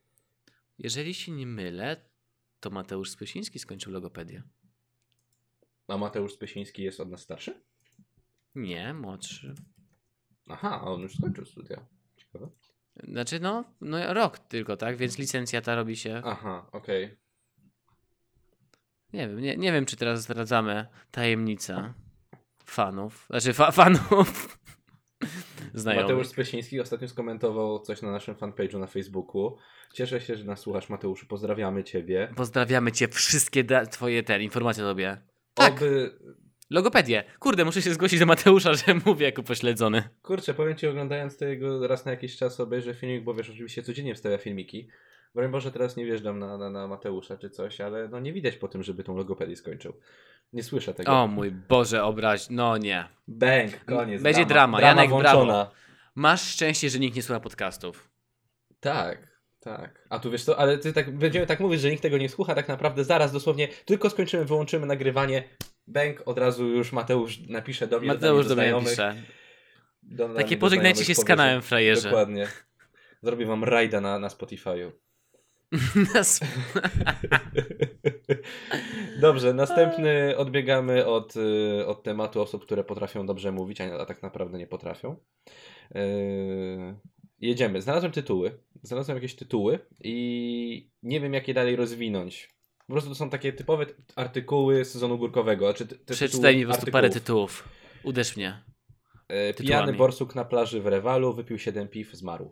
Jeżeli 0.77 1.13
się 1.13 1.31
nie 1.31 1.47
mylę, 1.47 2.09
to 2.59 2.69
Mateusz 2.69 3.09
Spysiński 3.11 3.59
skończył 3.59 3.93
logopedię. 3.93 4.43
A 5.87 5.97
Mateusz 5.97 6.33
Spysiński 6.33 6.83
jest 6.83 6.99
od 6.99 7.09
nas 7.09 7.21
starszy? 7.21 7.61
Nie, 8.55 8.93
młodszy. 8.93 9.55
Aha, 10.47 10.79
a 10.81 10.85
on 10.85 11.01
już 11.01 11.15
skończył 11.15 11.45
studia. 11.45 11.85
Ciekawe. 12.17 12.49
Znaczy, 13.03 13.39
no, 13.39 13.63
no 13.81 14.13
rok 14.13 14.39
tylko, 14.39 14.77
tak? 14.77 14.97
Więc 14.97 15.17
licencja 15.17 15.61
ta 15.61 15.75
robi 15.75 15.97
się. 15.97 16.21
Aha, 16.25 16.69
okej. 16.71 17.17
Nie 19.13 19.27
wiem, 19.27 19.39
nie, 19.39 19.57
nie 19.57 19.71
wiem, 19.71 19.85
czy 19.85 19.97
teraz 19.97 20.21
zdradzamy 20.21 20.87
tajemnicę 21.11 21.93
fanów. 22.65 23.25
Znaczy, 23.29 23.53
fa 23.53 23.71
fanów. 23.71 24.58
Znajomych. 25.73 26.05
Mateusz 26.05 26.27
Spysiński 26.27 26.79
ostatnio 26.79 27.07
skomentował 27.07 27.79
coś 27.79 28.01
na 28.01 28.11
naszym 28.11 28.35
fanpage'u 28.35 28.79
na 28.79 28.87
Facebooku. 28.87 29.57
Cieszę 29.93 30.21
się, 30.21 30.35
że 30.35 30.43
nas 30.43 30.59
słuchasz, 30.59 30.89
Mateuszu. 30.89 31.25
Pozdrawiamy 31.25 31.83
Ciebie. 31.83 32.33
Pozdrawiamy 32.35 32.91
cię, 32.91 33.07
wszystkie 33.07 33.65
twoje 33.91 34.23
te 34.23 34.43
informacje 34.43 34.85
o 34.85 34.87
tobie. 34.87 35.17
Tak. 35.53 35.73
Oby... 35.73 36.19
Logopedię. 36.69 37.23
Kurde, 37.39 37.65
muszę 37.65 37.81
się 37.81 37.93
zgłosić 37.93 38.19
do 38.19 38.25
Mateusza, 38.25 38.73
że 38.73 38.95
mówię 39.05 39.25
jako 39.25 39.43
pośledzony. 39.43 40.03
Kurczę, 40.21 40.53
powiem 40.53 40.75
Ci, 40.75 40.87
oglądając 40.87 41.37
tego 41.37 41.87
raz 41.87 42.05
na 42.05 42.11
jakiś 42.11 42.37
czas 42.37 42.59
obejrzę 42.59 42.93
filmik, 42.93 43.23
bo 43.23 43.33
wiesz, 43.33 43.49
oczywiście 43.49 43.83
codziennie 43.83 44.15
wstawia 44.15 44.37
filmiki. 44.37 44.89
Broń 45.35 45.51
Boże, 45.51 45.71
teraz 45.71 45.97
nie 45.97 46.05
wjeżdżam 46.05 46.39
na, 46.39 46.57
na, 46.57 46.69
na 46.69 46.87
Mateusza 46.87 47.37
czy 47.37 47.49
coś, 47.49 47.81
ale 47.81 48.07
no 48.07 48.19
nie 48.19 48.33
widać 48.33 48.55
po 48.55 48.67
tym, 48.67 48.83
żeby 48.83 49.03
tą 49.03 49.17
logopedię 49.17 49.55
skończył. 49.55 49.93
Nie 50.53 50.63
słyszę 50.63 50.93
tego. 50.93 51.11
O 51.11 51.27
mój 51.27 51.51
Boże, 51.51 52.03
obraź. 52.03 52.47
No 52.49 52.77
nie. 52.77 53.07
Bang, 53.27 53.85
koniec. 53.85 54.21
Będzie 54.21 54.45
drama. 54.45 54.77
drama. 54.77 54.87
Janek, 55.01 55.09
włączona. 55.09 55.71
Masz 56.15 56.41
szczęście, 56.41 56.89
że 56.89 56.99
nikt 56.99 57.15
nie 57.15 57.23
słucha 57.23 57.39
podcastów. 57.39 58.09
Tak, 58.79 59.27
tak. 59.59 60.07
A 60.09 60.19
tu 60.19 60.31
wiesz 60.31 60.43
co, 60.43 60.59
ale 60.59 60.77
ty 60.77 60.93
tak 60.93 61.17
będziemy 61.17 61.45
tak 61.45 61.59
mówić, 61.59 61.81
że 61.81 61.89
nikt 61.89 62.01
tego 62.01 62.17
nie 62.17 62.29
słucha, 62.29 62.55
tak 62.55 62.67
naprawdę 62.67 63.03
zaraz 63.03 63.31
dosłownie 63.31 63.67
tylko 63.85 64.09
skończymy, 64.09 64.45
wyłączymy 64.45 64.85
nagrywanie. 64.85 65.43
Bang, 65.87 66.21
od 66.25 66.37
razu 66.37 66.67
już 66.67 66.91
Mateusz 66.91 67.39
napisze 67.47 67.87
do 67.87 67.99
mnie. 67.99 68.07
Mateusz 68.07 68.47
do 68.47 68.55
do 68.55 68.61
mnie 68.61 68.71
napisze. 68.71 69.15
do- 70.03 70.33
Takie 70.33 70.57
pożegnajcie 70.57 71.05
się 71.05 71.15
z 71.15 71.25
kanałem, 71.25 71.61
frajerze. 71.61 72.09
Dokładnie. 72.09 72.47
Zrobię 73.23 73.45
wam 73.45 73.63
rajda 73.63 74.01
na, 74.01 74.19
na 74.19 74.27
Spotify'u. 74.27 74.91
Dobrze, 79.21 79.53
następny 79.53 80.37
odbiegamy 80.37 81.05
od, 81.05 81.35
y, 81.35 81.87
od 81.87 82.03
tematu 82.03 82.41
osób, 82.41 82.65
które 82.65 82.83
potrafią 82.83 83.25
dobrze 83.25 83.51
mówić, 83.51 83.81
a, 83.81 84.05
tak 84.05 84.23
naprawdę 84.23 84.57
nie 84.57 84.67
potrafią. 84.67 85.15
Yy, 85.95 86.95
jedziemy. 87.39 87.81
Znalazłem 87.81 88.11
tytuły. 88.11 88.59
Znalazłem 88.83 89.17
jakieś 89.17 89.35
tytuły 89.35 89.79
i 90.03 90.89
nie 91.03 91.21
wiem, 91.21 91.33
jak 91.33 91.47
je 91.47 91.53
dalej 91.53 91.75
rozwinąć. 91.75 92.49
Po 92.87 92.93
prostu 92.93 93.09
to 93.09 93.15
są 93.15 93.29
takie 93.29 93.53
typowe 93.53 93.85
artykuły 94.15 94.85
sezonu 94.85 95.17
górkowego. 95.17 95.65
Znaczy 95.65 95.87
te, 95.87 96.13
Przeczytaj 96.13 96.57
mi 96.57 96.65
po 96.65 96.71
prostu 96.71 96.91
parę 96.91 97.09
tytułów. 97.09 97.69
Uderz 98.03 98.37
mnie. 98.37 98.63
Tytułami. 99.27 99.53
Pijany 99.57 99.93
borsuk 99.93 100.35
na 100.35 100.45
plaży 100.45 100.81
w 100.81 100.87
Rewalu 100.87 101.33
wypił 101.33 101.59
7 101.59 101.87
piw, 101.87 102.11
zmarł. 102.11 102.51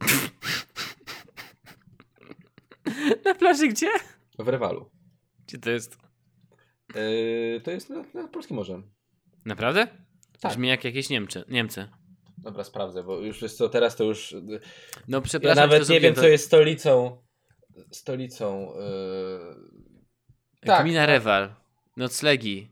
Na 3.24 3.34
plaży 3.34 3.68
gdzie? 3.68 3.90
W 4.38 4.48
Rewalu. 4.48 4.90
Gdzie 5.46 5.58
to 5.58 5.70
jest? 5.70 5.98
E, 6.94 7.60
to 7.60 7.70
jest 7.70 7.90
nad, 7.90 8.14
nad 8.14 8.30
Polskim 8.30 8.56
Morzem. 8.56 8.90
Naprawdę? 9.44 9.86
Tak. 10.40 10.52
Brzmi 10.52 10.68
jak 10.68 10.84
jakieś 10.84 11.10
Niemcy. 11.10 11.44
Niemcy. 11.48 11.88
Dobra, 12.38 12.64
sprawdzę, 12.64 13.02
bo 13.02 13.20
już 13.20 13.42
jest 13.42 13.56
co, 13.58 13.68
teraz 13.68 13.96
to 13.96 14.04
już... 14.04 14.34
No 15.08 15.18
Ja 15.18 15.20
przepraszam, 15.20 15.68
nawet 15.70 15.86
to 15.86 15.92
nie 15.92 16.00
wiem, 16.00 16.14
to- 16.14 16.20
co 16.20 16.28
jest 16.28 16.46
stolicą. 16.46 17.22
Stolicą. 17.90 18.72
Yy... 18.76 19.54
tak, 20.66 20.82
Gmina 20.82 21.00
tak. 21.00 21.08
Rewal. 21.08 21.54
Noclegi. 21.96 22.70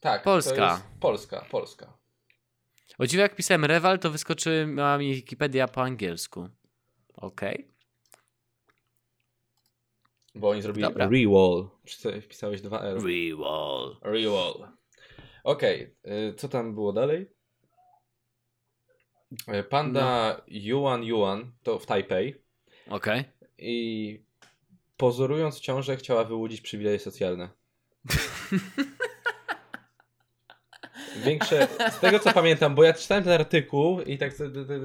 Tak. 0.00 0.22
Polska. 0.22 0.82
Polska, 1.00 1.46
Polska. 1.50 1.98
O 2.98 3.06
dziwo 3.06 3.22
jak 3.22 3.36
pisałem 3.36 3.64
Rewal, 3.64 3.98
to 3.98 4.10
wyskoczyła 4.10 4.98
mi 4.98 5.14
Wikipedia 5.14 5.68
po 5.68 5.82
angielsku. 5.82 6.48
Okej. 7.14 7.69
Bo 10.34 10.48
oni 10.50 10.62
zrobili 10.62 10.82
Dobra. 10.88 11.08
rewall. 11.08 11.68
Czy 11.84 12.20
wpisałeś 12.20 12.60
dwa 12.60 12.80
R? 12.82 12.94
Rewal. 13.04 13.96
Rewall. 14.02 14.68
Okej, 15.44 15.94
y, 16.30 16.34
co 16.34 16.48
tam 16.48 16.74
było 16.74 16.92
dalej? 16.92 17.26
Y, 19.54 19.62
Panda 19.62 20.40
Yuan 20.48 21.04
Yuan 21.04 21.52
to 21.62 21.78
w 21.78 21.86
Tajpej 21.86 22.42
Okej. 22.88 23.24
i 23.58 24.22
pozorując 24.96 25.60
ciążę 25.60 25.96
chciała 25.96 26.24
wyłudzić 26.24 26.60
przywileje 26.60 26.98
socjalne. 26.98 27.48
Większe, 31.24 31.68
z 31.90 32.00
tego 32.00 32.18
co 32.18 32.32
pamiętam, 32.32 32.74
bo 32.74 32.84
ja 32.84 32.92
czytałem 32.92 33.24
ten 33.24 33.32
artykuł 33.32 34.00
i 34.00 34.18
tak 34.18 34.32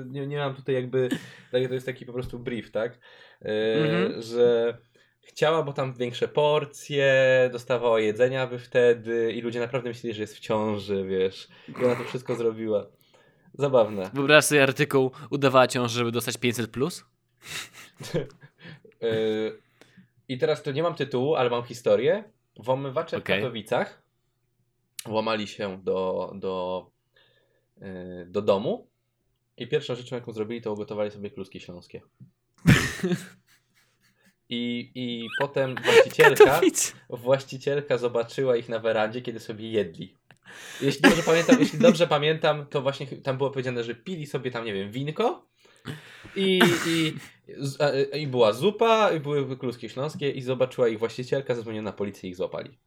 nie, 0.06 0.28
nie 0.28 0.38
mam 0.38 0.56
tutaj 0.56 0.76
jakby, 0.76 1.10
tak, 1.52 1.68
to 1.68 1.74
jest 1.74 1.86
taki 1.86 2.06
po 2.06 2.14
prostu 2.14 2.40
brief, 2.40 2.72
tak, 2.72 3.00
Yy, 3.42 3.52
Mhm. 3.52 4.22
że 4.22 4.78
chciała, 5.26 5.64
bo 5.64 5.74
tam 5.74 5.94
większe 5.94 6.28
porcje, 6.28 7.14
dostawała 7.52 8.00
jedzenia 8.00 8.48
by 8.48 8.60
wtedy 8.60 9.34
i 9.34 9.42
ludzie 9.42 9.60
naprawdę 9.60 9.90
myśleli, 9.90 10.14
że 10.14 10.22
jest 10.22 10.36
w 10.36 10.40
ciąży, 10.40 11.06
wiesz, 11.06 11.48
i 11.82 11.86
ona 11.86 11.96
to 11.96 12.04
wszystko 12.04 12.36
zrobiła. 12.36 12.86
Zabawne. 13.54 14.10
Wyobraź 14.14 14.46
sobie 14.46 14.64
artykuł, 14.64 15.12
udawała 15.30 15.68
ciąż, 15.68 15.92
żeby 15.92 16.12
dostać 16.12 16.36
500+. 16.36 16.68
Plus? 16.68 17.06
Yy, 19.02 19.62
I 20.30 20.38
teraz 20.38 20.64
to 20.64 20.72
nie 20.72 20.84
mam 20.84 20.96
tytułu, 20.96 21.36
ale 21.36 21.50
mam 21.50 21.64
historię. 21.64 22.24
Włamywacze 22.60 23.18
Okej. 23.18 23.38
w 23.38 23.42
Katowicach 23.42 24.02
włamali 25.06 25.48
się 25.48 25.82
do, 25.84 26.32
do, 26.36 26.86
yy, 27.78 28.26
do 28.28 28.42
domu 28.42 28.88
i 29.58 29.68
pierwszą 29.68 29.96
rzeczą, 29.96 30.16
jaką 30.16 30.32
zrobili, 30.32 30.62
to 30.62 30.74
ugotowali 30.74 31.12
sobie 31.12 31.30
kluski 31.30 31.60
śląskie. 31.60 32.02
I, 34.50 34.92
I 34.96 35.28
potem 35.40 35.76
właścicielka, 35.86 36.46
Katowice. 36.46 36.94
właścicielka 37.10 37.98
zobaczyła 37.98 38.56
ich 38.58 38.70
na 38.70 38.80
werandzie, 38.80 39.22
kiedy 39.22 39.40
sobie 39.40 39.70
jedli. 39.72 40.14
Jeśli 40.82 41.02
dobrze 41.02 41.24
pamiętam, 41.24 41.58
jeśli 41.60 41.80
dobrze 41.80 42.08
pamiętam, 42.08 42.66
to 42.70 42.82
właśnie 42.82 43.08
tam 43.08 43.38
było 43.38 43.50
powiedziane, 43.52 43.84
że 43.84 43.96
pili 43.96 44.26
sobie 44.26 44.52
tam, 44.52 44.66
nie 44.66 44.74
wiem, 44.74 44.92
winko 44.92 45.46
i, 46.36 46.60
i, 46.88 47.14
i 48.20 48.28
była 48.28 48.54
zupa, 48.54 49.12
i 49.12 49.20
były 49.20 49.58
kluski 49.58 49.90
śląskie 49.90 50.32
i 50.32 50.42
zobaczyła 50.42 50.88
ich 50.88 51.00
właścicielka, 51.00 51.56
zadzwoniła 51.56 51.84
na 51.84 51.94
policję 51.94 52.30
i 52.30 52.32
ich 52.32 52.36
złapali. 52.36 52.78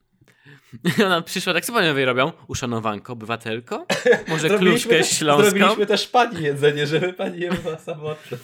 Ona 1.06 1.22
przyszła, 1.22 1.52
tak 1.52 1.64
sobie 1.64 1.78
panowie 1.78 2.04
robią. 2.04 2.32
Uszanowanko, 2.48 3.12
obywatelko? 3.12 3.86
Może 4.28 4.50
kluczkę 4.58 4.90
też- 4.90 5.10
śląską? 5.18 5.50
Zrobiliśmy 5.50 5.86
też 5.86 6.08
pani 6.08 6.42
jedzenie, 6.42 6.86
żeby 6.86 7.12
pani 7.12 7.40
nie 7.40 7.50
była 7.50 7.78
samotna. 7.78 8.38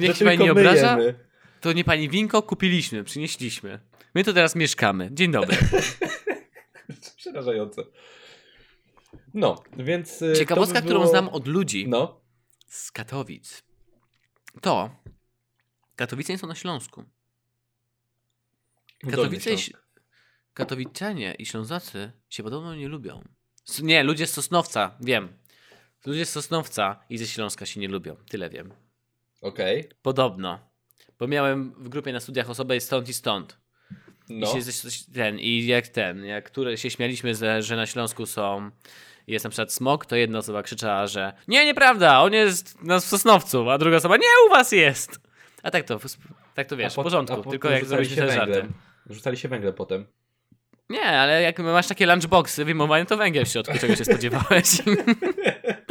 Niech 0.00 0.16
się 0.16 0.24
pani 0.24 0.44
nie 0.44 0.52
obraża? 0.52 0.90
jemy. 0.90 1.14
To 1.64 1.72
nie 1.72 1.84
pani 1.84 2.08
winko, 2.08 2.42
kupiliśmy, 2.42 3.04
przynieśliśmy. 3.04 3.80
My 4.14 4.24
tu 4.24 4.32
teraz 4.34 4.56
mieszkamy. 4.56 5.08
Dzień 5.12 5.32
dobry. 5.32 5.56
Przerażające. 7.16 7.82
No, 9.34 9.62
więc... 9.76 10.22
y, 10.22 10.32
Ciekawostka, 10.38 10.74
to 10.78 10.82
by 10.82 10.86
którą 10.86 11.00
było- 11.00 11.10
znam 11.10 11.28
od 11.28 11.48
ludzi 11.48 11.88
No, 11.88 12.20
z 12.66 12.92
Katowic, 12.92 13.62
to 14.60 14.90
Katowice 15.96 16.32
nie 16.32 16.38
są 16.38 16.46
na 16.46 16.54
Śląsku. 16.54 17.04
Katowice 20.54 21.10
i... 21.12 21.42
I 21.42 21.46
Ślązacy 21.46 22.12
się 22.30 22.42
podobno 22.42 22.74
nie 22.74 22.88
lubią. 22.88 23.22
Nie, 23.82 24.02
ludzie 24.02 24.26
z 24.26 24.32
Sosnowca, 24.32 24.96
wiem. 25.00 25.38
Ludzie 26.06 26.26
z 26.26 26.30
Sosnowca 26.30 27.04
i 27.10 27.18
ze 27.18 27.26
Śląska 27.26 27.66
się 27.66 27.80
nie 27.80 27.88
lubią, 27.88 28.16
tyle 28.28 28.50
wiem. 28.50 28.74
Okej. 29.40 29.88
Podobno. 30.02 30.73
Bo 31.18 31.26
miałem 31.26 31.72
w 31.78 31.88
grupie 31.88 32.12
na 32.12 32.20
studiach 32.20 32.50
osobę 32.50 32.80
stąd 32.80 33.08
i 33.08 33.14
stąd. 33.14 33.58
No. 34.28 34.46
I, 34.58 34.72
się, 34.72 35.12
ten, 35.14 35.38
I 35.38 35.66
jak 35.66 35.88
ten, 35.88 36.24
jak 36.24 36.44
które 36.44 36.78
się 36.78 36.90
śmialiśmy, 36.90 37.34
że, 37.34 37.62
że 37.62 37.76
na 37.76 37.86
Śląsku 37.86 38.26
są 38.26 38.70
jest 39.26 39.44
na 39.44 39.50
przykład 39.50 39.72
smok, 39.72 40.06
to 40.06 40.16
jedna 40.16 40.38
osoba 40.38 40.62
krzyczała, 40.62 41.06
że 41.06 41.32
nie, 41.48 41.64
nieprawda, 41.64 42.20
on 42.20 42.32
jest 42.32 42.82
na 42.82 43.00
w 43.00 43.04
Sosnowcu, 43.04 43.70
a 43.70 43.78
druga 43.78 43.96
osoba, 43.96 44.16
nie, 44.16 44.26
u 44.46 44.50
was 44.50 44.72
jest. 44.72 45.20
A 45.62 45.70
tak 45.70 45.84
to, 45.84 46.00
tak 46.54 46.66
to 46.66 46.76
wiesz, 46.76 46.92
A 46.92 46.96
po- 46.96 47.02
w 47.02 47.04
porządku, 47.04 47.42
po- 47.42 47.50
tylko 47.50 47.70
jak 47.70 47.84
węglem. 47.84 48.30
żartem. 48.30 48.72
Rzucali 49.10 49.36
się 49.36 49.48
węglem 49.48 49.74
potem. 49.74 50.06
Nie, 50.90 51.02
ale 51.04 51.42
jak 51.42 51.58
masz 51.58 51.86
takie 51.86 52.06
lunchboxy 52.06 52.64
wyjmowane, 52.64 53.06
to 53.06 53.16
węgiel 53.16 53.44
w 53.44 53.48
środku, 53.48 53.78
czego 53.78 53.96
się 53.96 54.04
spodziewałeś. 54.04 54.64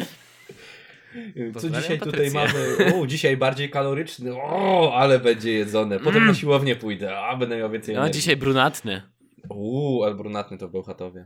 Co 1.59 1.70
dzisiaj 1.70 1.99
tutaj 1.99 2.32
mamy? 2.32 2.53
O, 2.95 3.07
dzisiaj 3.07 3.38
bardziej 3.38 3.70
kaloryczny. 3.70 4.36
O, 4.36 4.93
ale 4.95 5.20
będzie 5.20 5.51
jedzone. 5.53 5.97
Potem 5.99 6.16
Mm. 6.16 6.28
na 6.28 6.34
siłownię 6.34 6.76
pójdę. 6.76 7.18
A, 7.20 7.36
będę 7.38 7.57
miał 7.57 7.72
więcej 7.72 7.95
No, 7.95 8.01
energii. 8.01 8.20
dzisiaj 8.22 8.38
brunatny. 8.38 9.01
Uuu, 9.49 10.03
ale 10.03 10.16
brunatny 10.16 10.57
to 10.57 10.68
w 10.68 10.72
Bełchatowie. 10.72 11.26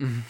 Mm. 0.00 0.22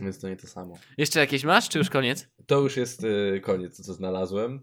Więc 0.00 0.20
to 0.20 0.28
nie 0.28 0.36
to 0.36 0.46
samo. 0.46 0.74
Jeszcze 0.98 1.20
jakieś 1.20 1.44
masz, 1.44 1.68
czy 1.68 1.78
już 1.78 1.90
koniec? 1.90 2.28
To 2.46 2.60
już 2.60 2.76
jest 2.76 3.04
y, 3.04 3.40
koniec, 3.42 3.86
co 3.86 3.94
znalazłem. 3.94 4.60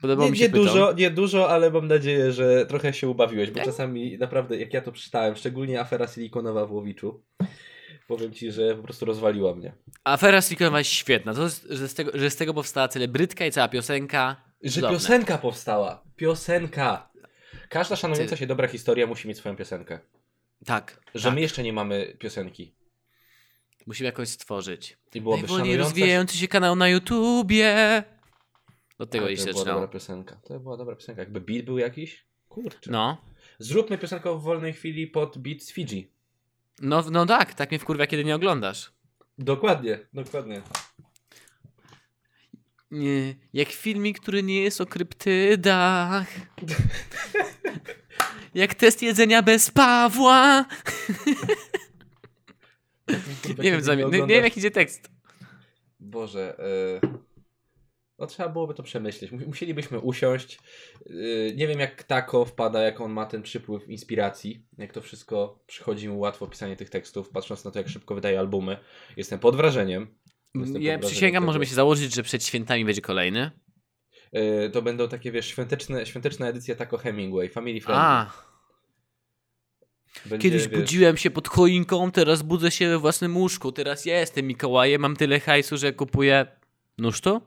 Podobał 0.00 0.24
Nie, 0.26 0.30
mi 0.32 0.38
się 0.38 0.44
nie 0.44 0.50
dużo, 0.50 0.92
nie 0.92 1.10
dużo, 1.10 1.50
ale 1.50 1.70
mam 1.70 1.88
nadzieję, 1.88 2.32
że 2.32 2.66
trochę 2.66 2.92
się 2.92 3.08
ubawiłeś, 3.08 3.50
bo 3.50 3.54
Tak? 3.56 3.64
czasami 3.64 4.18
naprawdę, 4.18 4.56
jak 4.58 4.74
ja 4.74 4.80
to 4.80 4.92
przeczytałem, 4.92 5.36
szczególnie 5.36 5.80
afera 5.80 6.06
silikonowa 6.06 6.66
w 6.66 6.72
Łowiczu, 6.72 7.24
powiem 8.08 8.32
ci, 8.32 8.52
że 8.52 8.74
po 8.74 8.82
prostu 8.82 9.04
rozwaliła 9.04 9.54
mnie. 9.54 9.72
Afera 10.04 10.42
Silikonowa 10.42 10.78
jest 10.78 10.90
świetna. 10.90 11.34
To 11.34 11.48
że, 11.70 11.88
z 11.88 11.94
tego, 11.94 12.10
że 12.14 12.30
z 12.30 12.36
tego 12.36 12.54
powstała 12.54 12.88
celebrytka 12.88 13.46
i 13.46 13.52
cała 13.52 13.68
piosenka. 13.68 14.36
Że 14.62 14.70
Cudowne. 14.70 14.96
piosenka 14.96 15.38
powstała. 15.38 16.02
Piosenka. 16.16 17.10
Każda 17.68 17.96
szanująca 17.96 18.36
się 18.36 18.46
dobra 18.46 18.68
historia 18.68 19.06
musi 19.06 19.28
mieć 19.28 19.36
swoją 19.38 19.56
piosenkę. 19.56 19.98
Tak. 20.64 21.00
Że 21.14 21.28
tak. 21.28 21.34
my 21.34 21.40
jeszcze 21.40 21.62
nie 21.62 21.72
mamy 21.72 22.16
piosenki. 22.18 22.74
Musimy 23.86 24.06
jakoś 24.06 24.28
stworzyć. 24.28 24.98
I 25.14 25.20
byłoby 25.20 25.42
Najwolniej 25.42 25.66
szanująca 25.66 25.88
rozwijający 25.88 26.36
się 26.36 26.48
kanał 26.48 26.76
na 26.76 26.88
YouTubie. 26.88 28.02
Od 28.98 29.10
tego 29.10 29.24
Ale 29.24 29.32
iść 29.32 29.44
To 29.44 29.52
była 29.52 29.64
dobra 29.64 29.88
piosenka. 29.88 30.40
To 30.44 30.60
była 30.60 30.76
dobra 30.76 30.96
piosenka. 30.96 31.22
Jakby 31.22 31.40
beat 31.40 31.64
był 31.64 31.78
jakiś? 31.78 32.24
Kurczę. 32.48 32.90
No. 32.90 33.16
Zróbmy 33.58 33.98
piosenkę 33.98 34.38
w 34.38 34.42
wolnej 34.42 34.72
chwili 34.72 35.06
pod 35.06 35.38
beat 35.38 35.62
z 35.62 35.72
Fiji. 35.72 36.17
No. 36.82 37.04
No 37.10 37.26
tak, 37.26 37.54
tak 37.54 37.70
mnie 37.70 37.78
wkurwia, 37.78 38.06
kiedy 38.06 38.24
nie 38.24 38.34
oglądasz. 38.34 38.92
Dokładnie, 39.38 39.98
dokładnie. 40.12 40.62
Nie, 42.90 43.34
jak 43.52 43.68
filmik, 43.68 44.20
który 44.20 44.42
nie 44.42 44.62
jest 44.62 44.80
o 44.80 44.86
kryptydach. 44.86 46.26
jak 48.54 48.74
test 48.74 49.02
jedzenia 49.02 49.42
bez 49.42 49.70
Pawła. 49.70 50.64
Nie 53.58 53.72
wiem, 53.72 53.80
nie, 53.96 53.96
nie 53.96 54.26
wiem, 54.26 54.44
jak 54.44 54.56
idzie 54.56 54.70
tekst. 54.70 55.10
Boże. 56.00 56.58
E... 56.58 57.27
No 58.18 58.26
trzeba 58.26 58.48
byłoby 58.48 58.74
to 58.74 58.82
przemyśleć. 58.82 59.32
Mu- 59.32 59.46
Musielibyśmy 59.46 59.98
usiąść. 60.00 60.58
E, 61.06 61.12
Nie 61.54 61.66
wiem 61.66 61.80
jak 61.80 62.02
Tako 62.02 62.44
wpada, 62.44 62.82
jak 62.82 63.00
on 63.00 63.12
ma 63.12 63.26
ten 63.26 63.42
przypływ 63.42 63.88
inspiracji. 63.88 64.62
Jak 64.78 64.92
to 64.92 65.00
wszystko 65.00 65.58
przychodzi 65.66 66.08
mu 66.08 66.18
łatwo 66.18 66.46
pisanie 66.46 66.76
tych 66.76 66.90
tekstów, 66.90 67.30
patrząc 67.30 67.64
na 67.64 67.70
to, 67.70 67.78
jak 67.78 67.88
szybko 67.88 68.14
wydaje 68.14 68.38
albumy. 68.38 68.76
Jestem 69.16 69.38
pod 69.38 69.56
wrażeniem. 69.56 70.00
Jestem 70.54 70.72
pod 70.74 70.82
Ja 70.82 70.92
wrażeniem 70.92 71.00
przysięgam, 71.00 71.42
tego. 71.42 71.46
możemy 71.46 71.66
się 71.66 71.74
założyć, 71.74 72.14
że 72.14 72.22
przed 72.22 72.44
świętami 72.44 72.84
będzie 72.84 73.00
kolejny. 73.02 73.50
E, 74.32 74.70
To 74.70 74.82
będą 74.82 75.08
takie, 75.08 75.32
wiesz, 75.32 75.46
świąteczne, 75.46 76.06
świąteczna 76.06 76.48
edycja 76.48 76.74
Tako 76.74 76.98
Hemingway, 76.98 77.48
Family 77.48 77.80
Friendly. 77.80 78.04
A, 78.06 78.32
Będzie, 80.26 80.50
kiedyś 80.50 80.68
wiesz, 80.68 80.80
budziłem 80.80 81.16
się 81.16 81.30
pod 81.30 81.48
choinką, 81.48 82.10
teraz 82.12 82.42
budzę 82.42 82.70
się 82.70 82.88
we 82.88 82.98
własnym 82.98 83.36
łóżku. 83.36 83.72
Teraz 83.72 84.04
ja 84.06 84.20
jestem 84.20 84.46
Mikołajem, 84.46 85.00
mam 85.00 85.16
tyle 85.16 85.40
hajsu, 85.40 85.76
że 85.76 85.92
kupuję... 85.92 86.46
Nóż 86.98 87.20
tu? 87.20 87.40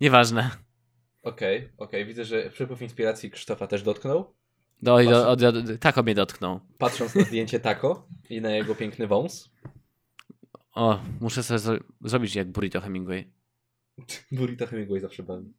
Nieważne. 0.00 0.50
Okej, 1.22 1.68
okej. 1.78 2.06
Widzę, 2.06 2.24
że 2.24 2.50
przypływ 2.50 2.82
inspiracji 2.82 3.30
Krzysztofa 3.30 3.66
też 3.66 3.82
dotknął. 3.82 4.34
Do, 4.82 5.04
do, 5.04 5.36
do, 5.36 5.52
do, 5.52 5.78
tako 5.78 6.02
mnie 6.02 6.14
dotknął. 6.14 6.60
Patrząc 6.78 7.14
na 7.14 7.24
zdjęcie 7.24 7.60
Tako 7.60 8.06
i 8.30 8.40
na 8.40 8.50
jego 8.50 8.74
piękny 8.74 9.06
wąs. 9.06 9.50
O, 10.74 11.00
muszę 11.20 11.42
sobie 11.42 11.58
zro- 11.60 11.82
zrobić 12.00 12.34
jak 12.34 12.48
Burrito 12.48 12.80
Hemingway. 12.80 13.32
Burrito 14.32 14.66
Hemingway 14.66 15.00
zawsze 15.00 15.22
bawi. 15.22 15.52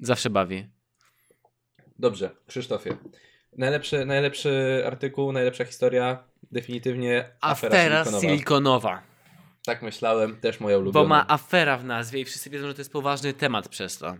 Zawsze 0.00 0.30
bawi. 0.30 0.66
Dobrze, 1.98 2.30
Krzysztofie. 2.46 2.96
Najlepszy, 3.56 4.04
najlepszy 4.04 4.82
artykuł, 4.86 5.32
najlepsza 5.32 5.64
historia, 5.64 6.24
definitywnie 6.52 7.30
afera, 7.40 7.74
Afera 7.78 8.04
silikonowa. 8.04 8.20
silikonowa. 8.20 9.02
Tak 9.70 9.82
myślałem, 9.82 10.36
też 10.40 10.60
moja 10.60 10.78
ulubiona. 10.78 11.02
Bo 11.04 11.08
ma 11.08 11.24
afera 11.28 11.76
w 11.78 11.84
nazwie 11.84 12.20
i 12.20 12.24
wszyscy 12.24 12.50
wiedzą, 12.50 12.66
że 12.66 12.74
to 12.74 12.80
jest 12.80 12.92
poważny 12.92 13.32
temat 13.32 13.68
przez 13.68 13.98
to. 13.98 14.16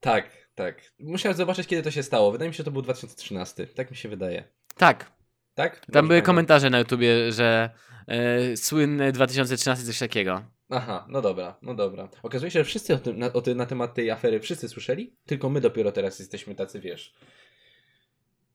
Tak, 0.00 0.30
tak. 0.54 0.80
Musiałem 0.98 1.36
zobaczyć, 1.36 1.66
kiedy 1.66 1.82
to 1.82 1.90
się 1.90 2.02
stało. 2.02 2.32
Wydaje 2.32 2.48
mi 2.48 2.54
się, 2.54 2.58
że 2.58 2.64
to 2.64 2.70
był 2.70 2.82
2013. 2.82 3.66
Tak 3.66 3.90
mi 3.90 3.96
się 3.96 4.08
wydaje. 4.08 4.44
Tak, 4.76 5.10
Tak? 5.54 5.72
tam 5.72 5.80
Dobrze 5.80 5.92
były 6.02 6.08
pamiętam? 6.08 6.26
komentarze 6.26 6.70
na 6.70 6.78
YouTubie, 6.78 7.32
że 7.32 7.70
e, 8.08 8.56
słynny 8.56 9.12
2013 9.12 9.84
coś 9.86 9.98
takiego. 9.98 10.42
Aha, 10.70 11.06
no 11.08 11.22
dobra, 11.22 11.56
no 11.62 11.74
dobra. 11.74 12.08
Okazuje 12.22 12.50
się, 12.50 12.60
że 12.60 12.64
wszyscy 12.64 12.94
o 12.94 12.98
tym, 12.98 13.18
na, 13.18 13.32
o 13.32 13.40
tym, 13.42 13.56
na 13.58 13.66
temat 13.66 13.94
tej 13.94 14.10
afery 14.10 14.40
wszyscy 14.40 14.68
słyszeli, 14.68 15.16
tylko 15.26 15.50
my 15.50 15.60
dopiero 15.60 15.92
teraz 15.92 16.18
jesteśmy 16.18 16.54
tacy, 16.54 16.80
wiesz. 16.80 17.14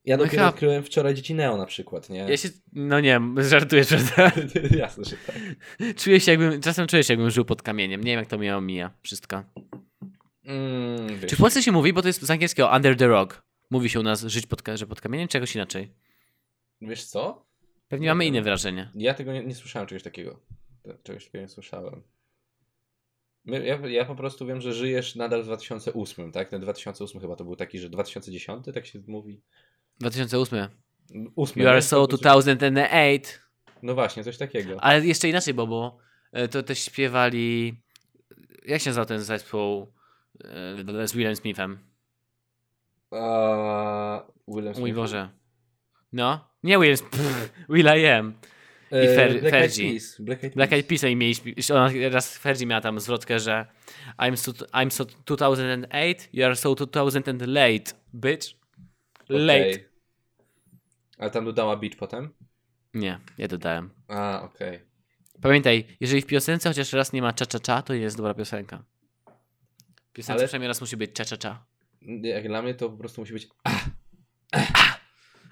Ja 0.06 0.18
No 0.18 0.24
dopiero 0.24 0.48
odkryłem 0.48 0.84
wczoraj 0.84 1.14
dzieci 1.14 1.36
Neo 1.36 1.58
na 1.58 1.66
przykład, 1.66 2.10
nie? 2.10 2.20
Ja 2.20 2.38
się, 2.38 2.50
no 2.74 3.00
nie, 3.00 3.22
żartuję, 3.38 3.86
prawda? 3.86 4.32
Jasne, 4.78 5.04
że 5.04 5.16
tak. 5.28 5.36
Czuję 5.96 6.20
się 6.20 6.32
jakbym, 6.32 6.62
czasem 6.62 6.88
czuję 6.88 7.04
się 7.04 7.14
jakbym 7.14 7.32
żył 7.32 7.46
pod 7.46 7.62
kamieniem. 7.62 8.04
Nie 8.04 8.12
wiem 8.12 8.20
jak 8.20 8.30
to 8.30 8.38
mnie 8.38 8.58
omija 8.58 8.92
wszystko. 9.02 9.44
Mm. 10.46 11.20
Czy 11.28 11.36
w 11.36 11.40
Polsce 11.40 11.64
się 11.64 11.72
mówi, 11.72 11.94
bo 11.94 12.02
to 12.02 12.08
jest 12.08 12.22
z 12.22 12.32
angielskiego 12.32 12.72
under 12.76 12.98
the 12.98 13.08
rock. 13.08 13.44
Mówi 13.70 13.90
się 13.90 14.00
u 14.00 14.04
nas 14.04 14.24
żyć 14.24 14.48
pod, 14.48 14.62
że 14.76 14.88
pod 14.88 15.02
kamieniem, 15.02 15.28
czy 15.28 15.38
jakoś 15.38 15.56
inaczej? 15.56 15.92
Wiesz 16.82 17.06
co? 17.06 17.46
Pewnie 17.88 18.06
Nie 18.06 18.12
mamy 18.12 18.26
inne 18.26 18.42
wrażenie. 18.42 18.92
Ja 18.96 19.14
tego 19.14 19.34
nie, 19.34 19.44
nie 19.44 19.56
słyszałem 19.56 19.88
czegoś 19.88 20.04
takiego. 20.04 20.40
Czegoś 21.04 21.26
takiego 21.26 21.42
nie 21.42 21.50
słyszałem. 21.50 22.02
Ja, 23.46 23.88
ja 23.88 24.06
po 24.06 24.16
prostu 24.16 24.46
wiem, 24.46 24.62
że 24.62 24.74
żyjesz 24.74 25.16
nadal 25.16 25.42
w 25.44 25.46
2008, 25.46 26.32
tak? 26.32 26.50
Ten 26.50 26.62
2008 26.62 27.22
chyba 27.22 27.36
to 27.36 27.44
był 27.44 27.56
taki, 27.56 27.80
że 27.80 27.90
2010, 27.90 28.66
tak 28.74 28.86
się 28.86 29.00
mówi? 29.08 29.42
2008. 30.00 30.68
8. 31.36 31.64
You 31.64 31.70
are 31.70 31.82
so 31.82 32.08
To- 32.08 32.18
2008. 32.18 33.22
No 33.84 33.94
właśnie, 33.94 34.24
coś 34.24 34.38
takiego. 34.38 34.84
Ale 34.84 35.06
jeszcze 35.06 35.30
inaczej, 35.30 35.54
bo, 35.54 35.68
bo 35.68 35.98
e, 36.32 36.48
to 36.48 36.64
też 36.64 36.80
śpiewali. 36.80 37.76
Jak 38.66 38.82
się 38.82 38.90
nazywał 38.90 39.06
ten 39.06 39.20
zespół 39.20 39.88
e, 41.00 41.08
z 41.08 41.14
Willem 41.14 41.36
Smithem? 41.36 41.80
A, 43.12 44.24
Willem 44.48 44.66
Mój 44.74 44.76
Smith. 44.76 44.96
Boże. 44.96 45.30
No, 46.14 46.50
nie 46.64 46.78
Will, 46.80 46.98
pff, 47.12 47.52
Will 47.70 47.86
I 47.88 48.06
am. 48.08 48.34
E, 48.92 49.06
I 49.06 49.08
Fer- 49.18 49.30
Black 49.42 49.44
Eyed 49.44 49.52
Fergie. 49.52 49.92
Peas. 49.92 50.16
Black 50.22 50.44
Eyed 50.44 50.56
Black. 50.56 50.74
Eyed 50.74 50.88
Peas 50.88 51.04
i 51.04 51.16
mieliśmy, 51.16 51.54
ona 51.76 51.90
raz 52.12 52.38
Fergie 52.38 52.66
miała 52.66 52.82
tam 52.82 53.00
zwrotkę, 53.00 53.40
że 53.40 53.66
I'm 54.20 54.36
so, 54.38 54.52
I'm 54.52 54.90
so 54.90 55.06
2008, 55.26 56.16
you 56.34 56.46
are 56.46 56.56
so 56.56 56.76
2000 56.76 57.32
and 57.32 57.42
late, 57.42 57.94
bitch. 58.14 58.56
Late. 59.30 59.60
Okej. 59.70 59.89
Ale 61.20 61.32
tam 61.32 61.46
dodała 61.46 61.76
beach 61.78 61.96
potem? 61.96 62.34
Nie, 62.94 63.20
nie 63.38 63.48
dodałem. 63.48 63.90
A, 64.08 64.42
okej. 64.44 64.80
Pamiętaj, 65.42 65.98
jeżeli 66.00 66.22
w 66.22 66.26
piosence 66.26 66.70
chociaż 66.70 66.94
raz 66.94 67.14
nie 67.14 67.22
ma 67.22 67.34
cza-cza-cza, 67.34 67.82
to 67.82 67.94
jest 67.94 68.18
dobra 68.18 68.34
piosenka. 68.34 68.84
W 70.10 70.12
piosence 70.14 70.34
Ale- 70.34 70.48
przynajmniej 70.48 70.68
raz 70.68 70.82
musi 70.82 70.98
być 70.98 71.12
cza-cza-cza. 71.14 71.66
Jak 72.22 72.48
dla 72.48 72.62
mnie 72.62 72.74
to 72.74 72.90
po 72.90 72.98
prostu 72.98 73.22
musi 73.22 73.34
być 73.34 73.48
ah, 73.64 73.86
ah, 74.52 75.00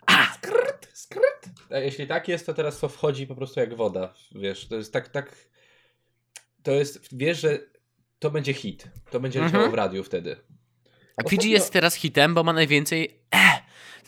ah, 0.05 0.33
skryt, 0.35 0.89
skryt. 0.93 1.49
A 1.69 1.77
jeśli 1.77 2.07
tak 2.07 2.27
jest, 2.27 2.45
to 2.45 2.53
teraz 2.53 2.79
to 2.79 2.89
wchodzi 2.89 3.27
po 3.27 3.35
prostu 3.35 3.59
jak 3.59 3.75
woda, 3.75 4.13
wiesz, 4.35 4.67
to 4.67 4.75
jest 4.75 4.93
tak, 4.93 5.09
tak, 5.09 5.35
to 6.63 6.71
jest, 6.71 7.17
wiesz, 7.17 7.39
że 7.41 7.59
to 8.19 8.31
będzie 8.31 8.53
hit, 8.53 8.87
to 9.11 9.19
będzie 9.19 9.39
Mhm. 9.39 9.53
leciało 9.55 9.71
w 9.71 9.75
radiu 9.75 10.03
wtedy. 10.03 10.35
A 11.17 11.23
Ostatnio- 11.23 11.29
Fiji 11.41 11.51
jest 11.51 11.73
teraz 11.73 11.95
hitem, 11.95 12.33
bo 12.33 12.43
ma 12.43 12.53
najwięcej 12.53 13.23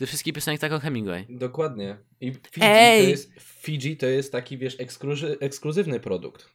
ze 0.00 0.06
wszystkich 0.06 0.34
piosenek 0.34 0.60
taką 0.60 0.78
Hemingway. 0.78 1.26
Dokładnie. 1.28 1.98
I 2.20 2.32
Fiji 2.32 2.66
Ej! 2.66 3.02
to 3.04 3.10
jest, 3.10 3.32
Fiji 3.40 3.96
to 3.96 4.06
jest 4.06 4.32
taki, 4.32 4.58
wiesz, 4.58 4.80
ekskluzy, 4.80 5.36
ekskluzywny 5.40 6.00
produkt. 6.00 6.48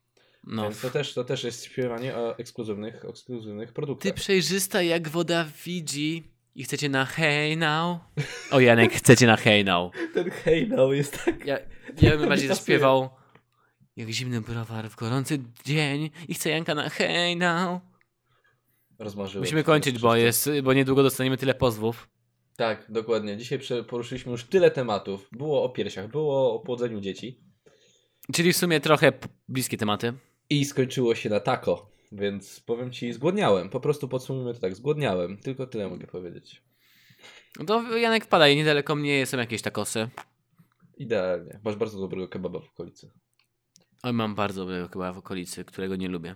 No. 0.43 0.63
Więc 0.63 0.81
to 0.81 0.89
też, 0.89 1.13
to 1.13 1.23
też 1.23 1.43
jest 1.43 1.65
śpiewanie 1.65 2.15
o 2.15 2.37
ekskluzywnych, 2.37 3.05
ekskluzywnych 3.05 3.69
Ty 3.69 3.73
produktach. 3.75 4.13
przejrzysta 4.13 4.81
jak 4.81 5.09
woda 5.09 5.43
w 5.43 5.49
Fiji 5.49 6.23
i 6.55 6.63
chcecie 6.63 6.89
na 6.89 7.05
hey 7.05 7.57
now? 7.57 7.99
O 8.51 8.59
Janek, 8.59 8.93
chcecie 9.03 9.27
na 9.27 9.37
hey 9.37 9.63
now. 9.63 9.93
Ten 10.13 10.31
hej 10.31 10.67
no 10.69 10.93
jest 10.93 11.25
tak... 11.25 11.45
Ja, 11.45 11.59
ja 12.01 12.17
bym 12.17 12.29
bardziej 12.29 12.47
zaśpiewał 12.55 13.09
jak 13.95 14.09
zimny 14.09 14.41
browar 14.41 14.89
w 14.89 14.95
gorący 14.95 15.39
dzień 15.65 16.09
i 16.27 16.33
chcę 16.33 16.49
Janka 16.49 16.75
na 16.75 16.89
hey 16.89 17.35
now. 17.35 17.81
Rozmarzyłem. 18.99 19.43
Musimy 19.43 19.63
kończyć, 19.63 19.99
bo, 19.99 20.15
jest, 20.15 20.49
bo 20.63 20.73
niedługo 20.73 21.03
dostaniemy 21.03 21.37
tyle 21.37 21.53
pozwów. 21.53 22.07
Tak, 22.57 22.85
dokładnie. 22.91 23.37
Dzisiaj 23.37 23.59
poruszyliśmy 23.87 24.31
już 24.31 24.43
tyle 24.43 24.71
tematów. 24.71 25.29
Było 25.31 25.63
o 25.63 25.69
piersiach, 25.69 26.07
było 26.07 26.53
o 26.53 26.59
płodzeniu 26.59 27.01
dzieci 27.01 27.39
Czyli 28.33 28.53
w 28.53 28.57
sumie 28.57 28.79
trochę 28.79 29.11
bliskie 29.47 29.77
tematy. 29.77 30.13
i 30.49 30.65
skończyło 30.65 31.15
się 31.15 31.29
na 31.29 31.39
tako. 31.39 31.91
Więc 32.11 32.59
powiem 32.59 32.91
ci, 32.91 33.13
zgłodniałem. 33.13 33.69
Po 33.69 33.79
prostu 33.79 34.07
podsumujmy 34.07 34.53
to 34.53 34.59
tak, 34.59 34.75
zgłodniałem. 34.75 35.37
Tylko 35.37 35.67
tyle 35.67 35.89
mogę 35.89 36.07
powiedzieć. 36.07 36.63
No 37.59 37.65
to 37.65 37.97
Janek 37.97 38.25
wpadaj, 38.25 38.55
niedaleko 38.55 38.95
mnie 38.95 39.25
są 39.25 39.37
jakieś 39.37 39.61
takosy. 39.61 40.09
Idealnie. 40.97 41.59
Masz 41.63 41.75
bardzo 41.75 41.99
dobrego 41.99 42.27
kebaba 42.27 42.59
w 42.59 42.69
okolicy. 42.69 43.11
Oj, 44.03 44.13
mam 44.13 44.35
bardzo 44.35 44.61
dobrego 44.61 44.87
chyba 44.87 45.13
w 45.13 45.17
okolicy, 45.17 45.65
którego 45.65 45.95
nie 45.95 46.07
lubię. 46.07 46.35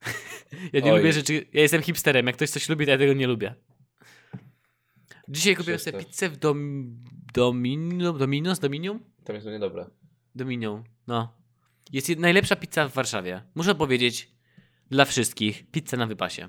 ja 0.72 0.80
nie 0.80 0.92
Oj. 0.92 0.98
lubię 0.98 1.12
rzeczy. 1.12 1.46
Ja 1.52 1.62
jestem 1.62 1.82
hipsterem. 1.82 2.26
Jak 2.26 2.36
ktoś 2.36 2.50
coś 2.50 2.68
lubi, 2.68 2.84
to 2.84 2.90
ja 2.90 2.98
tego 2.98 3.12
nie 3.12 3.26
lubię. 3.26 3.54
Dzisiaj 5.28 5.56
kupiłem 5.56 5.78
sobie 5.78 6.04
pizzę 6.04 6.28
w 6.28 6.36
dom... 6.36 6.88
Domino... 7.34 8.12
Dominos? 8.12 8.58
Dominium? 8.58 9.00
Tam 9.24 9.34
jest 9.34 9.46
to 9.46 9.52
niedobre. 9.52 9.90
Dominium. 10.34 10.84
No. 11.06 11.36
Jest 11.92 12.08
najlepsza 12.18 12.56
pizza 12.56 12.88
w 12.88 12.92
Warszawie. 12.92 13.42
Muszę 13.54 13.74
powiedzieć 13.74 14.30
dla 14.90 15.04
wszystkich. 15.04 15.70
Pizza 15.70 15.96
na 15.96 16.06
wypasie. 16.06 16.48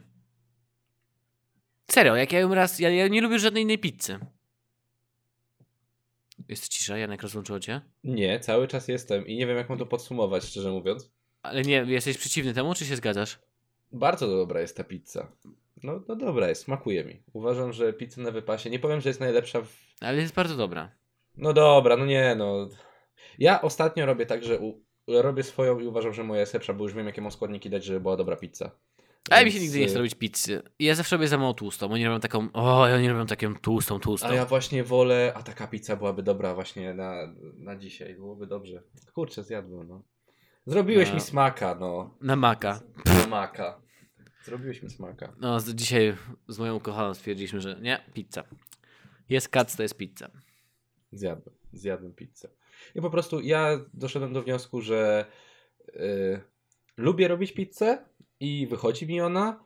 Serio, 1.91 2.15
jak 2.15 2.31
ja 2.31 2.39
ją 2.39 2.53
raz... 2.53 2.79
Ja, 2.79 2.89
ja 2.89 3.07
nie 3.07 3.21
lubię 3.21 3.39
żadnej 3.39 3.63
innej 3.63 3.79
pizzy. 3.79 4.19
Jest 6.47 6.67
cisza, 6.67 6.97
Janek 6.97 7.21
rozłączyło 7.21 7.59
cię? 7.59 7.81
Nie, 8.03 8.39
cały 8.39 8.67
czas 8.67 8.87
jestem 8.87 9.27
i 9.27 9.37
nie 9.37 9.47
wiem 9.47 9.57
jak 9.57 9.69
mam 9.69 9.77
to 9.77 9.85
podsumować, 9.85 10.43
szczerze 10.43 10.71
mówiąc. 10.71 11.11
Ale 11.41 11.61
nie, 11.61 11.85
jesteś 11.87 12.17
przeciwny 12.17 12.53
temu, 12.53 12.73
czy 12.73 12.85
się 12.85 12.95
zgadzasz? 12.95 13.39
Bardzo 13.91 14.27
dobra 14.27 14.61
jest 14.61 14.77
ta 14.77 14.83
pizza. 14.83 15.31
No, 15.83 16.01
no 16.07 16.15
dobra 16.15 16.49
jest, 16.49 16.63
smakuje 16.63 17.03
mi. 17.03 17.23
Uważam, 17.33 17.73
że 17.73 17.93
pizza 17.93 18.21
na 18.21 18.31
wypasie, 18.31 18.69
nie 18.69 18.79
powiem, 18.79 19.01
że 19.01 19.09
jest 19.09 19.19
najlepsza 19.19 19.61
w 19.61 19.77
Ale 20.01 20.21
jest 20.21 20.33
bardzo 20.33 20.55
dobra. 20.55 20.91
No 21.37 21.53
dobra, 21.53 21.97
no 21.97 22.05
nie, 22.05 22.35
no. 22.37 22.69
Ja 23.39 23.61
ostatnio 23.61 24.05
robię 24.05 24.25
tak, 24.25 24.43
że 24.43 24.59
u... 24.59 24.83
robię 25.07 25.43
swoją 25.43 25.79
i 25.79 25.87
uważam, 25.87 26.13
że 26.13 26.23
moja 26.23 26.39
jest 26.39 26.53
lepsza, 26.53 26.73
bo 26.73 26.83
już 26.83 26.93
wiem, 26.93 27.05
jakie 27.05 27.21
mam 27.21 27.31
składniki 27.31 27.69
dać, 27.69 27.83
żeby 27.83 27.99
była 27.99 28.17
dobra 28.17 28.35
pizza. 28.35 28.71
Ale 29.29 29.45
mi 29.45 29.51
się 29.51 29.59
Więc, 29.59 29.63
nigdy 29.63 29.79
nie 29.79 29.85
chce 29.85 29.95
y, 29.95 29.97
robić 29.97 30.15
pizzy. 30.15 30.61
Ja 30.79 30.95
zawsze 30.95 31.15
robię 31.15 31.27
za 31.27 31.37
mało 31.37 31.53
tłustą. 31.53 31.91
Oni 31.91 32.05
robią 32.05 32.19
taką. 32.19 32.47
O, 32.53 32.81
oni 32.81 33.09
robią 33.09 33.25
taką 33.25 33.55
tłustą, 33.55 33.99
tłustą. 33.99 34.27
A 34.27 34.33
ja 34.33 34.45
właśnie 34.45 34.83
wolę, 34.83 35.33
a 35.35 35.43
taka 35.43 35.67
pizza 35.67 35.95
byłaby 35.95 36.23
dobra 36.23 36.55
właśnie 36.55 36.93
na, 36.93 37.33
na 37.57 37.75
dzisiaj, 37.75 38.15
byłoby 38.15 38.47
dobrze. 38.47 38.83
Kurczę, 39.13 39.43
zjadłem, 39.43 39.87
no. 39.87 40.01
Zrobiłeś 40.65 41.09
No. 41.09 41.15
mi 41.15 41.21
smaka, 41.21 41.75
no. 41.79 42.17
Na 42.21 42.35
maka. 42.35 42.79
Na 43.05 43.27
maka. 43.27 43.81
Zrobiłeś 44.45 44.83
mi 44.83 44.89
smaka. 44.89 45.33
No, 45.39 45.59
z, 45.59 45.69
dzisiaj 45.69 46.15
z 46.47 46.59
moją 46.59 46.75
ukochaną 46.75 47.13
stwierdziliśmy, 47.13 47.61
że 47.61 47.77
nie, 47.81 48.01
pizza. 48.13 48.43
Jest 49.29 49.49
kac, 49.49 49.75
to 49.75 49.83
jest 49.83 49.97
pizza. 49.97 50.29
Zjadłem, 51.11 51.55
zjadłem 51.73 52.13
pizzę. 52.13 52.49
I 52.95 53.01
po 53.01 53.09
prostu 53.09 53.41
ja 53.41 53.85
doszedłem 53.93 54.33
do 54.33 54.41
wniosku, 54.41 54.81
że 54.81 55.25
y, 55.89 56.39
lubię 56.97 57.27
robić 57.27 57.51
pizzę 57.51 58.05
i 58.39 58.67
wychodzi 58.67 59.07
mi 59.07 59.21
ona 59.21 59.63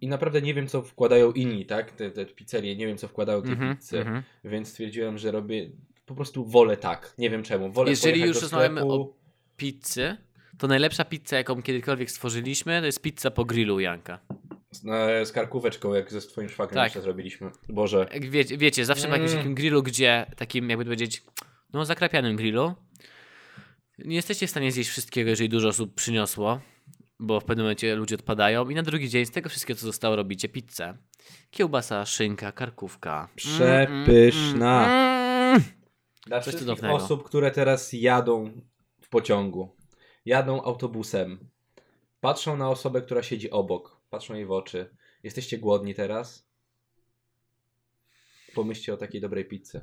i 0.00 0.08
naprawdę 0.08 0.42
nie 0.42 0.54
wiem, 0.54 0.66
co 0.66 0.82
wkładają 0.82 1.32
inni, 1.32 1.66
tak? 1.66 1.92
Te, 1.92 2.10
te 2.10 2.26
pizzerie, 2.26 2.76
nie 2.76 2.86
wiem, 2.86 2.98
co 2.98 3.08
wkładają 3.08 3.42
te 3.42 3.48
Mhm, 3.48 3.76
pizze, 3.76 3.98
mhm. 3.98 4.22
więc 4.44 4.68
stwierdziłem, 4.68 5.18
że 5.18 5.30
robię, 5.30 5.70
po 6.06 6.14
prostu 6.14 6.44
wolę 6.44 6.76
tak. 6.76 7.14
Nie 7.18 7.30
wiem 7.30 7.42
czemu. 7.42 7.72
Wolę 7.72 7.90
Jeżeli 7.90 8.20
już 8.20 8.42
rozmawiamy 8.42 8.82
o 8.82 9.14
Pizzy, 9.56 10.16
to 10.58 10.66
najlepsza 10.66 11.04
pizza, 11.04 11.36
jaką 11.36 11.62
kiedykolwiek 11.62 12.10
stworzyliśmy, 12.10 12.80
to 12.80 12.86
jest 12.86 13.02
pizza 13.02 13.30
po 13.30 13.44
grillu 13.44 13.80
Janka. 13.80 14.18
Z, 14.70 14.84
na, 14.84 15.24
z 15.24 15.32
karkóweczką, 15.32 15.94
jak 15.94 16.12
ze 16.12 16.20
twoim 16.20 16.48
szwagrem 16.48 16.74
Tak. 16.74 16.84
jeszcze 16.84 17.00
zrobiliśmy. 17.02 17.50
Boże. 17.68 18.06
Jak 18.12 18.30
wiecie, 18.58 18.84
zawsze 18.84 19.06
po 19.08 19.12
jakimś 19.12 19.30
Mm. 19.30 19.38
takim 19.42 19.54
grillu, 19.54 19.82
gdzie 19.82 20.26
takim, 20.36 20.70
jakby 20.70 20.84
powiedzieć, 20.84 21.22
no 21.72 21.84
zakrapianym 21.84 22.36
grillu, 22.36 22.74
nie 23.98 24.16
jesteście 24.16 24.46
w 24.46 24.50
stanie 24.50 24.72
zjeść 24.72 24.90
wszystkiego, 24.90 25.30
jeżeli 25.30 25.48
dużo 25.48 25.68
osób 25.68 25.94
przyniosło, 25.94 26.60
bo 27.20 27.40
w 27.40 27.44
pewnym 27.44 27.64
momencie 27.64 27.96
ludzie 27.96 28.14
odpadają 28.14 28.68
i 28.68 28.74
na 28.74 28.82
drugi 28.82 29.08
dzień 29.08 29.26
z 29.26 29.30
tego 29.30 29.48
wszystkiego, 29.48 29.80
co 29.80 29.86
zostało, 29.86 30.16
robicie 30.16 30.48
pizzę. 30.48 30.96
Kiełbasa, 31.50 32.06
szynka, 32.06 32.52
karkówka. 32.52 33.28
Przepyszna. 33.36 34.86
Mm, 34.86 35.50
mm. 35.56 35.62
Dla 36.26 36.36
Coś 36.36 36.42
wszystkich 36.42 36.68
cudownego. 36.68 36.94
osób, 36.94 37.22
które 37.24 37.50
teraz 37.50 37.92
jadą 37.92 38.50
w 39.00 39.08
pociągu, 39.08 39.73
jadą 40.24 40.62
autobusem, 40.62 41.38
patrzą 42.20 42.56
na 42.56 42.70
osobę, 42.70 43.02
która 43.02 43.22
siedzi 43.22 43.50
obok, 43.50 44.00
patrzą 44.10 44.34
jej 44.34 44.46
w 44.46 44.52
oczy. 44.52 44.96
Jesteście 45.22 45.58
głodni 45.58 45.94
teraz? 45.94 46.46
Pomyślcie 48.54 48.94
o 48.94 48.96
takiej 48.96 49.20
dobrej 49.20 49.44
pizzy. 49.44 49.80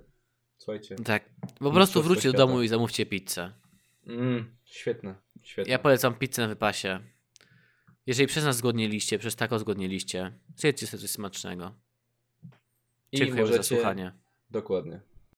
Słuchajcie. 0.57 0.95
Tak. 0.95 1.29
Po 1.59 1.71
prostu 1.71 2.03
wróćcie 2.03 2.27
do 2.29 2.33
świata. 2.33 2.37
domu 2.47 2.61
i 2.61 2.67
zamówcie 2.67 3.05
pizzę. 3.05 3.53
Mm, 4.07 4.55
świetne, 4.65 5.15
świetne. 5.43 5.71
Ja 5.71 5.79
polecam 5.79 6.15
pizzę 6.15 6.41
na 6.41 6.47
wypasie. 6.47 6.99
Jeżeli 8.07 8.27
przez 8.27 8.43
nas 8.45 8.57
zgodnieliście, 8.57 9.19
przez 9.19 9.35
tako 9.35 9.59
zgodnieliście, 9.59 10.39
zjedzcie 10.55 10.87
sobie 10.87 11.01
coś 11.01 11.09
smacznego. 11.09 11.73
I 13.11 13.17
Dziękuję 13.17 13.45
za 13.45 13.51
możecie- 13.51 13.63
słuchanie. 13.75 14.11
Dokładnie. 14.49 15.01